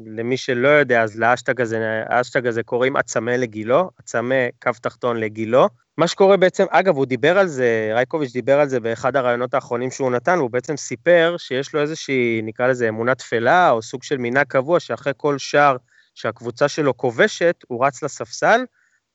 למי 0.06 0.38
שלא 0.38 0.68
יודע, 0.68 1.04
אז 1.04 1.20
לאשטג 1.20 1.62
הזה, 1.62 2.04
האשטג 2.10 2.48
הזה 2.48 2.64
קוראים 2.64 2.96
עצמי 2.96 3.38
לגילו, 3.38 3.90
עצמי 4.00 4.36
קו 4.62 4.72
תחתון 4.82 5.18
לגילו. 5.18 5.70
מה 5.98 6.08
שקורה 6.08 6.38
בעצם, 6.38 6.66
אגב, 6.70 6.96
הוא 6.96 7.06
דיבר 7.06 7.38
על 7.38 7.48
זה, 7.48 7.92
רייקוביץ' 7.94 8.34
דיבר 8.34 8.60
על 8.60 8.70
זה 8.70 8.80
באחד 8.80 9.16
הראיונות 9.16 9.54
האחרונים 9.54 9.92
שהוא 9.92 10.12
נתן, 10.12 10.38
והוא 10.38 10.50
בעצם 10.50 10.78
סיפר 10.78 11.36
שיש 11.38 11.74
לו 11.74 11.82
איזושהי, 11.82 12.42
נקרא 12.44 12.68
לזה 12.68 12.90
אמונה 12.90 13.16
תפלה, 13.16 13.72
או 13.72 13.82
סוג 13.82 14.04
של 14.04 14.18
מנהג 14.18 14.48
קבוע, 14.48 14.80
שאחרי 14.80 15.14
כל 15.18 15.38
שער 15.38 15.78
שהקבוצה 16.16 16.68
שלו 16.68 16.98
כובשת, 16.98 17.56
הוא 17.68 17.86
רץ 17.86 18.04
לספסל, 18.04 18.62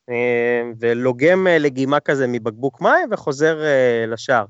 אה, 0.09 0.61
ולוגם 0.79 1.47
אה, 1.47 1.57
לגימה 1.57 1.99
כזה 1.99 2.27
מבקבוק 2.27 2.81
מים 2.81 3.09
וחוזר 3.11 3.61
לשער. 4.07 4.45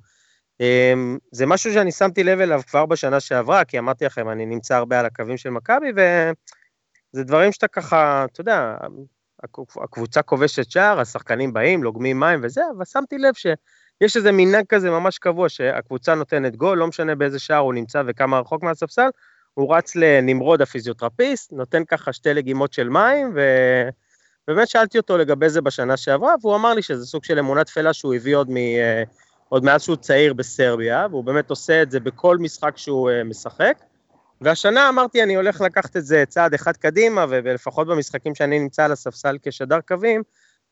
אמ, 0.60 1.18
זה 1.32 1.46
משהו 1.46 1.74
שאני 1.74 1.92
שמתי 1.92 2.24
לב 2.24 2.40
אליו 2.40 2.62
כבר 2.68 2.86
בשנה 2.86 3.20
שעברה, 3.20 3.66
כי 3.66 3.80
אמרתי 3.80 4.06
לכם, 4.06 4.30
אני 4.30 4.46
נמצא 4.46 4.76
הרבה 4.76 5.00
על 5.00 5.06
הקווים 5.06 5.38
של 5.38 5.50
מכבי, 5.50 5.88
וזה 5.96 7.24
דברים 7.24 7.52
שאתה 7.52 7.68
ככה, 7.68 8.26
אתה 8.32 8.42
יודע, 8.42 8.78
הקבוצה 9.84 10.22
כובשת 10.22 10.72
שער, 10.72 11.00
השחקנים 11.00 11.54
באים, 11.54 11.84
לוגמים 11.84 12.20
מים 12.20 12.40
וזה, 12.44 12.62
אבל 12.78 12.86
שמתי 12.86 13.18
לב 13.18 13.34
שיש 13.34 14.18
איזה 14.18 14.32
מנהג 14.32 14.66
כזה 14.70 14.90
ממש 14.90 15.18
קבוע, 15.18 15.50
שהקבוצה 15.50 16.16
נותנת 16.16 16.56
גול, 16.56 16.78
לא 16.78 16.88
משנה 16.88 17.16
באיזה 17.16 17.40
שער 17.40 17.58
הוא 17.58 17.74
נמצא 17.74 18.04
וכמה 18.08 18.40
רחוק 18.40 18.64
מהספסל, 18.64 19.10
הוא 19.54 19.76
רץ 19.76 19.96
לנמרוד 19.96 20.62
הפיזיותרפיסט, 20.62 21.54
נותן 21.54 21.86
ככה 21.86 22.14
שתי 22.14 22.34
לגימות 22.34 22.74
של 22.74 22.90
מים, 22.90 23.32
ו... 23.36 23.42
באמת 24.48 24.68
שאלתי 24.68 24.98
אותו 24.98 25.18
לגבי 25.18 25.50
זה 25.50 25.62
בשנה 25.62 25.98
שעברה, 25.98 26.36
והוא 26.42 26.56
אמר 26.56 26.74
לי 26.74 26.82
שזה 26.82 27.06
סוג 27.06 27.24
של 27.24 27.40
אמונה 27.40 27.64
תפלה 27.64 27.94
שהוא 27.94 28.16
הביא 28.16 28.36
עוד 28.36 28.50
מ... 28.52 28.58
עוד 29.50 29.64
מאז 29.64 29.84
שהוא 29.84 29.96
צעיר 29.96 30.34
בסרביה, 30.34 31.08
והוא 31.10 31.24
באמת 31.24 31.50
עושה 31.50 31.82
את 31.82 31.92
זה 31.92 32.00
בכל 32.00 32.38
משחק 32.38 32.78
שהוא 32.78 33.10
uh, 33.10 33.24
משחק. 33.24 33.74
והשנה 34.42 34.90
אמרתי, 34.90 35.24
אני 35.24 35.36
הולך 35.36 35.62
לקחת 35.62 35.98
את 35.98 36.06
זה 36.06 36.24
צעד 36.28 36.54
אחד 36.54 36.78
קדימה, 36.78 37.26
ולפחות 37.30 37.88
במשחקים 37.88 38.36
שאני 38.36 38.60
נמצא 38.60 38.86
על 38.86 38.92
הספסל 38.92 39.38
כשדר 39.42 39.80
קווים, 39.88 40.24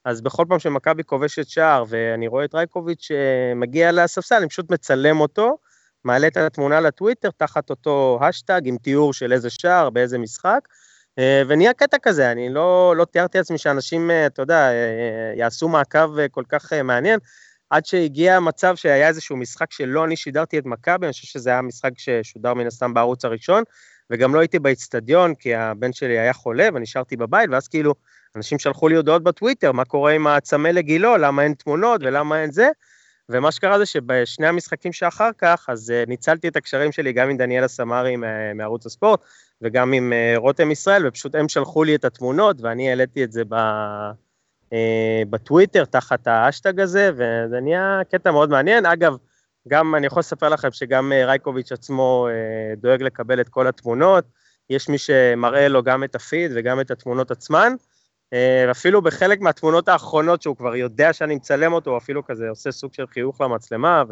אז 0.05 0.21
בכל 0.21 0.45
פעם 0.49 0.59
שמכבי 0.59 1.03
כובשת 1.03 1.47
שער 1.47 1.83
ואני 1.87 2.27
רואה 2.27 2.45
את 2.45 2.55
רייקוביץ' 2.55 3.07
אה, 3.11 3.55
מגיע 3.55 3.91
לספסל, 3.91 4.35
אני 4.35 4.49
פשוט 4.49 4.71
מצלם 4.71 5.19
אותו, 5.19 5.57
מעלה 6.03 6.27
את 6.27 6.37
התמונה 6.37 6.79
לטוויטר 6.79 7.29
תחת 7.37 7.69
אותו 7.69 8.19
השטג 8.21 8.61
עם 8.65 8.77
תיאור 8.77 9.13
של 9.13 9.33
איזה 9.33 9.49
שער, 9.49 9.89
באיזה 9.89 10.17
משחק, 10.17 10.59
אה, 11.19 11.41
ונהיה 11.47 11.73
קטע 11.73 11.97
כזה, 12.01 12.31
אני 12.31 12.49
לא, 12.49 12.93
לא 12.97 13.05
תיארתי 13.05 13.37
לעצמי 13.37 13.57
שאנשים, 13.57 14.11
אתה 14.25 14.41
יודע, 14.41 14.69
יעשו 15.35 15.69
מעקב 15.69 16.27
כל 16.31 16.43
כך 16.49 16.73
מעניין. 16.73 17.19
עד 17.69 17.85
שהגיע 17.85 18.35
המצב 18.35 18.75
שהיה 18.75 19.07
איזשהו 19.07 19.37
משחק 19.37 19.71
שלא 19.71 20.05
אני 20.05 20.15
שידרתי 20.15 20.59
את 20.59 20.65
מכבי, 20.65 21.05
אני 21.05 21.13
חושב 21.13 21.27
שזה 21.27 21.49
היה 21.49 21.61
משחק 21.61 21.91
ששודר 21.97 22.53
מן 22.53 22.67
הסתם 22.67 22.93
בערוץ 22.93 23.25
הראשון, 23.25 23.63
וגם 24.09 24.35
לא 24.35 24.39
הייתי 24.39 24.59
באצטדיון, 24.59 25.35
כי 25.35 25.55
הבן 25.55 25.93
שלי 25.93 26.19
היה 26.19 26.33
חולה 26.33 26.69
ונשארתי 26.73 27.15
בבית, 27.15 27.49
ואז 27.51 27.67
כאילו, 27.67 27.93
אנשים 28.35 28.59
שלחו 28.59 28.87
לי 28.87 28.95
הודעות 28.95 29.23
בטוויטר, 29.23 29.71
מה 29.71 29.85
קורה 29.85 30.11
עם 30.11 30.27
הצמא 30.27 30.67
לגילו, 30.67 31.17
למה 31.17 31.43
אין 31.43 31.53
תמונות 31.53 32.01
ולמה 32.03 32.41
אין 32.41 32.51
זה, 32.51 32.69
ומה 33.29 33.51
שקרה 33.51 33.79
זה 33.79 33.85
שבשני 33.85 34.47
המשחקים 34.47 34.93
שאחר 34.93 35.29
כך, 35.37 35.65
אז 35.69 35.89
uh, 35.89 36.09
ניצלתי 36.09 36.47
את 36.47 36.55
הקשרים 36.55 36.91
שלי 36.91 37.13
גם 37.13 37.29
עם 37.29 37.37
דניאלה 37.37 37.67
סמרי 37.67 38.15
מערוץ 38.55 38.85
הספורט, 38.85 39.19
וגם 39.61 39.93
עם 39.93 40.13
uh, 40.13 40.39
רותם 40.39 40.71
ישראל, 40.71 41.07
ופשוט 41.07 41.35
הם 41.35 41.49
שלחו 41.49 41.83
לי 41.83 41.95
את 41.95 42.05
התמונות, 42.05 42.61
ואני 42.61 42.89
העליתי 42.89 43.23
את 43.23 43.31
זה 43.31 43.43
ב... 43.49 43.55
אה, 44.73 45.23
בטוויטר 45.29 45.85
תחת 45.85 46.27
האשטג 46.27 46.79
הזה, 46.79 47.11
וזה 47.13 47.59
נהיה 47.61 48.01
קטע 48.11 48.31
מאוד 48.31 48.49
מעניין. 48.49 48.85
אגב, 48.85 49.15
גם 49.67 49.95
אני 49.95 50.07
יכול 50.07 50.19
לספר 50.19 50.49
לכם 50.49 50.71
שגם 50.71 51.11
אה, 51.11 51.25
רייקוביץ' 51.25 51.71
עצמו 51.71 52.27
אה, 52.29 52.75
דואג 52.75 53.03
לקבל 53.03 53.41
את 53.41 53.49
כל 53.49 53.67
התמונות, 53.67 54.25
יש 54.69 54.89
מי 54.89 54.97
שמראה 54.97 55.67
לו 55.67 55.83
גם 55.83 56.03
את 56.03 56.15
הפיד 56.15 56.51
וגם 56.55 56.79
את 56.79 56.91
התמונות 56.91 57.31
עצמן, 57.31 57.73
אפילו 58.71 59.01
בחלק 59.01 59.41
מהתמונות 59.41 59.87
האחרונות 59.87 60.41
שהוא 60.41 60.55
כבר 60.55 60.75
יודע 60.75 61.13
שאני 61.13 61.35
מצלם 61.35 61.73
אותו, 61.73 61.91
הוא 61.91 61.97
אפילו 61.97 62.25
כזה 62.25 62.49
עושה 62.49 62.71
סוג 62.71 62.93
של 62.93 63.07
חיוך 63.07 63.41
למצלמה, 63.41 64.03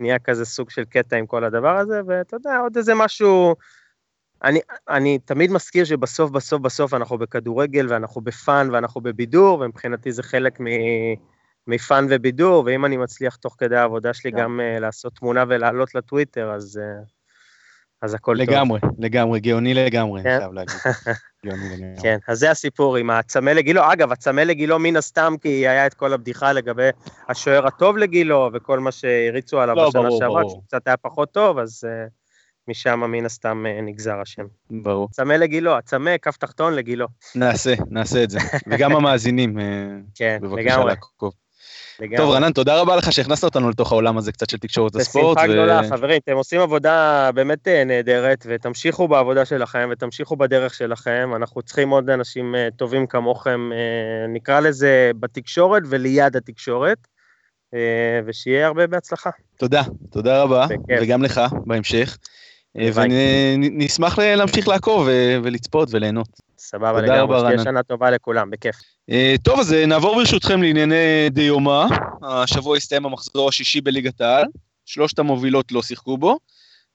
ונהיה 0.00 0.18
כזה 0.18 0.44
סוג 0.44 0.70
של 0.70 0.84
קטע 0.84 1.16
עם 1.16 1.26
כל 1.26 1.44
הדבר 1.44 1.76
הזה, 1.76 2.00
ואתה 2.06 2.36
יודע, 2.36 2.58
עוד 2.58 2.76
איזה 2.76 2.94
משהו 2.94 3.54
אני, 4.44 4.60
אני 4.88 5.18
תמיד 5.18 5.50
מזכיר 5.50 5.84
שבסוף, 5.84 6.30
בסוף, 6.30 6.60
בסוף 6.60 6.94
אנחנו 6.94 7.18
בכדורגל 7.18 7.86
ואנחנו 7.88 8.20
בפאן 8.20 8.68
ואנחנו 8.72 9.00
בבידור, 9.00 9.60
ומבחינתי 9.60 10.12
זה 10.12 10.22
חלק 10.22 10.60
מ, 10.60 10.66
מפאן 11.66 12.06
ובידור, 12.10 12.62
ואם 12.66 12.84
אני 12.84 12.96
מצליח 12.96 13.36
תוך 13.36 13.56
כדי 13.58 13.76
העבודה 13.76 14.14
שלי. 14.14 14.32
כן. 14.32 14.38
גם 14.38 14.60
uh, 14.60 14.80
לעשות 14.80 15.14
תמונה 15.14 15.44
ולעלות 15.48 15.94
לטוויטר, 15.94 16.50
אז, 16.50 16.80
uh, 16.80 17.10
אז 18.02 18.14
הכל 18.14 18.36
לגמרי, 18.38 18.80
טוב. 18.80 18.90
לגמרי, 18.90 19.08
לגמרי, 19.08 19.40
גאוני 19.40 19.74
לגמרי, 19.74 20.20
אני 20.20 20.38
חייב 20.38 20.52
להגיד. 20.52 20.76
כן, 22.02 22.18
אז 22.28 22.38
זה 22.38 22.50
הסיפור 22.50 22.96
עם 22.96 23.10
הצמא 23.10 23.50
לגילו. 23.50 23.92
אגב, 23.92 24.12
הצמא 24.12 24.40
לגילו 24.40 24.78
מן 24.78 24.96
הסתם, 24.96 25.34
כי 25.40 25.68
היה 25.68 25.86
את 25.86 25.94
כל 25.94 26.12
הבדיחה 26.12 26.52
לגבי 26.52 26.88
השוער 27.28 27.66
הטוב 27.66 27.96
לגילו, 27.96 28.50
וכל 28.54 28.78
מה 28.78 28.92
שהריצו 28.92 29.60
עליו 29.60 29.76
לא, 29.76 29.88
בשנה 29.88 30.10
שעברה, 30.18 30.42
שהוא 30.48 30.62
קצת 30.62 30.86
היה 30.86 30.96
פחות 30.96 31.32
טוב, 31.32 31.58
אז... 31.58 31.84
Uh, 31.84 32.17
משם 32.68 33.00
מן 33.00 33.26
הסתם 33.26 33.66
אה, 33.66 33.80
נגזר 33.82 34.20
השם. 34.20 34.46
ברור. 34.70 35.08
צמא 35.10 35.32
לגילו, 35.32 35.76
הצמא, 35.76 36.16
כף 36.22 36.36
תחתון 36.36 36.74
לגילו. 36.74 37.06
נעשה, 37.34 37.74
נעשה 37.90 38.22
את 38.22 38.30
זה. 38.30 38.38
וגם 38.70 38.96
המאזינים, 38.96 39.60
אה, 39.60 39.64
כן, 40.14 40.38
בבקשה 40.42 40.84
לעקוב. 40.84 41.32
לגמרי. 42.00 42.16
טוב, 42.16 42.30
רנן, 42.30 42.52
תודה 42.52 42.80
רבה 42.80 42.96
לך 42.96 43.12
שהכנסת 43.12 43.44
אותנו 43.44 43.70
לתוך 43.70 43.92
העולם 43.92 44.18
הזה 44.18 44.32
קצת 44.32 44.50
של 44.50 44.58
תקשורת 44.58 44.96
הספורט. 44.96 45.36
בשמחה 45.36 45.50
ו... 45.50 45.54
גדולה, 45.54 45.80
חברים, 45.88 46.20
אתם 46.24 46.36
עושים 46.36 46.60
עבודה 46.60 47.30
באמת 47.34 47.68
אה, 47.68 47.84
נהדרת, 47.84 48.46
ותמשיכו 48.48 49.08
בעבודה 49.08 49.44
שלכם, 49.44 49.88
ותמשיכו 49.92 50.36
בדרך 50.36 50.74
שלכם. 50.74 51.30
אנחנו 51.36 51.62
צריכים 51.62 51.90
עוד 51.90 52.10
אנשים 52.10 52.54
טובים 52.76 53.06
כמוכם, 53.06 53.70
נקרא 54.28 54.60
לזה 54.60 55.10
בתקשורת 55.20 55.82
וליד 55.86 56.36
התקשורת, 56.36 56.98
ושיהיה 58.26 58.66
הרבה 58.66 58.86
בהצלחה. 58.86 59.30
תודה, 59.58 59.82
תודה 60.10 60.42
רבה, 60.42 60.66
בכיף. 60.66 60.98
וגם 61.02 61.22
לך 61.22 61.40
בהמשך. 61.66 62.18
ונשמח 62.76 64.18
להמשיך 64.18 64.68
לעקוב 64.68 65.08
ולצפות 65.42 65.88
וליהנות. 65.92 66.28
סבבה 66.58 67.00
לגמרי, 67.00 67.38
שתהיה 67.38 67.58
שנה 67.58 67.82
טובה 67.82 68.10
לכולם, 68.10 68.50
בכיף. 68.50 68.76
אה, 69.10 69.34
טוב, 69.42 69.60
אז 69.60 69.72
אה, 69.72 69.86
נעבור 69.86 70.14
ברשותכם 70.14 70.62
לענייני 70.62 71.30
דיומא. 71.30 71.86
השבוע 72.22 72.76
הסתיים 72.76 73.06
המחזור 73.06 73.48
השישי 73.48 73.80
בליגת 73.80 74.20
העל, 74.20 74.44
שלושת 74.86 75.18
המובילות 75.18 75.72
לא 75.72 75.82
שיחקו 75.82 76.18
בו, 76.18 76.38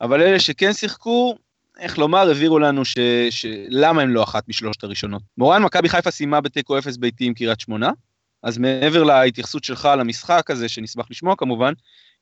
אבל 0.01 0.21
אלה 0.21 0.39
שכן 0.39 0.73
שיחקו, 0.73 1.35
איך 1.79 1.97
לומר, 1.97 2.31
הבהירו 2.31 2.59
לנו 2.59 2.85
ש... 2.85 2.97
ש... 3.29 3.45
למה 3.69 4.01
הם 4.01 4.09
לא 4.09 4.23
אחת 4.23 4.49
משלושת 4.49 4.83
הראשונות. 4.83 5.21
מורן, 5.37 5.63
מכבי 5.63 5.89
חיפה 5.89 6.11
סיימה 6.11 6.41
בתיקו 6.41 6.77
אפס 6.77 6.97
ביתי 6.97 7.25
עם 7.25 7.33
קריית 7.33 7.59
שמונה, 7.59 7.91
אז 8.43 8.57
מעבר 8.57 9.03
להתייחסות 9.03 9.63
שלך 9.63 9.89
למשחק 9.99 10.51
הזה, 10.51 10.69
שנשמח 10.69 11.05
לשמוע 11.11 11.35
כמובן, 11.37 11.73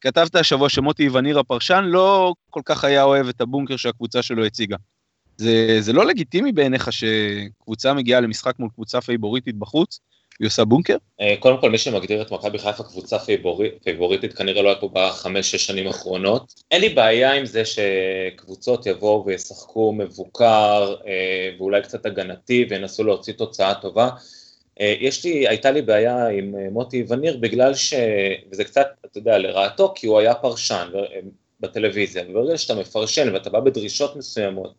כתבת 0.02 0.36
השבוע 0.36 0.70
שמוטי 0.70 1.10
וניר 1.10 1.40
הפרשן 1.40 1.84
לא 1.88 2.34
כל 2.50 2.62
כך 2.66 2.84
היה 2.84 3.04
אוהב 3.04 3.28
את 3.28 3.42
הבונקר 3.42 3.78
שהקבוצה 3.78 4.22
שלו 4.22 4.46
הציגה. 4.46 4.78
זה, 5.38 5.78
זה 5.80 5.94
לא 5.94 6.06
לגיטימי 6.06 6.52
בעיניך 6.52 6.90
שקבוצה 6.92 7.94
מגיעה 7.94 8.22
למשחק 8.22 8.60
מול 8.60 8.70
קבוצה 8.74 9.02
פייבוריטית 9.02 9.56
בחוץ, 9.56 10.00
היא 10.40 10.48
עושה 10.48 10.66
בונקר? 10.66 10.96
אה, 11.22 11.36
קודם 11.40 11.62
כל, 11.62 11.72
מי 11.72 11.78
שמגדיר 11.78 12.22
את 12.22 12.32
מכבי 12.32 12.60
חיפה 12.60 12.84
קבוצה 12.84 13.18
פייבוריטית 13.84 14.34
כנראה 14.34 14.62
לא 14.62 14.70
היה 14.70 14.78
פה 14.80 14.90
בחמש-שש 14.94 15.66
שנים 15.66 15.88
האחרונות. 15.88 16.54
אין 16.72 16.82
לי 16.82 16.90
בעיה 16.90 17.34
עם 17.34 17.46
זה 17.46 17.64
שקבוצות 17.66 18.86
יבואו 18.86 19.26
וישחקו 19.26 19.94
מבוקר 19.94 20.96
אה, 21.08 21.50
ואולי 21.58 21.82
קצת 21.82 22.06
הגנתי 22.06 22.66
וינסו 22.70 23.04
להוציא 23.04 23.34
תוצאה 23.34 23.74
טובה. 23.74 24.10
אה, 24.80 24.96
יש 25.00 25.26
לי, 25.26 25.48
הייתה 25.48 25.72
לי 25.72 25.82
בעיה 25.82 26.28
עם 26.28 26.56
מוטי 26.72 27.06
וניר 27.08 27.38
בגלל 27.38 27.74
ש... 27.74 27.94
וזה 28.52 28.64
קצת, 28.64 28.88
אתה 29.06 29.18
יודע, 29.18 29.38
לרעתו, 29.38 29.94
כי 29.96 30.08
הוא 30.08 30.20
היה 30.20 30.36
פרשן 30.36 30.88
בטלוויזיה, 31.60 32.24
וברגע 32.30 32.58
שאתה 32.58 32.76
מפרשן 32.76 33.34
ואתה 33.34 33.50
בא 33.50 33.60
בדרישות 33.60 34.16
מסוימות 34.16 34.74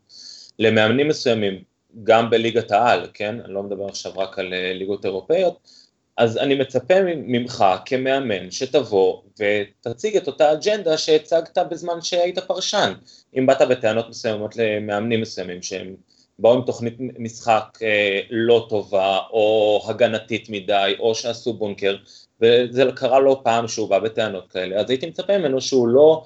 למאמנים 0.59 1.09
מסוימים, 1.09 1.63
גם 2.05 2.31
בליגת 2.31 2.71
העל, 2.71 3.07
כן? 3.15 3.41
אני 3.45 3.55
לא 3.55 3.63
מדבר 3.63 3.87
עכשיו 3.87 4.13
רק 4.17 4.39
על 4.39 4.55
אה, 4.55 4.73
ליגות 4.73 5.05
אירופאיות, 5.05 5.69
אז 6.17 6.39
אני 6.39 6.55
מצפה 6.55 6.95
ממך 7.17 7.65
כמאמן 7.85 8.51
שתבוא 8.51 9.23
ותציג 9.39 10.17
את 10.17 10.27
אותה 10.27 10.53
אג'נדה 10.53 10.99
שהצגת 10.99 11.59
בזמן 11.59 12.01
שהיית 12.01 12.39
פרשן. 12.39 12.93
אם 13.39 13.47
באת 13.47 13.63
בטענות 13.63 14.09
מסוימות 14.09 14.57
למאמנים 14.57 15.21
מסוימים 15.21 15.63
שהם 15.63 15.95
באו 16.39 16.55
עם 16.55 16.63
תוכנית 16.63 16.95
משחק 16.99 17.79
אה, 17.83 18.21
לא 18.31 18.67
טובה 18.69 19.19
או 19.31 19.83
הגנתית 19.89 20.49
מדי 20.49 20.95
או 20.99 21.15
שעשו 21.15 21.53
בונקר 21.53 21.97
וזה 22.41 22.85
קרה 22.95 23.21
לא 23.21 23.41
פעם 23.45 23.69
שהוא 23.69 23.89
בא 23.89 23.99
בטענות 23.99 24.53
כאלה, 24.53 24.81
אז 24.81 24.91
הייתי 24.91 25.07
מצפה 25.07 25.39
ממנו 25.39 25.61
שהוא 25.61 25.89
לא 25.89 26.25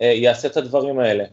אה, 0.00 0.06
יעשה 0.06 0.48
את 0.48 0.56
הדברים 0.56 0.98
האלה. 0.98 1.24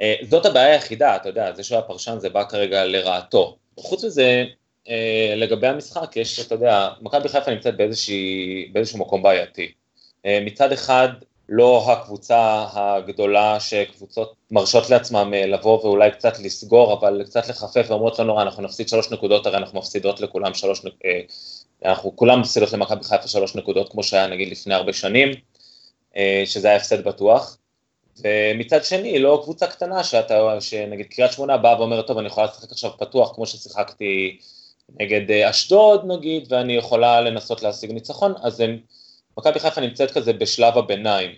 אה, 0.00 0.14
זאת 0.30 0.46
הבעיה 0.46 0.72
היחידה, 0.72 1.16
אתה 1.16 1.28
יודע, 1.28 1.52
זה 1.52 1.64
שהוא 1.64 1.78
הפרשן 1.78 2.18
זה 2.18 2.28
בא 2.30 2.44
כרגע 2.44 2.84
לרעתו. 2.84 3.56
חוץ 3.76 4.04
מזה, 4.04 4.44
אה, 4.88 5.34
לגבי 5.36 5.66
המשחק, 5.66 6.16
יש, 6.16 6.46
אתה 6.46 6.54
יודע, 6.54 6.88
מכבי 7.00 7.28
חיפה 7.28 7.50
נמצאת 7.50 7.74
באיזשהו 8.72 8.98
מקום 8.98 9.22
בעייתי. 9.22 9.72
אה, 10.26 10.38
מצד 10.44 10.72
אחד, 10.72 11.08
לא 11.48 11.92
הקבוצה 11.92 12.66
הגדולה 12.72 13.60
שקבוצות 13.60 14.34
מרשות 14.50 14.90
לעצמם 14.90 15.32
לבוא 15.34 15.80
ואולי 15.84 16.10
קצת 16.10 16.38
לסגור, 16.38 16.92
אבל 16.92 17.22
קצת 17.24 17.48
לחפף 17.48 17.86
ואומרות 17.88 18.18
לא 18.18 18.24
נורא, 18.24 18.42
אנחנו 18.42 18.62
נפסיד 18.62 18.88
שלוש 18.88 19.10
נקודות, 19.10 19.46
הרי 19.46 19.56
אנחנו 19.56 19.78
מפסידות 19.78 20.20
לכולם 20.20 20.54
שלוש, 20.54 20.82
אנחנו 21.84 22.16
כולם 22.16 22.40
מפסידות 22.40 22.72
למכבי 22.72 23.04
חיפה 23.04 23.28
שלוש 23.28 23.54
נקודות, 23.54 23.92
כמו 23.92 24.02
שהיה 24.02 24.26
נגיד 24.26 24.48
לפני 24.48 24.74
הרבה 24.74 24.92
שנים, 24.92 25.28
שזה 26.44 26.68
היה 26.68 26.76
הפסד 26.76 27.04
בטוח. 27.04 27.56
ומצד 28.18 28.84
שני, 28.84 29.18
לא 29.18 29.40
קבוצה 29.44 29.66
קטנה 29.66 30.04
שאתה, 30.04 30.60
שנגיד 30.60 31.06
קריית 31.06 31.32
שמונה 31.32 31.56
באה 31.56 31.80
ואומרת, 31.80 32.06
טוב, 32.06 32.18
אני 32.18 32.26
יכולה 32.26 32.46
לשחק 32.46 32.70
עכשיו 32.70 32.90
פתוח 32.98 33.34
כמו 33.34 33.46
ששיחקתי 33.46 34.38
נגד 35.00 35.30
אה, 35.30 35.50
אשדוד 35.50 36.04
נגיד, 36.06 36.46
ואני 36.52 36.72
יכולה 36.72 37.20
לנסות 37.20 37.62
להשיג 37.62 37.92
ניצחון, 37.92 38.34
אז 38.42 38.60
הם, 38.60 38.78
מכבי 39.38 39.60
חיפה 39.60 39.80
נמצאת 39.80 40.10
כזה 40.10 40.32
בשלב 40.32 40.78
הביניים, 40.78 41.30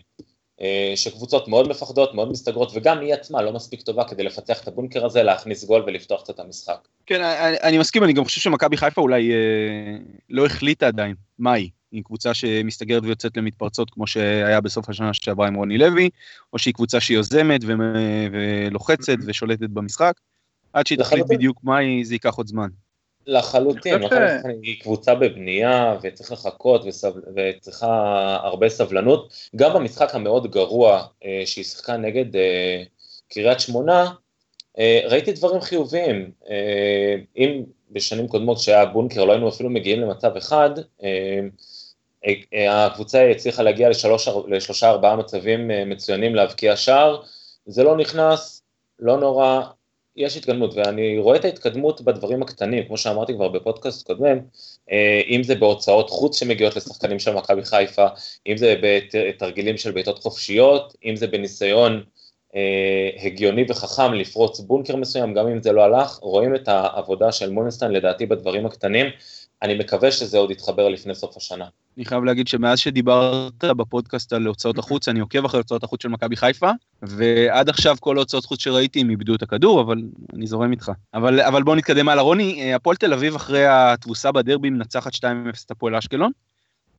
אה, 0.60 0.92
שקבוצות 0.96 1.48
מאוד 1.48 1.68
מפחדות, 1.68 2.14
מאוד 2.14 2.30
מסתגרות, 2.30 2.72
וגם 2.74 3.00
היא 3.00 3.14
עצמה 3.14 3.42
לא 3.42 3.52
מספיק 3.52 3.82
טובה 3.82 4.04
כדי 4.04 4.22
לפצח 4.22 4.62
את 4.62 4.68
הבונקר 4.68 5.06
הזה, 5.06 5.22
להכניס 5.22 5.64
גול 5.64 5.82
ולפתוח 5.86 6.22
קצת 6.22 6.34
את 6.34 6.40
המשחק. 6.40 6.88
כן, 7.06 7.22
אני, 7.22 7.56
אני 7.62 7.78
מסכים, 7.78 8.04
אני 8.04 8.12
גם 8.12 8.24
חושב 8.24 8.40
שמכבי 8.40 8.76
חיפה 8.76 9.00
אולי 9.00 9.32
אה, 9.32 9.36
לא 10.30 10.46
החליטה 10.46 10.86
עדיין 10.86 11.14
מה 11.38 11.52
היא. 11.52 11.70
היא 11.92 12.04
קבוצה 12.04 12.34
שמסתגרת 12.34 13.02
ויוצאת 13.02 13.36
למתפרצות 13.36 13.90
כמו 13.90 14.06
שהיה 14.06 14.60
בסוף 14.60 14.88
השנה 14.88 15.14
שעברה 15.14 15.46
עם 15.46 15.54
רוני 15.54 15.78
לוי, 15.78 16.10
או 16.52 16.58
שהיא 16.58 16.74
קבוצה 16.74 17.00
שהיא 17.00 17.16
יוזמת 17.16 17.60
ו... 17.64 17.72
ולוחצת 18.32 19.16
ושולטת 19.26 19.70
במשחק. 19.70 20.12
עד 20.72 20.86
שהיא 20.86 20.98
תחליט 20.98 21.26
בדיוק 21.28 21.60
מה 21.62 21.76
היא, 21.76 22.06
זה 22.06 22.14
ייקח 22.14 22.34
עוד 22.34 22.46
זמן. 22.46 22.68
לחלוטין, 23.26 24.02
היא 24.62 24.80
קבוצה 24.80 25.14
בבנייה 25.14 25.96
וצריך 26.02 26.32
לחכות 26.32 26.82
וסבל... 26.86 27.20
וצריכה 27.36 28.38
הרבה 28.42 28.68
סבלנות. 28.68 29.48
גם 29.56 29.74
במשחק 29.74 30.14
המאוד 30.14 30.50
גרוע 30.50 31.06
אה, 31.24 31.42
שהיא 31.44 31.64
שיחקה 31.64 31.96
נגד 31.96 32.36
אה, 32.36 32.82
קריית 33.28 33.60
שמונה, 33.60 34.10
אה, 34.78 35.00
ראיתי 35.04 35.32
דברים 35.32 35.60
חיוביים. 35.60 36.30
אם 37.36 37.62
בשנים 37.90 38.28
קודמות 38.28 38.58
כשהיה 38.58 38.86
בונקר 38.86 39.24
לא 39.24 39.32
היינו 39.32 39.48
אפילו 39.48 39.70
מגיעים 39.70 40.00
למצב 40.00 40.36
אחד, 40.36 40.70
הקבוצה 42.68 43.30
הצליחה 43.30 43.62
להגיע 43.62 43.88
לשלוש, 43.88 44.28
לשלושה 44.48 44.88
ארבעה 44.88 45.16
מצבים 45.16 45.70
אה, 45.70 45.84
מצוינים 45.84 46.34
להבקיע 46.34 46.76
שער, 46.76 47.22
זה 47.66 47.82
לא 47.82 47.96
נכנס, 47.96 48.62
לא 48.98 49.16
נורא, 49.16 49.62
יש 50.16 50.36
התקדמות, 50.36 50.74
ואני 50.74 51.18
רואה 51.18 51.36
את 51.36 51.44
ההתקדמות 51.44 52.00
בדברים 52.00 52.42
הקטנים, 52.42 52.84
כמו 52.86 52.96
שאמרתי 52.96 53.34
כבר 53.34 53.48
בפודקאסט 53.48 54.06
קודם, 54.06 54.38
אה, 54.92 55.20
אם 55.28 55.42
זה 55.42 55.54
בהוצאות 55.54 56.10
חוץ 56.10 56.38
שמגיעות 56.38 56.76
לשחקנים 56.76 57.18
של 57.18 57.34
מכבי 57.34 57.64
חיפה, 57.64 58.06
אם 58.46 58.56
זה 58.56 58.74
בתרגילים 58.82 59.76
של 59.76 59.90
בעיטות 59.90 60.18
חופשיות, 60.18 60.94
אם 61.04 61.16
זה 61.16 61.26
בניסיון 61.26 62.02
אה, 62.56 63.10
הגיוני 63.22 63.64
וחכם 63.68 64.14
לפרוץ 64.14 64.60
בונקר 64.60 64.96
מסוים, 64.96 65.34
גם 65.34 65.48
אם 65.48 65.62
זה 65.62 65.72
לא 65.72 65.82
הלך, 65.82 66.18
רואים 66.22 66.54
את 66.54 66.68
העבודה 66.68 67.32
של 67.32 67.50
מונסטיין 67.50 67.92
לדעתי 67.92 68.26
בדברים 68.26 68.66
הקטנים, 68.66 69.06
אני 69.62 69.74
מקווה 69.78 70.10
שזה 70.10 70.38
עוד 70.38 70.50
יתחבר 70.50 70.88
לפני 70.88 71.14
סוף 71.14 71.36
השנה. 71.36 71.64
אני 71.96 72.04
חייב 72.04 72.24
להגיד 72.24 72.48
שמאז 72.48 72.78
שדיברת 72.78 73.64
בפודקאסט 73.64 74.32
על 74.32 74.46
הוצאות 74.46 74.78
החוץ, 74.78 75.08
אני 75.08 75.20
עוקב 75.20 75.44
אחרי 75.44 75.60
הוצאות 75.60 75.84
החוץ 75.84 76.02
של 76.02 76.08
מכבי 76.08 76.36
חיפה, 76.36 76.70
ועד 77.02 77.68
עכשיו 77.68 77.96
כל 78.00 78.16
ההוצאות 78.16 78.44
חוץ 78.44 78.60
שראיתי 78.60 79.00
הם 79.00 79.10
איבדו 79.10 79.34
את 79.34 79.42
הכדור, 79.42 79.80
אבל 79.80 80.02
אני 80.34 80.46
זורם 80.46 80.72
איתך. 80.72 80.92
אבל, 81.14 81.40
אבל 81.40 81.62
בוא 81.62 81.76
נתקדם 81.76 82.08
הלאה. 82.08 82.22
רוני, 82.22 82.62
אה, 82.62 82.76
הפועל 82.76 82.96
תל 82.96 83.12
אביב 83.12 83.34
אחרי 83.34 83.66
התבוסה 83.66 84.32
בדרבי 84.32 84.70
מנצחת 84.70 85.14
2-0 85.14 85.20
את 85.66 85.70
הפועל 85.70 85.96
אשקלון. 85.96 86.32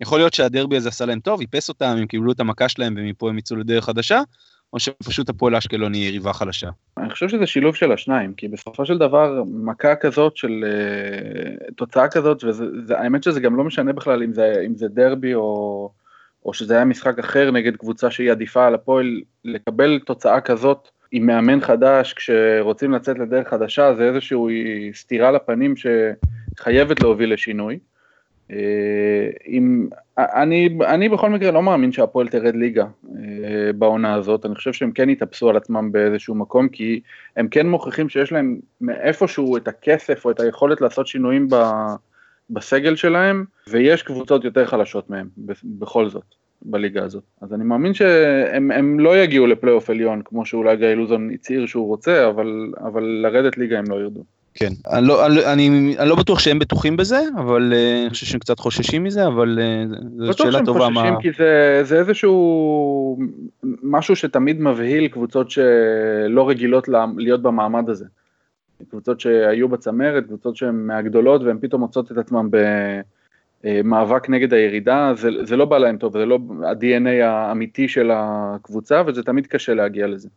יכול 0.02 0.20
להיות 0.20 0.34
שהדרבי 0.34 0.78
הזה 0.78 0.90
עשה 0.90 1.06
להם 1.06 1.20
טוב, 1.20 1.42
איפס 1.42 1.70
אותם, 1.70 1.96
הם 2.00 2.08
קיבלו 2.08 2.32
את 2.32 2.40
המכה 2.40 2.70
שלהם 2.70 2.96
ומפה 2.98 3.30
הם 3.30 3.38
יצאו 3.38 3.56
לדרך 3.56 3.86
חדשה, 3.86 4.22
או 4.74 4.80
שפשוט 4.80 5.30
הפועל 5.30 5.56
אשקלון 5.56 5.94
היא 5.94 6.08
יריבה 6.08 6.34
חלשה? 6.34 6.70
אני 6.98 7.10
חושב 7.10 7.30
שזה 7.30 7.48
שילוב 7.48 7.76
של 7.76 7.92
השניים, 7.92 8.34
כי 8.34 8.48
בסופו 8.48 8.86
של 8.86 8.98
דבר 8.98 9.44
מכה 9.46 9.96
כזאת 9.96 10.38
של 10.38 10.64
uh, 10.64 11.74
תוצאה 11.76 12.08
כזאת, 12.08 12.44
והאמת 12.88 13.24
שזה 13.24 13.40
גם 13.40 13.56
לא 13.56 13.64
משנה 13.64 13.94
בכלל 13.94 14.24
אם 14.24 14.34
זה, 14.34 14.54
אם 14.66 14.76
זה 14.76 14.88
דרבי 14.88 15.34
או, 15.34 15.92
או 16.46 16.54
שזה 16.54 16.76
היה 16.76 16.86
משחק 16.86 17.20
אחר 17.20 17.52
נגד 17.52 17.76
קבוצה 17.76 18.12
שהיא 18.12 18.32
עדיפה 18.32 18.68
על 18.68 18.76
הפועל, 18.76 19.22
לקבל 19.46 20.00
תוצאה 20.06 20.42
כזאת 20.42 20.88
עם 21.12 21.26
מאמן 21.26 21.62
חדש 21.62 22.14
כשרוצים 22.14 22.92
לצאת 22.92 23.20
לדרך 23.20 23.48
חדשה 23.48 23.94
זה 23.94 24.04
איזושהי 24.04 24.92
סתירה 24.94 25.32
לפנים 25.32 25.74
שחייבת 25.78 27.00
להוביל 27.02 27.34
לשינוי. 27.34 27.80
אם, 29.48 29.88
אה, 30.20 30.42
אני, 30.42 30.70
אני 30.86 31.10
בכל 31.10 31.30
מקרה 31.30 31.52
לא 31.52 31.64
מאמין 31.64 31.92
שהפועל 31.92 32.28
תרד 32.28 32.56
ליגה 32.56 32.86
אה, 33.06 33.74
בעונה 33.74 34.14
הזאת, 34.14 34.46
אני 34.46 34.56
חושב 34.56 34.74
שהם 34.74 34.92
כן 34.92 35.10
יתאפסו 35.10 35.50
על 35.50 35.58
עצמם 35.58 35.92
באיזשהו 35.92 36.36
מקום, 36.36 36.70
כי 36.70 37.02
הם 37.38 37.48
כן 37.48 37.68
מוכיחים 37.68 38.10
שיש 38.10 38.32
להם 38.32 38.60
מאיפשהו 38.82 39.58
את 39.58 39.68
הכסף 39.68 40.26
או 40.26 40.32
את 40.32 40.40
היכולת 40.40 40.82
לעשות 40.82 41.08
שינויים 41.08 41.48
ב, 41.50 41.56
בסגל 42.50 42.96
שלהם, 42.96 43.46
ויש 43.70 44.04
קבוצות 44.04 44.44
יותר 44.44 44.66
חלשות 44.66 45.10
מהם 45.10 45.28
בכל 45.64 46.10
זאת, 46.10 46.36
בליגה 46.62 47.04
הזאת. 47.04 47.24
אז 47.42 47.54
אני 47.54 47.64
מאמין 47.64 47.94
שהם 47.94 49.00
לא 49.00 49.18
יגיעו 49.18 49.48
לפלייאוף 49.48 49.90
עליון, 49.90 50.22
כמו 50.26 50.46
שאולי 50.46 50.78
גיא 50.78 50.88
לוזון 50.88 51.30
הצהיר 51.34 51.66
שהוא 51.66 51.88
רוצה, 51.88 52.30
אבל, 52.30 52.74
אבל 52.84 53.04
לרדת 53.04 53.58
ליגה 53.58 53.80
הם 53.80 53.86
לא 53.90 53.96
ירדו. 53.96 54.24
כן, 54.60 54.74
אני 54.92 55.08
לא, 55.08 55.26
אני, 55.26 55.46
אני, 55.46 55.96
אני 56.00 56.10
לא 56.10 56.16
בטוח 56.16 56.40
שהם 56.40 56.60
בטוחים 56.60 56.98
בזה, 56.98 57.20
אבל 57.38 57.74
uh, 57.74 58.02
אני 58.02 58.10
חושב 58.10 58.26
שהם 58.26 58.40
קצת 58.40 58.60
חוששים 58.60 59.04
מזה, 59.04 59.28
אבל 59.28 59.60
uh, 59.60 60.26
זו 60.26 60.34
שאלה 60.34 60.66
טובה 60.66 60.90
מה... 60.90 61.02
בטוח 61.02 61.06
שהם 61.06 61.16
חוששים 61.16 61.32
כי 61.32 61.38
זה, 61.38 61.80
זה 61.84 62.00
איזשהו 62.00 63.18
משהו 63.84 64.16
שתמיד 64.16 64.62
מבהיל 64.62 65.08
קבוצות 65.08 65.52
שלא 65.52 66.50
רגילות 66.50 66.90
להיות 67.18 67.42
במעמד 67.42 67.90
הזה. 67.90 68.06
קבוצות 68.90 69.20
שהיו 69.20 69.70
בצמרת, 69.70 70.26
קבוצות 70.26 70.56
שהן 70.56 70.76
מהגדולות 70.76 71.42
והן 71.42 71.58
פתאום 71.62 71.82
מוצאות 71.82 72.12
את 72.12 72.18
עצמן 72.18 72.48
במאבק 73.64 74.26
אה, 74.26 74.36
נגד 74.36 74.54
הירידה, 74.54 75.14
זה, 75.16 75.30
זה 75.44 75.56
לא 75.56 75.66
בא 75.66 75.78
להם 75.78 75.98
טוב, 75.98 76.14
זה 76.14 76.26
לא 76.26 76.40
ה-DNA 76.66 77.24
האמיתי 77.24 77.88
של 77.88 78.12
הקבוצה 78.14 79.02
וזה 79.08 79.24
תמיד 79.24 79.48
קשה 79.48 79.74
להגיע 79.74 80.08
לזה. 80.08 80.30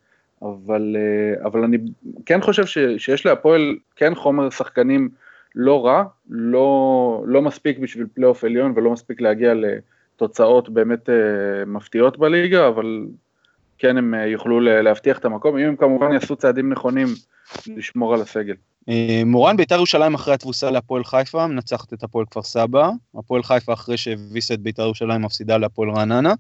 אבל, 0.43 0.97
אה, 0.99 1.47
אבל 1.47 1.64
אני 1.64 1.78
כן 2.26 2.41
חושב 2.41 2.66
ש, 2.66 2.78
שיש 2.99 3.26
להפועל 3.26 3.76
כן 3.97 4.14
חומר 4.14 4.51
שחקנים 4.51 5.09
לא 5.55 5.86
רע, 5.86 6.05
לא, 6.30 7.24
לא 7.26 7.43
מספיק 7.43 7.78
בשביל 7.78 8.07
פלייאוף 8.14 8.45
עליון 8.45 8.72
ולא 8.76 8.91
מספיק 8.91 9.20
להגיע 9.20 9.53
לתוצאות 9.55 10.68
באמת 10.68 11.11
אה, 11.11 11.14
מפתיעות 11.66 12.18
בליגה, 12.18 12.68
אבל 12.68 13.07
כן 13.78 13.97
הם 13.97 14.14
אה, 14.14 14.26
יוכלו 14.26 14.61
להבטיח 14.61 15.18
את 15.18 15.24
המקום, 15.24 15.59
אם 15.59 15.66
הם 15.66 15.76
כמובן 15.76 16.12
יעשו 16.12 16.36
צעדים 16.36 16.72
נכונים 16.72 17.07
לשמור 17.66 18.14
על 18.14 18.20
הסגל. 18.20 18.55
מורן 19.26 19.57
בית"ר 19.57 19.74
ירושלים 19.74 20.14
אחרי 20.14 20.34
התבוסה 20.34 20.70
להפועל 20.70 21.05
חיפה, 21.05 21.47
מנצחת 21.47 21.93
את 21.93 22.03
הפועל 22.03 22.26
כפר 22.30 22.43
סבא, 22.43 22.91
הפועל 23.14 23.43
חיפה 23.43 23.72
אחרי 23.72 23.97
שהביסה 23.97 24.55
את 24.55 24.61
בית"ר 24.61 24.82
ירושלים 24.82 25.22
מפסידה 25.22 25.59
להפועל 25.59 25.91
רעננה. 25.91 26.34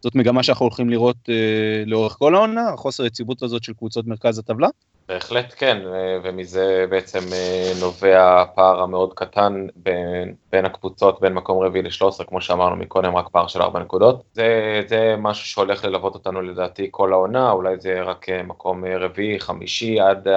זאת 0.00 0.14
מגמה 0.14 0.42
שאנחנו 0.42 0.64
הולכים 0.64 0.90
לראות 0.90 1.16
אה, 1.28 1.82
לאורך 1.86 2.12
כל 2.12 2.34
העונה, 2.34 2.68
החוסר 2.68 3.06
יציבות 3.06 3.42
הזאת 3.42 3.64
של 3.64 3.72
קבוצות 3.72 4.06
מרכז 4.06 4.38
הטבלה? 4.38 4.68
בהחלט 5.10 5.54
כן, 5.56 5.82
אה, 5.86 6.18
ומזה 6.22 6.86
בעצם 6.90 7.18
אה, 7.32 7.72
נובע 7.80 8.40
הפער 8.40 8.80
המאוד 8.82 9.14
קטן 9.14 9.66
בין, 9.76 10.34
בין 10.52 10.64
הקבוצות, 10.64 11.20
בין 11.20 11.32
מקום 11.34 11.62
רביעי 11.62 11.82
ל-13, 11.82 12.24
כמו 12.24 12.40
שאמרנו 12.40 12.76
מקודם, 12.76 13.16
רק 13.16 13.28
פער 13.28 13.46
של 13.46 13.62
4 13.62 13.80
נקודות. 13.80 14.22
זה, 14.32 14.82
זה 14.88 15.14
משהו 15.18 15.46
שהולך 15.46 15.84
ללוות 15.84 16.14
אותנו 16.14 16.42
לדעתי 16.42 16.88
כל 16.90 17.12
העונה, 17.12 17.50
אולי 17.50 17.80
זה 17.80 18.02
רק 18.02 18.28
אה, 18.28 18.42
מקום 18.42 18.84
רביעי, 18.84 19.40
חמישי, 19.40 20.00
עד 20.00 20.28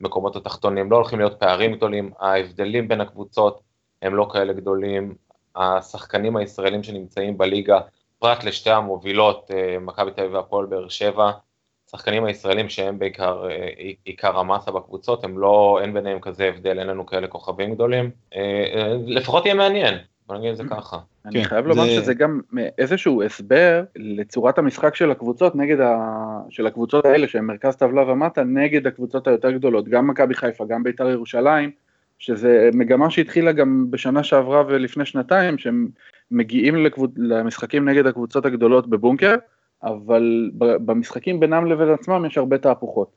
המקומות 0.00 0.36
התחתונים. 0.36 0.90
לא 0.90 0.96
הולכים 0.96 1.18
להיות 1.18 1.40
פערים 1.40 1.74
גדולים, 1.74 2.10
ההבדלים 2.20 2.88
בין 2.88 3.00
הקבוצות 3.00 3.60
הם 4.02 4.14
לא 4.14 4.28
כאלה 4.32 4.52
גדולים. 4.52 5.14
השחקנים 5.56 6.36
הישראלים 6.36 6.82
שנמצאים 6.82 7.38
בליגה, 7.38 7.78
פרט 8.18 8.44
לשתי 8.44 8.70
המובילות, 8.70 9.50
מכבי 9.80 10.10
תל 10.10 10.20
אביב 10.20 10.34
והפועל 10.34 10.66
באר 10.66 10.88
שבע, 10.88 11.30
השחקנים 11.88 12.24
הישראלים 12.24 12.68
שהם 12.68 12.98
בעיקר 12.98 13.50
אה, 13.50 13.68
עיקר 14.04 14.38
המסה 14.38 14.70
בקבוצות, 14.70 15.24
הם 15.24 15.38
לא, 15.38 15.78
אין 15.82 15.94
ביניהם 15.94 16.20
כזה 16.20 16.44
הבדל, 16.44 16.78
אין 16.78 16.86
לנו 16.86 17.06
כאלה 17.06 17.26
כוכבים 17.26 17.74
גדולים. 17.74 18.10
אה, 18.34 18.40
אה, 18.74 18.96
לפחות 19.06 19.44
יהיה 19.46 19.54
מעניין, 19.54 19.94
בוא 20.26 20.36
נגיד 20.36 20.50
את 20.50 20.56
זה 20.56 20.64
ככה. 20.70 20.98
אני 21.24 21.42
כן, 21.42 21.48
חייב 21.48 21.66
לומר 21.66 21.84
זה... 21.84 21.90
שזה 21.90 22.14
גם 22.14 22.40
איזשהו 22.78 23.22
הסבר 23.22 23.82
לצורת 23.96 24.58
המשחק 24.58 24.94
של 24.94 25.10
הקבוצות 25.10 25.56
נגד 25.56 25.80
ה... 25.80 25.96
של 26.50 26.66
הקבוצות 26.66 27.04
האלה 27.04 27.28
שהן 27.28 27.44
מרכז 27.44 27.76
טבלה 27.76 28.12
ומטה 28.12 28.44
נגד 28.44 28.86
הקבוצות 28.86 29.26
היותר 29.26 29.50
גדולות, 29.50 29.88
גם 29.88 30.06
מכבי 30.06 30.34
חיפה, 30.34 30.64
גם 30.68 30.82
בית"ר 30.82 31.08
ירושלים, 31.08 31.70
שזה 32.18 32.70
מגמה 32.74 33.10
שהתחילה 33.10 33.52
גם 33.52 33.86
בשנה 33.90 34.22
שעברה 34.24 34.62
ולפני 34.66 35.04
שנתיים, 35.04 35.58
שהם 35.58 35.88
מגיעים 36.30 36.76
לקבוצ... 36.76 37.10
למשחקים 37.16 37.88
נגד 37.88 38.06
הקבוצות 38.06 38.46
הגדולות 38.46 38.90
בבונקר, 38.90 39.34
אבל 39.82 40.50
במשחקים 40.58 41.40
בינם 41.40 41.66
לבין 41.66 41.88
עצמם 41.88 42.24
יש 42.26 42.38
הרבה 42.38 42.58
תהפוכות. 42.58 43.08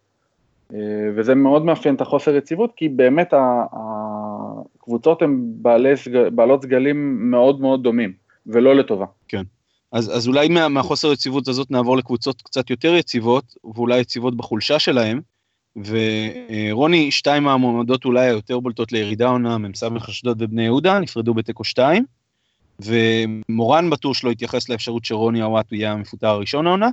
אה, 0.74 0.80
וזה 1.16 1.36
מאוד 1.36 1.66
מאפיין 1.66 1.96
את 1.96 2.02
החוסר 2.02 2.36
יציבות, 2.36 2.72
כי 2.76 2.90
באמת 2.90 3.34
הקבוצות 4.78 5.22
הן 5.22 5.40
בעלי, 5.44 5.94
בעלות 6.34 6.64
סגלים 6.64 7.32
מאוד 7.32 7.62
מאוד 7.62 7.84
דומים, 7.84 8.14
ולא 8.48 8.76
לטובה. 8.76 9.06
כן. 9.28 9.44
אז, 9.92 10.18
אז 10.18 10.28
אולי 10.28 10.48
מה, 10.48 10.68
מהחוסר 10.68 11.12
יציבות 11.12 11.48
הזאת 11.48 11.72
נעבור 11.72 11.98
לקבוצות 11.98 12.42
קצת 12.42 12.70
יותר 12.70 12.96
יציבות, 12.96 13.56
ואולי 13.76 14.00
יציבות 14.00 14.38
בחולשה 14.38 14.80
שלהם. 14.80 15.22
ורוני, 15.76 17.12
שתיים 17.12 17.44
מהמועמדות 17.44 18.06
אולי 18.06 18.26
היותר 18.26 18.60
בולטות 18.60 18.92
לירידה 18.92 19.28
עונה, 19.28 19.58
מ"ס 19.58 19.84
אשדוד 20.10 20.42
ובני 20.42 20.64
יהודה, 20.64 21.00
נפרדו 21.00 21.34
בתיקו 21.34 21.64
שתיים. 21.64 22.06
ומורן 22.86 23.90
בטוח 23.90 24.24
לא 24.24 24.32
התייחס 24.32 24.70
לאפשרות 24.70 25.06
שרוני 25.06 25.44
אוואט 25.44 25.72
יהיה 25.72 25.92
המפוטר 25.92 26.28
הראשון 26.28 26.68
העונה. 26.68 26.90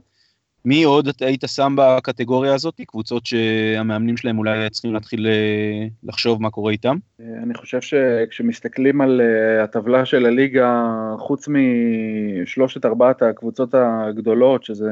מי 0.65 0.83
עוד 0.83 1.09
היית 1.21 1.45
שם 1.47 1.75
בקטגוריה 1.79 2.55
הזאת? 2.55 2.81
קבוצות 2.87 3.27
שהמאמנים 3.27 4.17
שלהם 4.17 4.39
אולי 4.39 4.71
צריכים 4.71 4.95
להתחיל 4.95 5.27
אה, 5.27 5.87
לחשוב 6.05 6.43
מה 6.43 6.51
קורה 6.51 6.73
איתם? 6.73 6.97
אה, 7.21 7.27
אני 7.43 7.55
חושב 7.55 7.81
שכשמסתכלים 7.81 9.01
על 9.01 9.21
אה, 9.21 9.65
הטבלה 9.65 10.05
של 10.05 10.27
הליגה, 10.27 10.85
חוץ 11.19 11.49
משלושת 11.49 12.85
ארבעת 12.85 13.23
הקבוצות 13.23 13.75
הגדולות, 13.75 14.65
שזה 14.65 14.91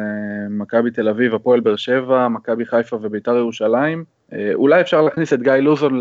מכבי 0.51 0.91
תל 0.91 1.09
אביב, 1.09 1.35
הפועל 1.35 1.61
באר 1.61 1.77
שבע, 1.77 2.29
מכבי 2.29 2.67
חיפה 2.67 2.99
וביתר 3.03 3.37
ירושלים, 3.37 4.05
אולי 4.55 4.81
אפשר 4.81 5.03
להכניס 5.03 5.33
את 5.33 5.43
גיא 5.43 5.53
לוזון 5.53 6.01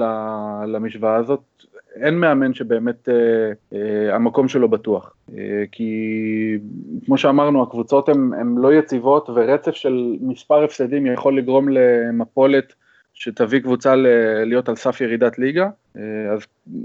למשוואה 0.68 1.16
הזאת, 1.16 1.55
אין 1.96 2.20
מאמן 2.20 2.54
שבאמת 2.54 3.10
אה, 3.10 3.52
אה, 3.74 4.16
המקום 4.16 4.48
שלו 4.48 4.70
בטוח. 4.70 5.14
אה, 5.38 5.64
כי 5.72 6.58
כמו 7.06 7.18
שאמרנו, 7.18 7.64
הקבוצות 7.64 8.10
הן 8.10 8.56
לא 8.58 8.74
יציבות 8.74 9.30
ורצף 9.30 9.76
של 9.76 10.16
מספר 10.22 10.64
הפסדים 10.64 11.06
יכול 11.06 11.38
לגרום 11.38 11.70
למפולת 11.70 12.74
שתביא 13.14 13.60
קבוצה 13.60 13.96
ל- 13.96 14.44
להיות 14.46 14.70
על 14.70 14.76
סף 14.76 15.02
ירידת 15.02 15.40
ליגה. 15.40 15.70
אה, 15.98 16.02
אז 16.34 16.40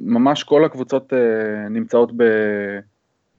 ממש 0.05 0.45
כל 0.45 0.65
הקבוצות 0.65 1.13
אה, 1.13 1.69
נמצאות 1.69 2.13
ב... 2.17 2.25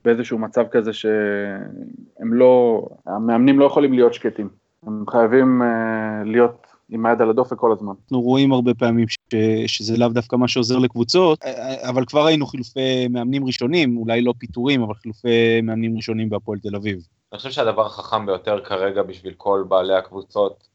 באיזשהו 0.04 0.38
מצב 0.38 0.64
כזה 0.70 0.92
שהם 0.92 2.34
לא, 2.34 2.82
המאמנים 3.06 3.58
לא 3.58 3.64
יכולים 3.64 3.92
להיות 3.92 4.14
שקטים, 4.14 4.48
הם 4.86 5.04
חייבים 5.10 5.62
uh, 5.62 6.28
להיות 6.28 6.66
עם 6.90 7.06
היד 7.06 7.22
על 7.22 7.30
הדופק 7.30 7.56
כל 7.56 7.72
הזמן. 7.72 7.92
אנחנו 8.02 8.20
רואים 8.20 8.52
הרבה 8.52 8.74
פעמים 8.74 9.08
ש, 9.32 9.76
שזה 9.76 9.96
לאו 9.96 10.08
דווקא 10.08 10.36
מה 10.36 10.48
שעוזר 10.48 10.78
לקבוצות, 10.78 11.44
אבל 11.88 12.04
כבר 12.04 12.24
ראינו 12.24 12.46
חילופי 12.46 13.08
מאמנים 13.08 13.46
ראשונים, 13.46 13.96
אולי 13.96 14.22
לא 14.22 14.34
פיטורים, 14.38 14.82
אבל 14.82 14.94
חילופי 14.94 15.60
מאמנים 15.60 15.96
ראשונים 15.96 16.28
בהפועל 16.28 16.58
תל 16.58 16.76
אביב. 16.76 17.06
אני 17.32 17.38
חושב 17.38 17.50
שהדבר 17.50 17.86
החכם 17.86 18.26
ביותר 18.26 18.60
כרגע 18.64 19.02
בשביל 19.02 19.34
כל 19.36 19.64
בעלי 19.68 19.94
הקבוצות, 19.94 20.68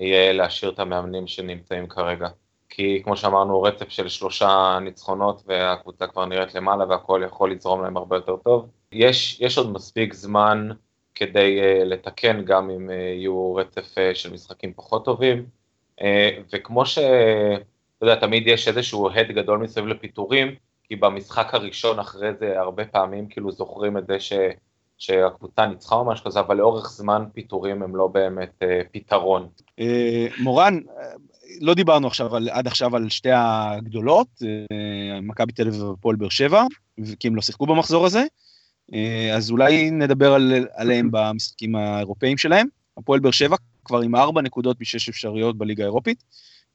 יהיה 0.00 0.32
להשאיר 0.32 0.70
את 0.70 0.78
המאמנים 0.78 1.26
שנמצאים 1.26 1.86
כרגע. 1.86 2.28
כי 2.68 3.00
כמו 3.04 3.16
שאמרנו, 3.16 3.62
רצף 3.62 3.88
של 3.88 4.08
שלושה 4.08 4.78
ניצחונות 4.82 5.42
והקבוצה 5.46 6.06
כבר 6.06 6.26
נראית 6.26 6.54
למעלה 6.54 6.84
והכל 6.88 7.22
יכול 7.26 7.52
לזרום 7.52 7.82
להם 7.82 7.96
הרבה 7.96 8.16
יותר 8.16 8.36
טוב. 8.36 8.66
יש, 8.92 9.40
יש 9.40 9.58
עוד 9.58 9.72
מספיק 9.72 10.14
זמן 10.14 10.68
כדי 11.14 11.60
uh, 11.60 11.84
לתקן 11.84 12.44
גם 12.44 12.70
אם 12.70 12.88
uh, 12.88 12.92
יהיו 12.92 13.54
רצף 13.54 13.94
uh, 13.94 14.14
של 14.14 14.32
משחקים 14.32 14.72
פחות 14.76 15.04
טובים. 15.04 15.44
אה, 16.02 16.38
וכמו 16.52 16.86
ש... 16.86 16.98
אתה 18.00 18.08
יודע, 18.08 18.20
תמיד 18.20 18.46
יש 18.46 18.68
איזשהו 18.68 19.10
הד 19.10 19.26
גדול 19.30 19.58
מסביב 19.58 19.86
לפיטורים, 19.86 20.54
כי 20.84 20.96
במשחק 20.96 21.54
הראשון 21.54 21.98
אחרי 21.98 22.34
זה 22.40 22.60
הרבה 22.60 22.84
פעמים 22.84 23.26
כאילו 23.26 23.52
זוכרים 23.52 23.98
את 23.98 24.06
זה 24.06 24.20
ש... 24.20 24.32
שהקבוצה 24.98 25.66
ניצחה 25.66 25.94
או 25.94 26.04
משהו 26.04 26.24
כזה, 26.24 26.40
אבל 26.40 26.56
לאורך 26.56 26.90
זמן 26.90 27.24
פיטורים 27.32 27.82
הם 27.82 27.96
לא 27.96 28.06
באמת 28.06 28.52
אה, 28.62 28.80
פתרון. 28.92 29.48
אה, 29.80 30.26
מורן, 30.38 30.78
לא 31.60 31.74
דיברנו 31.74 32.06
עכשיו 32.06 32.36
על, 32.36 32.48
עד 32.48 32.66
עכשיו 32.66 32.96
על 32.96 33.08
שתי 33.08 33.30
הגדולות, 33.32 34.28
אה, 34.42 35.20
מכבי 35.20 35.52
תל 35.52 35.68
אביב 35.68 35.82
והפועל 35.82 36.16
באר 36.16 36.28
שבע, 36.28 36.64
כי 37.20 37.28
הם 37.28 37.36
לא 37.36 37.42
שיחקו 37.42 37.66
במחזור 37.66 38.06
הזה, 38.06 38.24
אה, 38.94 39.34
אז 39.36 39.50
אולי 39.50 39.90
נדבר 39.90 40.34
על, 40.34 40.66
עליהם 40.74 41.08
במשחקים 41.12 41.76
האירופאים 41.76 42.38
שלהם. 42.38 42.66
הפועל 42.98 43.20
באר 43.20 43.30
שבע 43.30 43.56
כבר 43.84 44.00
עם 44.00 44.16
ארבע 44.16 44.42
נקודות 44.42 44.80
משש 44.80 45.08
אפשריות 45.08 45.58
בליגה 45.58 45.84
האירופית, 45.84 46.24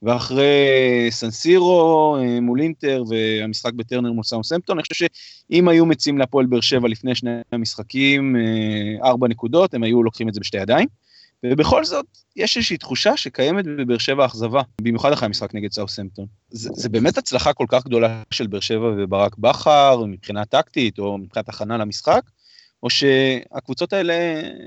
ואחרי 0.01 1.07
סנסירו 1.09 2.17
אה, 2.19 2.39
מול 2.41 2.61
אינטר 2.61 3.03
והמשחק 3.09 3.73
בטרנר 3.73 4.11
מול 4.11 4.23
סמפטון, 4.23 4.77
אני 4.77 4.83
חושב 4.83 4.95
שאם 4.95 5.67
היו 5.67 5.85
מציעים 5.85 6.17
להפועל 6.17 6.45
באר 6.45 6.61
שבע 6.61 6.87
לפני 6.87 7.15
שני 7.15 7.31
המשחקים 7.51 8.35
אה, 8.35 9.07
ארבע 9.07 9.27
נקודות, 9.27 9.73
הם 9.73 9.83
היו 9.83 10.03
לוקחים 10.03 10.29
את 10.29 10.33
זה 10.33 10.39
בשתי 10.39 10.57
ידיים. 10.57 10.87
ובכל 11.45 11.85
זאת, 11.85 12.05
יש 12.35 12.57
איזושהי 12.57 12.77
תחושה 12.77 13.17
שקיימת 13.17 13.65
בבאר 13.65 13.97
שבע 13.97 14.25
אכזבה, 14.25 14.61
במיוחד 14.81 15.11
אחרי 15.11 15.25
המשחק 15.25 15.55
נגד 15.55 15.71
סאוסמפטון. 15.71 16.25
זה, 16.49 16.69
זה 16.73 16.89
באמת 16.89 17.17
הצלחה 17.17 17.53
כל 17.53 17.65
כך 17.67 17.85
גדולה 17.85 18.23
של 18.31 18.47
באר 18.47 18.59
שבע 18.59 18.93
וברק 18.97 19.37
בכר, 19.37 20.05
מבחינה 20.07 20.45
טקטית 20.45 20.99
או 20.99 21.17
מבחינת 21.17 21.49
הכנה 21.49 21.77
למשחק, 21.77 22.21
או 22.83 22.89
שהקבוצות 22.89 23.93
האלה 23.93 24.13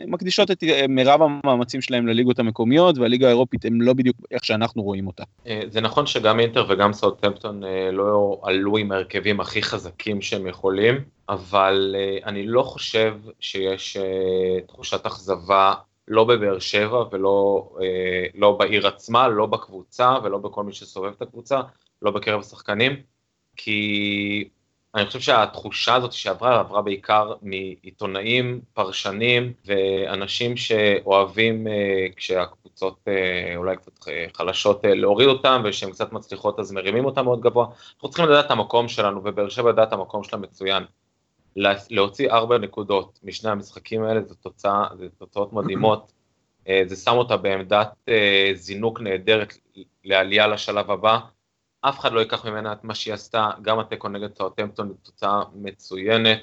מקדישות 0.06 0.50
את 0.50 0.64
מירב 0.88 1.20
המאמצים 1.22 1.80
שלהם 1.80 2.06
לליגות 2.06 2.38
המקומיות, 2.38 2.98
והליגה 2.98 3.26
האירופית 3.26 3.64
הם 3.64 3.82
לא 3.82 3.92
בדיוק 3.92 4.16
איך 4.30 4.44
שאנחנו 4.44 4.82
רואים 4.82 5.06
אותה. 5.06 5.22
אה, 5.46 5.60
זה 5.68 5.80
נכון 5.80 6.06
שגם 6.06 6.40
אינטר 6.40 6.66
וגם 6.68 6.92
סאוטהמפטון 6.92 7.64
אה, 7.64 7.90
לא 7.92 8.40
עלו 8.42 8.76
עם 8.76 8.92
ההרכבים 8.92 9.40
הכי 9.40 9.62
חזקים 9.62 10.22
שהם 10.22 10.46
יכולים, 10.46 10.94
אבל 11.28 11.96
אה, 11.98 12.18
אני 12.28 12.46
לא 12.46 12.62
חושב 12.62 13.14
שיש 13.40 13.96
תחושת 14.66 15.06
אכזבה 15.06 15.74
לא 16.08 16.24
בבאר 16.24 16.58
שבע 16.58 17.04
ולא 17.12 17.68
לא 18.34 18.52
בעיר 18.52 18.86
עצמה, 18.86 19.28
לא 19.28 19.46
בקבוצה 19.46 20.14
ולא 20.24 20.38
בכל 20.38 20.64
מי 20.64 20.72
שסובב 20.72 21.12
את 21.16 21.22
הקבוצה, 21.22 21.60
לא 22.02 22.10
בקרב 22.10 22.40
השחקנים, 22.40 22.96
כי 23.56 24.48
אני 24.98 25.06
חושב 25.06 25.20
שהתחושה 25.20 25.94
הזאת 25.94 26.12
שעברה, 26.12 26.60
עברה 26.60 26.82
בעיקר 26.82 27.34
מעיתונאים, 27.42 28.60
פרשנים 28.72 29.52
ואנשים 29.64 30.56
שאוהבים 30.56 31.66
אה, 31.66 32.06
כשהקבוצות 32.16 32.98
אה, 33.08 33.56
אולי 33.56 33.76
קצת 33.76 34.08
אה, 34.08 34.26
חלשות 34.34 34.80
להוריד 34.84 35.28
אותם 35.28 35.62
ושהן 35.64 35.90
קצת 35.90 36.12
מצליחות 36.12 36.58
אז 36.58 36.72
מרימים 36.72 37.04
אותם 37.04 37.24
מאוד 37.24 37.40
גבוה. 37.40 37.66
אנחנו 37.94 38.08
צריכים 38.08 38.26
לדעת 38.26 38.46
את 38.46 38.50
המקום 38.50 38.88
שלנו 38.88 39.20
ובאר 39.24 39.48
שבע 39.48 39.70
לדעת 39.70 39.88
את 39.88 39.92
המקום 39.92 40.24
שלה 40.24 40.38
מצוין. 40.38 40.82
להוציא 41.90 42.30
ארבע 42.30 42.58
נקודות 42.58 43.18
משני 43.22 43.50
המשחקים 43.50 44.02
האלה 44.02 44.20
זה, 44.22 44.34
תוצאה, 44.34 44.84
זה 44.98 45.08
תוצאות 45.18 45.52
מדהימות. 45.52 46.12
זה 46.86 46.96
שם 46.96 47.16
אותה 47.16 47.36
בעמדת 47.36 47.88
זינוק 48.54 49.00
נהדרת 49.00 49.54
לעלייה 50.04 50.46
לשלב 50.46 50.90
הבא. 50.90 51.18
אף 51.80 51.98
אחד 51.98 52.12
לא 52.12 52.20
ייקח 52.20 52.46
ממנה 52.46 52.72
את 52.72 52.84
מה 52.84 52.94
שהיא 52.94 53.14
עשתה, 53.14 53.50
גם 53.62 53.78
התיקו 53.78 54.08
נגד 54.08 54.34
סאוטמפטון 54.34 54.88
היא 54.88 54.96
תוצאה 55.02 55.42
מצוינת, 55.54 56.38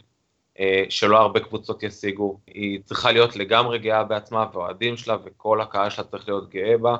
אה, 0.59 0.83
שלא 0.89 1.17
הרבה 1.17 1.39
קבוצות 1.39 1.83
ישיגו, 1.83 2.39
היא 2.47 2.79
צריכה 2.83 3.11
להיות 3.11 3.36
לגמרי 3.36 3.79
גאה 3.79 4.03
בעצמה, 4.03 4.45
והאוהדים 4.53 4.97
שלה 4.97 5.17
וכל 5.23 5.61
הקהל 5.61 5.89
שלה 5.89 6.03
צריך 6.03 6.27
להיות 6.27 6.49
גאה 6.49 6.77
בה, 6.77 6.95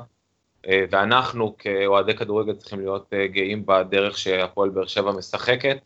אה, 0.67 0.86
ואנחנו 0.89 1.55
כאוהדי 1.57 2.15
כדורגל 2.15 2.53
צריכים 2.53 2.79
להיות 2.79 3.13
אה, 3.13 3.27
גאים 3.27 3.65
בדרך 3.65 4.17
שהפועל 4.17 4.69
באר 4.69 4.88
שבע 4.88 5.11
משחקת 5.11 5.77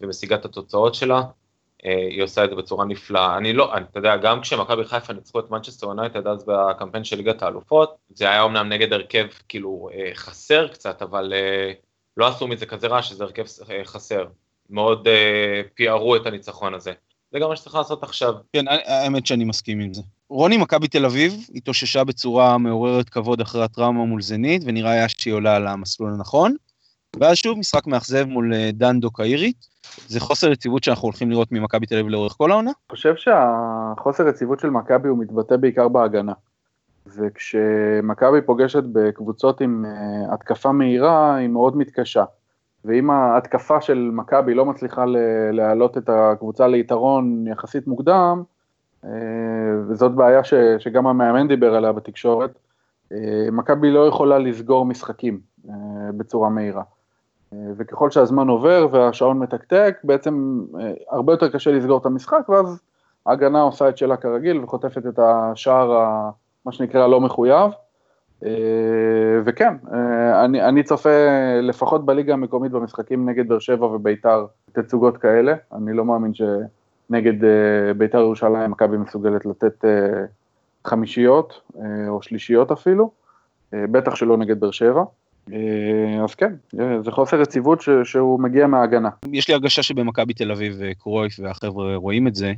ומשיגה 0.00 0.36
את 0.36 0.44
התוצאות 0.44 0.94
שלה. 0.94 1.22
היא 1.82 2.22
עושה 2.22 2.44
את 2.44 2.50
זה 2.50 2.56
בצורה 2.56 2.84
נפלאה. 2.84 3.36
אני 3.36 3.52
לא, 3.52 3.76
אתה 3.76 3.98
יודע, 3.98 4.16
גם 4.16 4.40
כשמכבי 4.40 4.84
חיפה 4.84 5.12
ניצחו 5.12 5.40
את 5.40 5.50
מנצ'סטר 5.50 5.86
יונייטד 5.86 6.26
אז 6.26 6.44
בקמפיין 6.46 7.04
של 7.04 7.16
ליגת 7.16 7.42
האלופות, 7.42 7.96
זה 8.08 8.30
היה 8.30 8.42
אומנם 8.42 8.68
נגד 8.68 8.92
הרכב 8.92 9.26
כאילו 9.48 9.88
חסר 10.14 10.68
קצת, 10.68 11.02
אבל 11.02 11.32
לא 12.20 12.28
עשו 12.28 12.48
מזה 12.48 12.66
כזה 12.66 12.86
רע 12.86 13.02
שזה 13.02 13.24
הרכב 13.24 13.44
חסר. 13.84 14.26
מאוד 14.70 15.08
פיארו 15.74 16.16
את 16.16 16.26
הניצחון 16.26 16.74
הזה. 16.74 16.92
זה 17.32 17.38
גם 17.38 17.48
מה 17.48 17.56
שצריך 17.56 17.74
לעשות 17.74 18.02
עכשיו. 18.02 18.34
כן, 18.52 18.64
האמת 18.68 19.26
שאני 19.26 19.44
מסכים 19.44 19.80
עם 19.80 19.94
זה. 19.94 20.02
רוני, 20.28 20.56
מכבי 20.56 20.88
תל 20.88 21.04
אביב, 21.04 21.46
התאוששה 21.54 22.04
בצורה 22.04 22.58
מעוררת 22.58 23.08
כבוד 23.08 23.40
אחרי 23.40 23.64
הטראומה 23.64 24.04
מול 24.04 24.22
זנית, 24.22 24.62
ונראה 24.66 24.90
היה 24.90 25.08
שהיא 25.08 25.34
עולה 25.34 25.56
על 25.56 25.66
המסלול 25.66 26.12
הנכון. 26.12 26.54
ואז 27.20 27.36
שוב 27.36 27.58
משחק 27.58 27.86
מאכזב 27.86 28.24
מול 28.24 28.52
דנדו 28.72 29.10
קאירית. 29.10 29.66
זה 30.08 30.20
חוסר 30.20 30.52
יציבות 30.52 30.84
שאנחנו 30.84 31.06
הולכים 31.06 31.30
לראות 31.30 31.52
ממכבי 31.52 31.86
תל 31.86 31.94
אביב 31.94 32.08
לאורך 32.08 32.32
כל 32.32 32.50
העונה? 32.50 32.70
אני 32.70 32.96
חושב 32.96 33.14
שהחוסר 33.16 34.28
יציבות 34.28 34.60
של 34.60 34.70
מכבי 34.70 35.08
הוא 35.08 35.18
מתבטא 35.18 35.56
בעיקר 35.56 35.88
בהגנה. 35.88 36.32
וכשמכבי 37.06 38.40
פוגשת 38.42 38.82
בקבוצות 38.92 39.60
עם 39.60 39.84
uh, 39.84 40.34
התקפה 40.34 40.72
מהירה, 40.72 41.34
היא 41.34 41.48
מאוד 41.48 41.76
מתקשה. 41.76 42.24
ואם 42.84 43.10
ההתקפה 43.10 43.80
של 43.80 44.10
מכבי 44.12 44.54
לא 44.54 44.66
מצליחה 44.66 45.04
להעלות 45.52 45.98
את 45.98 46.08
הקבוצה 46.08 46.66
ליתרון 46.66 47.46
יחסית 47.46 47.86
מוקדם, 47.86 48.42
uh, 49.04 49.06
וזאת 49.88 50.12
בעיה 50.12 50.44
ש, 50.44 50.54
שגם 50.78 51.06
המאמן 51.06 51.48
דיבר 51.48 51.74
עליה 51.74 51.92
בתקשורת, 51.92 52.50
uh, 53.12 53.16
מכבי 53.52 53.90
לא 53.90 54.06
יכולה 54.06 54.38
לסגור 54.38 54.84
משחקים 54.84 55.40
בצורה 56.16 56.48
מהירה. 56.48 56.82
וככל 57.76 58.10
שהזמן 58.10 58.48
עובר 58.48 58.88
והשעון 58.92 59.38
מתקתק, 59.38 59.98
בעצם 60.04 60.64
אה, 60.80 60.92
הרבה 61.10 61.32
יותר 61.32 61.48
קשה 61.48 61.70
לסגור 61.70 61.98
את 61.98 62.06
המשחק, 62.06 62.48
ואז 62.48 62.80
ההגנה 63.26 63.60
עושה 63.60 63.88
את 63.88 63.98
שלה 63.98 64.16
כרגיל 64.16 64.64
וחוטפת 64.64 65.06
את 65.06 65.18
השער, 65.18 65.92
ה, 65.92 66.30
מה 66.66 66.72
שנקרא, 66.72 67.06
לא 67.06 67.20
מחויב. 67.20 67.70
אה, 68.44 68.50
וכן, 69.44 69.74
אה, 69.92 70.44
אני, 70.44 70.62
אני 70.62 70.82
צופה 70.82 71.10
לפחות 71.62 72.06
בליגה 72.06 72.32
המקומית 72.32 72.72
במשחקים 72.72 73.28
נגד 73.28 73.48
באר 73.48 73.58
שבע 73.58 73.86
וביתר 73.86 74.46
תצוגות 74.72 75.16
כאלה, 75.16 75.54
אני 75.74 75.92
לא 75.92 76.04
מאמין 76.04 76.32
שנגד 76.34 77.34
ביתר 77.96 78.18
ירושלים 78.18 78.70
מכבי 78.70 78.96
מסוגלת 78.96 79.46
לתת 79.46 79.84
חמישיות 80.86 81.60
או 82.08 82.22
שלישיות 82.22 82.70
אפילו, 82.70 83.10
בטח 83.72 84.14
שלא 84.14 84.36
נגד 84.36 84.60
באר 84.60 84.70
שבע. 84.70 85.02
אה, 85.52 86.24
אז 86.24 86.34
כן, 86.34 86.52
אה, 86.80 87.02
זה 87.02 87.10
חוסר 87.10 87.40
יציבות 87.40 87.82
שהוא 88.04 88.40
מגיע 88.40 88.66
מההגנה. 88.66 89.08
יש 89.32 89.48
לי 89.48 89.54
הרגשה 89.54 89.82
שבמכבי 89.82 90.34
תל 90.34 90.52
אביב 90.52 90.82
אה, 90.82 90.94
קרויף 90.94 91.40
והחבר'ה 91.42 91.96
רואים 91.96 92.28
את 92.28 92.34
זה, 92.34 92.52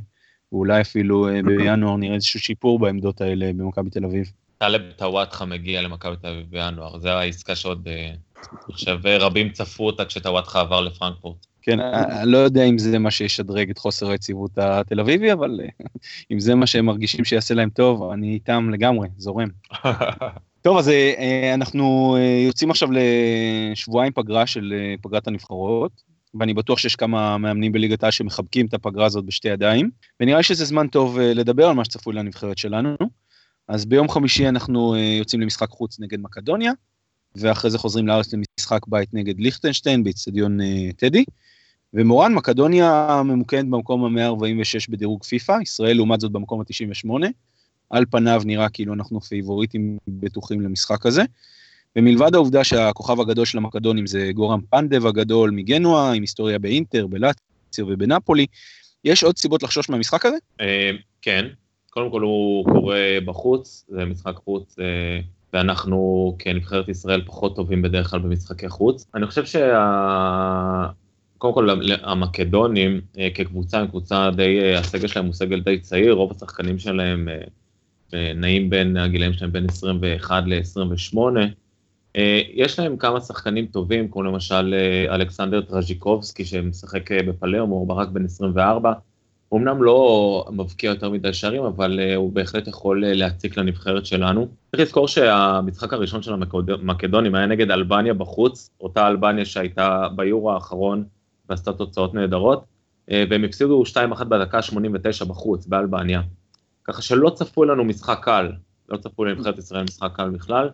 ואולי 0.53 0.81
אפילו 0.81 1.27
בינואר 1.45 1.97
נראה 1.97 2.15
איזשהו 2.15 2.39
שיפור 2.39 2.79
בעמדות 2.79 3.21
האלה 3.21 3.51
במכבי 3.53 3.89
תל 3.89 4.05
אביב. 4.05 4.31
טלב 4.57 4.81
טוואטחה 4.95 5.45
מגיע 5.45 5.81
למכבי 5.81 6.15
תל 6.21 6.27
אביב 6.27 6.45
בינואר, 6.49 6.99
זו 6.99 7.09
העסקה 7.09 7.55
שעוד, 7.55 7.87
אני 7.87 8.73
חושב, 8.75 8.97
רבים 9.05 9.49
צפו 9.49 9.85
אותה 9.85 10.05
כשטוואטחה 10.05 10.59
עבר 10.59 10.81
לפרנקפורט. 10.81 11.45
כן, 11.61 11.79
אני 11.79 12.31
לא 12.31 12.37
יודע 12.37 12.63
אם 12.63 12.77
זה 12.77 12.99
מה 12.99 13.11
שישדרג 13.11 13.69
את 13.69 13.77
חוסר 13.77 14.09
היציבות 14.09 14.57
התל 14.57 14.99
אביבי, 14.99 15.33
אבל 15.33 15.59
אם 16.31 16.39
זה 16.39 16.55
מה 16.55 16.67
שהם 16.67 16.85
מרגישים 16.85 17.25
שיעשה 17.25 17.53
להם 17.53 17.69
טוב, 17.69 18.11
אני 18.11 18.33
איתם 18.33 18.69
לגמרי, 18.73 19.07
זורם. 19.17 19.47
טוב, 20.61 20.77
אז 20.77 20.89
אה, 20.89 21.53
אנחנו 21.53 22.15
אה, 22.19 22.43
יוצאים 22.47 22.71
עכשיו 22.71 22.89
לשבועיים 22.91 24.13
פגרה 24.13 24.47
של 24.47 24.73
אה, 24.77 24.95
פגרת 25.01 25.27
הנבחרות, 25.27 25.91
ואני 26.39 26.53
בטוח 26.53 26.79
שיש 26.79 26.95
כמה 26.95 27.37
מאמנים 27.37 27.71
בליגת 27.71 28.03
העל 28.03 28.11
שמחבקים 28.11 28.65
את 28.65 28.73
הפגרה 28.73 29.05
הזאת 29.05 29.25
בשתי 29.25 29.47
ידיים, 29.47 29.89
ונראה 30.19 30.37
לי 30.37 30.43
שזה 30.43 30.65
זמן 30.65 30.87
טוב 30.87 31.19
לדבר 31.19 31.67
על 31.67 31.75
מה 31.75 31.85
שצפוי 31.85 32.13
לנבחרת 32.13 32.57
שלנו. 32.57 32.95
אז 33.67 33.85
ביום 33.85 34.09
חמישי 34.09 34.49
אנחנו 34.49 34.95
יוצאים 34.95 35.41
למשחק 35.41 35.69
חוץ 35.69 35.99
נגד 35.99 36.19
מקדוניה, 36.19 36.71
ואחרי 37.35 37.71
זה 37.71 37.77
חוזרים 37.77 38.07
לארץ 38.07 38.33
למשחק 38.33 38.87
בית 38.87 39.13
נגד 39.13 39.39
ליכטנשטיין 39.39 40.03
באיצטדיון 40.03 40.57
טדי. 40.97 41.23
ומורן, 41.93 42.33
מקדוניה 42.33 43.21
ממוקדת 43.25 43.65
במקום 43.65 44.17
ה-146 44.17 44.85
בדירוג 44.89 45.23
פיפא, 45.23 45.57
ישראל 45.61 45.95
לעומת 45.95 46.19
זאת 46.19 46.31
במקום 46.31 46.61
ה-98. 46.61 47.27
על 47.89 48.05
פניו 48.09 48.41
נראה 48.45 48.69
כאילו 48.69 48.93
אנחנו 48.93 49.21
פייבוריטים 49.21 49.97
בטוחים 50.07 50.61
למשחק 50.61 51.05
הזה. 51.05 51.23
ומלבד 51.95 52.35
העובדה 52.35 52.63
שהכוכב 52.63 53.19
הגדול 53.19 53.45
של 53.45 53.57
המקדונים 53.57 54.07
זה 54.07 54.31
גורם 54.33 54.61
פנדב 54.69 55.05
הגדול 55.05 55.51
מגנואה, 55.51 56.11
עם 56.11 56.21
היסטוריה 56.21 56.59
באינטר, 56.59 57.07
בלאציו 57.07 57.85
ובנפולי, 57.87 58.45
יש 59.03 59.23
עוד 59.23 59.37
סיבות 59.37 59.63
לחשוש 59.63 59.89
מהמשחק 59.89 60.25
הזה? 60.25 60.37
אה, 60.61 60.91
כן, 61.21 61.45
קודם 61.89 62.11
כל 62.11 62.21
הוא 62.21 62.65
קורה 62.65 63.17
בחוץ, 63.25 63.85
זה 63.89 64.05
משחק 64.05 64.35
חוץ, 64.35 64.75
אה, 64.79 65.19
ואנחנו 65.53 66.35
כנבחרת 66.39 66.89
ישראל 66.89 67.21
פחות 67.25 67.55
טובים 67.55 67.81
בדרך 67.81 68.09
כלל 68.09 68.19
במשחקי 68.19 68.69
חוץ. 68.69 69.05
אני 69.15 69.27
חושב 69.27 69.45
שה... 69.45 70.87
קודם 71.37 71.53
כל 71.53 71.69
המקדונים 72.03 73.01
אה, 73.17 73.27
כקבוצה 73.33 73.79
הם 73.79 73.87
קבוצה 73.87 74.29
די, 74.35 74.75
הסגל 74.75 75.07
שלהם 75.07 75.25
הוא 75.25 75.33
סגל 75.33 75.59
די 75.59 75.79
צעיר, 75.79 76.13
רוב 76.13 76.31
השחקנים 76.31 76.79
שלהם 76.79 77.27
נעים 78.35 78.69
בין 78.69 78.97
הגילאים 78.97 79.33
שלהם 79.33 79.51
בין 79.51 79.65
21 79.65 80.43
ל-28. 80.47 81.17
אה, 82.15 82.41
יש 82.53 82.79
להם 82.79 82.97
כמה 82.97 83.21
שחקנים 83.21 83.65
טובים, 83.65 84.07
כמו 84.07 84.23
למשל 84.23 84.73
אה, 84.73 85.15
אלכסנדר 85.15 85.61
טראז'יקובסקי 85.61 86.45
שמשחק 86.45 87.11
אה, 87.11 87.23
בפלאומו, 87.23 87.75
הוא 87.75 87.93
רק 87.93 88.07
בן 88.07 88.25
24. 88.25 88.93
הוא 89.49 89.59
אמנם 89.59 89.83
לא 89.83 90.45
מבקיע 90.51 90.89
יותר 90.89 91.09
מדי 91.09 91.33
שערים, 91.33 91.63
אבל 91.63 91.99
הוא 92.15 92.33
בהחלט 92.33 92.67
יכול 92.67 93.05
להציק 93.05 93.57
לנבחרת 93.57 94.05
שלנו. 94.05 94.47
צריך 94.71 94.83
לזכור 94.83 95.07
שהמשחק 95.07 95.93
הראשון 95.93 96.21
של 96.21 96.33
המקדונים 96.33 97.35
היה 97.35 97.45
נגד 97.45 97.71
אלבניה 97.71 98.13
בחוץ, 98.13 98.69
אותה 98.81 99.07
אלבניה 99.07 99.45
שהייתה 99.45 100.07
ביורו 100.15 100.51
האחרון 100.51 101.03
ועשתה 101.49 101.73
תוצאות 101.73 102.13
נהדרות, 102.13 102.63
והם 103.07 103.43
הפסידו 103.43 103.83
2-1 104.17 104.23
בדקה 104.23 104.61
89 104.61 105.25
בחוץ, 105.25 105.65
באלבניה. 105.65 106.21
ככה 106.83 107.01
שלא 107.01 107.29
צפו 107.29 107.65
לנו 107.65 107.83
משחק 107.83 108.19
קל, 108.21 108.51
לא 108.89 108.97
צפו 108.97 109.25
לנבחרת 109.25 109.57
ישראל 109.57 109.83
משחק 109.83 110.11
קל 110.15 110.29
בכלל. 110.29 110.69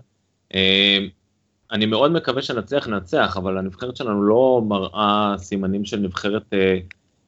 אה, 1.71 1.75
אני 1.75 1.85
מאוד 1.85 2.11
מקווה 2.11 2.41
שנצליח 2.41 2.87
לנצח, 2.87 3.37
אבל 3.37 3.57
הנבחרת 3.57 3.95
שלנו 3.95 4.23
לא 4.23 4.61
מראה 4.67 5.35
סימנים 5.37 5.85
של 5.85 5.99
נבחרת 5.99 6.43
אה, 6.53 6.77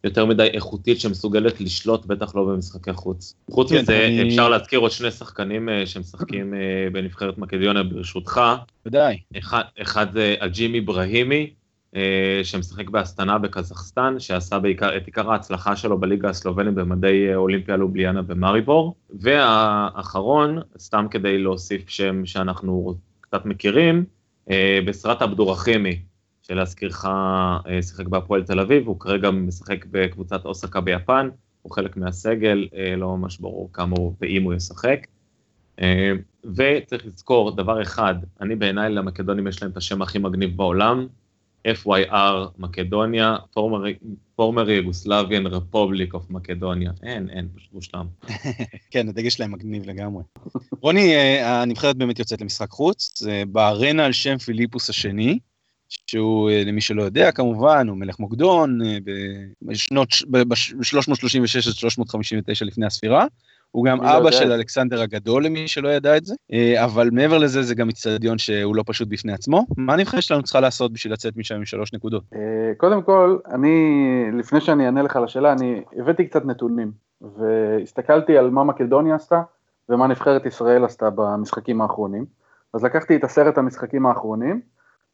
יותר 0.03 0.25
מדי 0.25 0.43
איכותית 0.43 0.99
שמסוגלת 0.99 1.61
לשלוט, 1.61 2.05
בטח 2.05 2.35
לא 2.35 2.43
במשחקי 2.43 2.93
חוץ. 2.93 3.35
חוץ 3.51 3.71
כן, 3.71 3.81
מזה, 3.81 4.05
אני... 4.05 4.29
אפשר 4.29 4.49
להזכיר 4.49 4.79
עוד 4.79 4.91
שני 4.91 5.11
שחקנים 5.11 5.69
אה, 5.69 5.85
שמשחקים 5.85 6.53
בנבחרת 6.91 7.37
מקדיונה 7.37 7.83
ברשותך. 7.83 8.41
ודאי. 8.85 9.17
אחד, 9.37 9.63
אחד 9.81 10.13
זה 10.13 10.35
הג'ימי 10.41 10.81
בראימי, 10.81 11.53
אה, 11.95 12.39
שמשחק 12.43 12.89
באסטנה 12.89 13.37
בקזחסטן, 13.37 14.19
שעשה 14.19 14.59
בעיקר, 14.59 14.97
את 14.97 15.05
עיקר 15.05 15.31
ההצלחה 15.31 15.75
שלו 15.75 15.97
בליגה 15.97 16.29
הסלובנית 16.29 16.73
במדי 16.73 17.29
אה, 17.29 17.35
אולימפיה 17.35 17.77
לובליאנה 17.77 18.21
ומאריבור. 18.27 18.95
והאחרון, 19.09 20.59
סתם 20.77 21.05
כדי 21.11 21.37
להוסיף 21.37 21.89
שם 21.89 22.25
שאנחנו 22.25 22.95
קצת 23.21 23.45
מכירים, 23.45 23.95
אה, 23.95 24.03
בסרט 24.85 25.21
עבדורחימי, 25.21 26.01
שלהזכירך 26.41 27.05
שיחק 27.81 28.07
בהפועל 28.07 28.43
תל 28.43 28.59
אביב, 28.59 28.87
הוא 28.87 28.99
כרגע 28.99 29.31
משחק 29.31 29.85
בקבוצת 29.91 30.45
אוסקה 30.45 30.81
ביפן, 30.81 31.29
הוא 31.61 31.71
חלק 31.71 31.97
מהסגל, 31.97 32.67
לא 32.97 33.17
ממש 33.17 33.37
ברור 33.37 33.69
כמה 33.73 33.95
הוא 33.97 34.13
ואם 34.21 34.43
הוא 34.43 34.53
ישחק. 34.53 35.07
וצריך 36.55 37.05
לזכור 37.05 37.55
דבר 37.55 37.81
אחד, 37.81 38.15
אני 38.41 38.55
בעיניי 38.55 38.89
למקדונים 38.89 39.47
יש 39.47 39.61
להם 39.61 39.71
את 39.71 39.77
השם 39.77 40.01
הכי 40.01 40.19
מגניב 40.19 40.57
בעולם, 40.57 41.07
FYR 41.67 42.47
מקדוניה, 42.57 43.35
פורמר 44.35 44.69
יוגוסלביאן 44.69 45.47
רפובליק 45.47 46.13
אוף 46.13 46.29
מקדוניה, 46.29 46.91
אין, 47.03 47.29
אין, 47.29 47.47
פשוט 47.55 47.73
מושלם. 47.73 48.05
כן, 48.91 49.09
הדגל 49.09 49.29
שלהם 49.29 49.51
מגניב 49.51 49.85
לגמרי. 49.85 50.23
רוני, 50.81 51.15
אה, 51.15 51.61
הנבחרת 51.61 51.95
באמת 51.95 52.19
יוצאת 52.19 52.41
למשחק 52.41 52.69
חוץ, 52.69 53.19
זה 53.19 53.43
בארנה 53.47 54.05
על 54.05 54.11
שם 54.11 54.37
פיליפוס 54.37 54.89
השני, 54.89 55.39
שהוא, 56.07 56.49
אה, 56.49 56.63
למי 56.65 56.81
שלא 56.81 57.03
יודע 57.03 57.31
כמובן, 57.31 57.87
הוא 57.87 57.97
מלך 57.97 58.19
מוקדון, 58.19 58.81
אה, 58.85 58.97
בשנות, 59.61 60.09
ב-336 60.31 61.67
עד 61.67 61.73
359 61.73 62.65
לפני 62.65 62.85
הספירה. 62.85 63.25
הוא 63.71 63.85
גם 63.85 64.01
אבא 64.01 64.31
של 64.31 64.51
אלכסנדר 64.51 65.01
הגדול, 65.01 65.45
למי 65.45 65.67
שלא 65.67 65.89
ידע 65.89 66.17
את 66.17 66.25
זה, 66.25 66.35
אה, 66.53 66.85
אבל 66.85 67.09
מעבר 67.11 67.37
לזה, 67.37 67.63
זה 67.63 67.75
גם 67.75 67.87
איצטדיון 67.87 68.37
שהוא 68.37 68.75
לא 68.75 68.83
פשוט 68.85 69.07
בפני 69.07 69.33
עצמו. 69.33 69.65
מה 69.77 69.93
הנבחרת 69.93 70.23
שלנו 70.23 70.43
צריכה 70.43 70.59
לעשות 70.59 70.93
בשביל 70.93 71.13
לצאת 71.13 71.37
משם 71.37 71.55
עם 71.55 71.65
שלוש 71.65 71.93
נקודות? 71.93 72.23
אה, 72.35 72.39
קודם 72.77 73.01
כל, 73.01 73.37
אני, 73.51 73.75
לפני 74.33 74.61
שאני 74.61 74.85
אענה 74.85 75.01
לך 75.01 75.19
לשאלה, 75.23 75.53
אני 75.53 75.81
הבאתי 75.97 76.25
קצת 76.25 76.45
נתונים, 76.45 76.91
והסתכלתי 77.21 78.37
על 78.37 78.49
מה 78.49 78.63
מקדוניה 78.63 79.15
עשתה, 79.15 79.41
ומה 79.89 80.07
נבחרת 80.07 80.45
ישראל 80.45 80.85
עשתה 80.85 81.09
במשחקים 81.09 81.81
האחרונים. 81.81 82.25
אז 82.73 82.83
לקחתי 82.83 83.15
את 83.15 83.23
עשרת 83.23 83.57
המשחקים 83.57 84.05
האחרונים, 84.05 84.61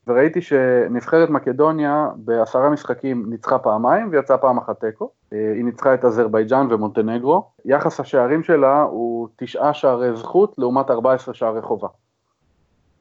וראיתי 0.07 0.41
שנבחרת 0.41 1.29
מקדוניה 1.29 2.07
בעשרה 2.15 2.69
משחקים 2.69 3.29
ניצחה 3.29 3.59
פעמיים 3.59 4.09
ויצאה 4.11 4.37
פעם 4.37 4.57
אחת 4.57 4.79
תיקו. 4.79 5.09
אה, 5.33 5.51
היא 5.55 5.65
ניצחה 5.65 5.93
את 5.93 6.05
אזרבייג'אן 6.05 6.67
ומונטנגרו. 6.69 7.43
יחס 7.65 7.99
השערים 7.99 8.43
שלה 8.43 8.81
הוא 8.81 9.27
תשעה 9.35 9.73
שערי 9.73 10.15
זכות 10.15 10.55
לעומת 10.57 10.89
14 10.89 11.33
שערי 11.33 11.61
חובה. 11.61 11.87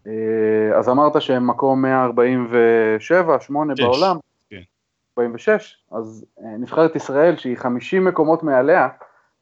אה, 0.07 0.79
אז 0.79 0.89
אמרת 0.89 1.23
שהם 1.23 1.47
מקום 1.47 1.83
147, 1.83 3.41
8 3.41 3.75
בעולם, 3.79 4.17
כן. 4.51 4.61
46, 5.19 5.85
אז 5.93 6.25
אה, 6.41 6.57
נבחרת 6.59 6.97
ישראל 6.97 7.37
שהיא 7.37 7.57
50 7.57 8.05
מקומות 8.05 8.43
מעליה, 8.43 8.89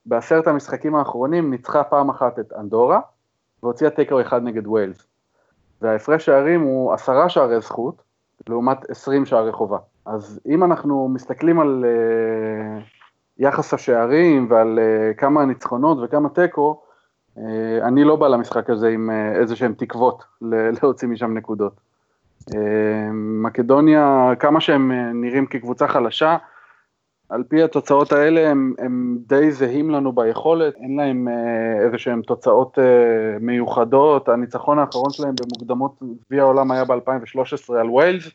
בעשרת 0.06 0.46
המשחקים 0.46 0.94
האחרונים 0.94 1.50
ניצחה 1.50 1.84
פעם 1.84 2.10
אחת 2.10 2.38
את 2.38 2.52
אנדורה, 2.58 3.00
והוציאה 3.62 3.90
תיקו 3.90 4.20
אחד 4.20 4.42
נגד 4.42 4.66
ווילס. 4.66 5.06
וההפרש 5.84 6.26
שערים 6.26 6.60
הוא 6.60 6.92
עשרה 6.92 7.28
שערי 7.28 7.60
זכות, 7.60 8.02
לעומת 8.48 8.90
עשרים 8.90 9.26
שערי 9.26 9.52
חובה. 9.52 9.78
אז 10.06 10.40
אם 10.46 10.64
אנחנו 10.64 11.08
מסתכלים 11.08 11.60
על 11.60 11.84
uh, 11.84 12.82
יחס 13.38 13.74
השערים 13.74 14.46
ועל 14.50 14.78
uh, 14.78 15.14
כמה 15.18 15.44
ניצחונות 15.44 15.98
וכמה 16.02 16.28
תיקו, 16.28 16.82
uh, 17.36 17.40
אני 17.82 18.04
לא 18.04 18.16
בא 18.16 18.28
למשחק 18.28 18.70
הזה 18.70 18.88
עם 18.88 19.10
uh, 19.10 19.38
איזה 19.38 19.56
שהם 19.56 19.74
תקוות 19.74 20.24
להוציא 20.82 21.08
משם 21.08 21.34
נקודות. 21.34 21.80
Uh, 22.50 22.54
מקדוניה, 23.12 24.32
כמה 24.38 24.60
שהם 24.60 24.90
uh, 24.90 25.14
נראים 25.14 25.46
כקבוצה 25.46 25.88
חלשה, 25.88 26.36
על 27.28 27.42
פי 27.48 27.62
התוצאות 27.62 28.12
האלה 28.12 28.50
הם, 28.50 28.74
הם 28.78 29.18
די 29.26 29.52
זהים 29.52 29.90
לנו 29.90 30.12
ביכולת, 30.12 30.74
אין 30.76 30.96
להם 30.96 31.28
אה, 31.28 31.84
איזה 31.84 31.98
שהם 31.98 32.22
תוצאות 32.22 32.78
אה, 32.78 33.38
מיוחדות, 33.40 34.28
הניצחון 34.28 34.78
האחרון 34.78 35.10
שלהם 35.10 35.34
במוקדמות 35.40 36.02
גביע 36.26 36.42
העולם 36.42 36.70
היה 36.70 36.84
ב-2013 36.84 37.74
על 37.80 37.90
ויילס, 37.90 38.30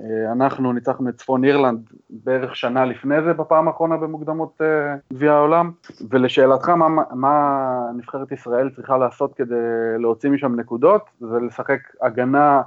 אה, 0.00 0.32
אנחנו 0.32 0.72
ניצחנו 0.72 1.08
את 1.08 1.14
צפון 1.14 1.44
אירלנד 1.44 1.90
בערך 2.10 2.56
שנה 2.56 2.84
לפני 2.84 3.22
זה 3.22 3.32
בפעם 3.32 3.68
האחרונה 3.68 3.96
במוקדמות 3.96 4.60
אה, 4.60 4.94
גביע 5.12 5.32
העולם, 5.32 5.70
ולשאלתך 6.10 6.68
מה, 6.68 6.88
מה 7.12 7.90
נבחרת 7.96 8.32
ישראל 8.32 8.70
צריכה 8.76 8.98
לעשות 8.98 9.34
כדי 9.34 9.54
להוציא 9.98 10.30
משם 10.30 10.60
נקודות, 10.60 11.02
זה 11.20 11.36
לשחק 11.46 11.80
הגנה 12.02 12.62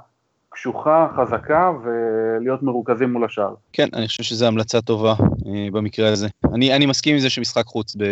קשוחה, 0.52 1.08
חזקה, 1.16 1.70
ולהיות 1.84 2.62
מרוכזים 2.62 3.12
מול 3.12 3.24
השאר. 3.24 3.54
כן, 3.72 3.88
אני 3.94 4.06
חושב 4.06 4.22
שזו 4.22 4.46
המלצה 4.46 4.80
טובה 4.80 5.14
אה, 5.46 5.68
במקרה 5.72 6.08
הזה. 6.08 6.28
אני, 6.54 6.76
אני 6.76 6.86
מסכים 6.86 7.14
עם 7.14 7.20
זה 7.20 7.30
שמשחק 7.30 7.66
חוץ 7.66 7.96
ב, 7.96 8.04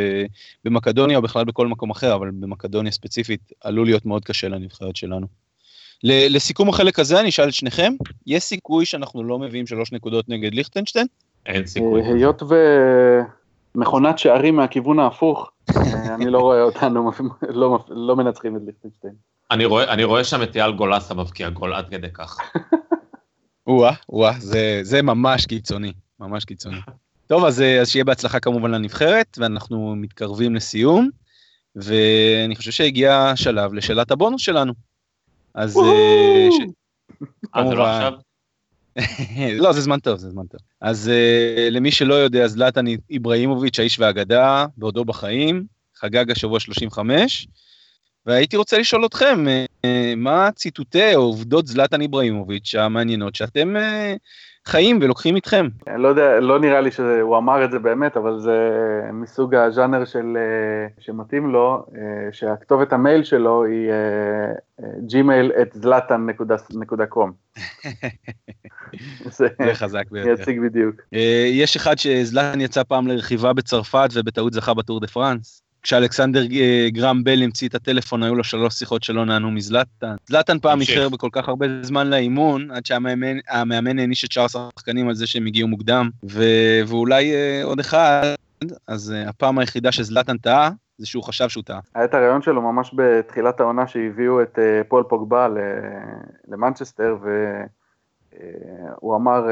במקדוניה 0.64 1.16
או 1.16 1.22
בכלל 1.22 1.44
בכל 1.44 1.66
מקום 1.66 1.90
אחר, 1.90 2.14
אבל 2.14 2.30
במקדוניה 2.30 2.92
ספציפית 2.92 3.52
עלול 3.60 3.86
להיות 3.86 4.06
מאוד 4.06 4.24
קשה 4.24 4.48
לנבחרת 4.48 4.96
שלנו. 4.96 5.26
ל, 6.04 6.36
לסיכום 6.36 6.68
החלק 6.68 6.98
הזה 6.98 7.20
אני 7.20 7.28
אשאל 7.28 7.48
את 7.48 7.54
שניכם, 7.54 7.92
יש 8.26 8.42
סיכוי 8.42 8.86
שאנחנו 8.86 9.24
לא 9.24 9.38
מביאים 9.38 9.66
שלוש 9.66 9.92
נקודות 9.92 10.28
נגד 10.28 10.54
ליכטנשטיין? 10.54 11.06
אין 11.46 11.66
סיכוי. 11.66 12.02
אה, 12.02 12.06
היות 12.06 12.42
ומכונת 13.74 14.18
שערים 14.18 14.56
מהכיוון 14.56 14.98
ההפוך, 14.98 15.50
אה, 15.76 16.14
אני 16.14 16.30
לא 16.30 16.38
רואה 16.38 16.62
אותנו 16.62 17.10
לא, 17.48 17.78
לא 17.88 18.16
מנצחים 18.16 18.56
את 18.56 18.62
ליכטנשטיין. 18.66 19.12
אני 19.50 19.64
רואה, 19.64 19.92
אני 19.92 20.04
רואה 20.04 20.24
שם 20.24 20.42
את 20.42 20.56
אייל 20.56 20.72
גולסה 20.72 21.14
מבקיע 21.14 21.48
גול 21.50 21.74
עד 21.74 21.88
כדי 21.88 22.12
כך. 22.14 22.38
או-אה, 23.66 23.94
או-אה, 24.08 24.32
זה, 24.38 24.80
זה 24.82 25.02
ממש 25.02 25.46
קיצוני, 25.46 25.92
ממש 26.20 26.44
קיצוני. 26.44 26.76
טוב, 27.26 27.44
אז, 27.44 27.62
אז 27.80 27.90
שיהיה 27.90 28.04
בהצלחה 28.04 28.40
כמובן 28.40 28.70
לנבחרת, 28.70 29.38
ואנחנו 29.40 29.94
מתקרבים 29.96 30.54
לסיום, 30.54 31.10
ואני 31.76 32.56
חושב 32.56 32.70
שהגיע 32.70 33.16
השלב 33.16 33.72
לשאלת 33.72 34.10
הבונוס 34.10 34.42
שלנו. 34.42 34.72
אז... 35.54 35.76
אה, 35.76 36.48
זה 37.68 37.74
לא 37.74 37.86
עכשיו? 37.86 38.12
לא, 39.62 39.72
זה 39.72 39.80
זמן 39.80 39.98
טוב, 40.00 40.18
זה 40.18 40.30
זמן 40.30 40.46
טוב. 40.46 40.60
אז 40.80 41.10
uh, 41.10 41.70
למי 41.70 41.90
שלא 41.90 42.14
יודע, 42.14 42.48
זלאטן 42.48 42.84
איבראימוביץ', 43.10 43.78
האיש 43.78 43.98
והאגדה, 43.98 44.66
בעודו 44.76 45.04
בחיים, 45.04 45.64
חגג 45.96 46.30
השבוע 46.30 46.60
35, 46.60 47.48
והייתי 48.26 48.56
רוצה 48.56 48.78
לשאול 48.78 49.06
אתכם, 49.06 49.44
אה, 49.84 50.12
מה 50.16 50.48
ציטוטי 50.54 51.14
או 51.14 51.20
עובדות 51.20 51.66
זלאטן 51.66 52.00
איבראימוביץ' 52.00 52.74
המעניינות 52.74 53.34
שאתם 53.34 53.76
אה, 53.76 54.14
חיים 54.66 54.98
ולוקחים 55.02 55.36
איתכם? 55.36 55.68
אני 55.88 56.02
לא 56.02 56.08
יודע, 56.08 56.40
לא 56.40 56.58
נראה 56.58 56.80
לי 56.80 56.90
שהוא 56.90 57.38
אמר 57.38 57.64
את 57.64 57.70
זה 57.70 57.78
באמת, 57.78 58.16
אבל 58.16 58.38
זה 58.40 58.58
מסוג 59.12 59.54
הז'אנר 59.54 60.04
של, 60.04 60.36
אה, 60.36 60.86
שמתאים 60.98 61.50
לו, 61.50 61.86
שהכתובת 62.32 62.92
המייל 62.92 63.24
שלו 63.24 63.64
היא 63.64 63.90
gmail 64.80 65.62
את 65.62 65.76
zlatan.com. 65.84 67.30
זה 69.30 69.48
חזק 69.74 70.04
ביותר. 70.10 70.42
יציג 70.42 70.60
בדיוק. 70.60 70.94
יש 71.52 71.76
אחד 71.76 71.98
שזלאטן 71.98 72.60
יצא 72.60 72.82
פעם 72.82 73.06
לרכיבה 73.06 73.52
בצרפת 73.52 74.08
ובטעות 74.14 74.52
זכה 74.52 74.74
בטור 74.74 75.00
דה 75.00 75.06
פרנס. 75.06 75.69
כשאלכסנדר 75.82 76.40
אה, 76.40 76.88
גרם 76.88 77.24
בל 77.24 77.42
המציא 77.42 77.68
את 77.68 77.74
הטלפון, 77.74 78.22
היו 78.22 78.34
לו 78.34 78.44
שלוש 78.44 78.74
שיחות 78.74 79.02
שלא 79.02 79.24
נענו 79.24 79.50
מזלטן. 79.50 80.14
זלטן 80.26 80.58
פעם 80.58 80.80
איחר 80.80 81.08
בכל 81.08 81.28
כך 81.32 81.48
הרבה 81.48 81.66
זמן 81.82 82.10
לאימון, 82.10 82.70
עד 82.70 82.86
שהמאמן 82.86 83.98
העניש 83.98 84.24
את 84.24 84.32
שאר 84.32 84.44
השחקנים 84.44 85.08
על 85.08 85.14
זה 85.14 85.26
שהם 85.26 85.46
הגיעו 85.46 85.68
מוקדם, 85.68 86.10
ו... 86.30 86.42
ואולי 86.86 87.34
אה, 87.34 87.60
עוד 87.64 87.80
אחד, 87.80 88.34
אז 88.88 89.12
אה, 89.12 89.28
הפעם 89.28 89.58
היחידה 89.58 89.92
שזלטן 89.92 90.36
טעה, 90.36 90.70
זה 90.98 91.06
שהוא 91.06 91.24
חשב 91.24 91.48
שהוא 91.48 91.64
טעה. 91.64 91.80
היה 91.94 92.04
את 92.04 92.14
הרעיון 92.14 92.42
שלו 92.42 92.62
ממש 92.62 92.94
בתחילת 92.96 93.60
העונה 93.60 93.86
שהביאו 93.86 94.42
את 94.42 94.58
פול 94.88 95.02
פוגבה 95.02 95.48
למנצ'סטר, 96.48 97.16
והוא 98.32 99.16
אמר, 99.16 99.46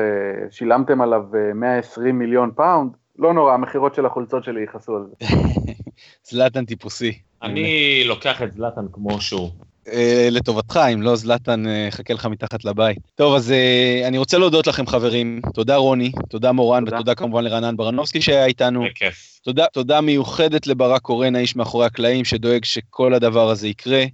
שילמתם 0.51 1.01
עליו 1.01 1.23
120 1.55 2.19
מיליון 2.19 2.51
פאונד, 2.57 2.93
לא 3.19 3.35
נורא, 3.35 3.55
המכירות 3.55 3.95
של 3.95 4.07
החולצות 4.07 4.45
שלי 4.45 4.63
יכסו 4.63 4.97
על 4.97 5.07
זה. 5.07 5.27
זלאטן 6.31 6.65
טיפוסי. 6.65 7.19
אני 7.43 8.03
לוקח 8.05 8.43
את 8.43 8.53
זלאטן 8.53 8.87
כמו 8.93 9.21
שהוא. 9.21 9.51
אה, 9.93 10.29
לטובתך, 10.31 10.81
אם 10.95 11.03
לא 11.03 11.17
זלאטן 11.17 11.69
אה, 11.69 11.89
יחכה 11.91 12.15
לך 12.15 12.27
מתחת 12.27 12.65
לבית. 12.65 12.99
טוב, 13.15 13.35
אז 13.35 13.53
אה, 13.53 14.03
אני 14.09 14.19
רוצה 14.19 14.39
להודות 14.39 14.67
לכם 14.67 14.87
חברים. 14.87 15.41
תודה 15.55 15.77
רוני, 15.77 16.13
תודה 16.29 16.53
מורן, 16.53 16.85
תודה. 16.85 16.97
ותודה 16.97 17.15
כמובן 17.15 17.45
לרענן 17.45 17.77
ברנובסקי 17.77 18.21
שהיה 18.21 18.47
איתנו. 18.47 18.85
בכיף. 18.85 19.41
תודה, 19.45 19.67
תודה 19.67 20.01
מיוחדת 20.01 20.67
לברק 20.67 21.03
קורן, 21.03 21.37
האיש 21.37 21.57
מאחורי 21.57 21.87
הקלעים, 21.87 22.25
שדואג 22.25 22.65
שכל 22.65 23.15
הדבר 23.15 23.51
הזה 23.51 23.69
יקרה. 23.69 24.05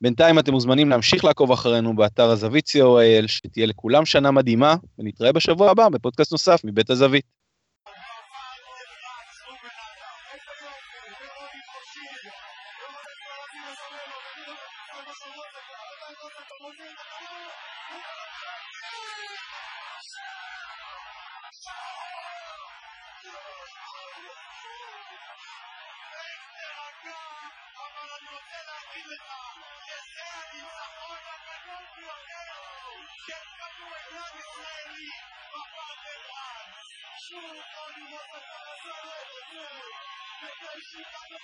בינתיים 0.00 0.38
אתם 0.38 0.52
מוזמנים 0.52 0.90
להמשיך 0.90 1.24
לעקוב 1.24 1.52
אחרינו 1.52 1.96
באתר 1.96 2.30
הזווית 2.30 2.66
co.il, 2.66 3.28
שתהיה 3.28 3.66
לכולם 3.66 4.06
שנה 4.06 4.30
מדהימה, 4.30 4.76
ונתראה 4.98 5.32
בשבוע 5.32 5.70
הבא 5.70 5.88
בפודקאסט 5.88 6.32
נוסף 6.32 6.60
מבית 6.64 6.90
הזווית. 6.90 7.37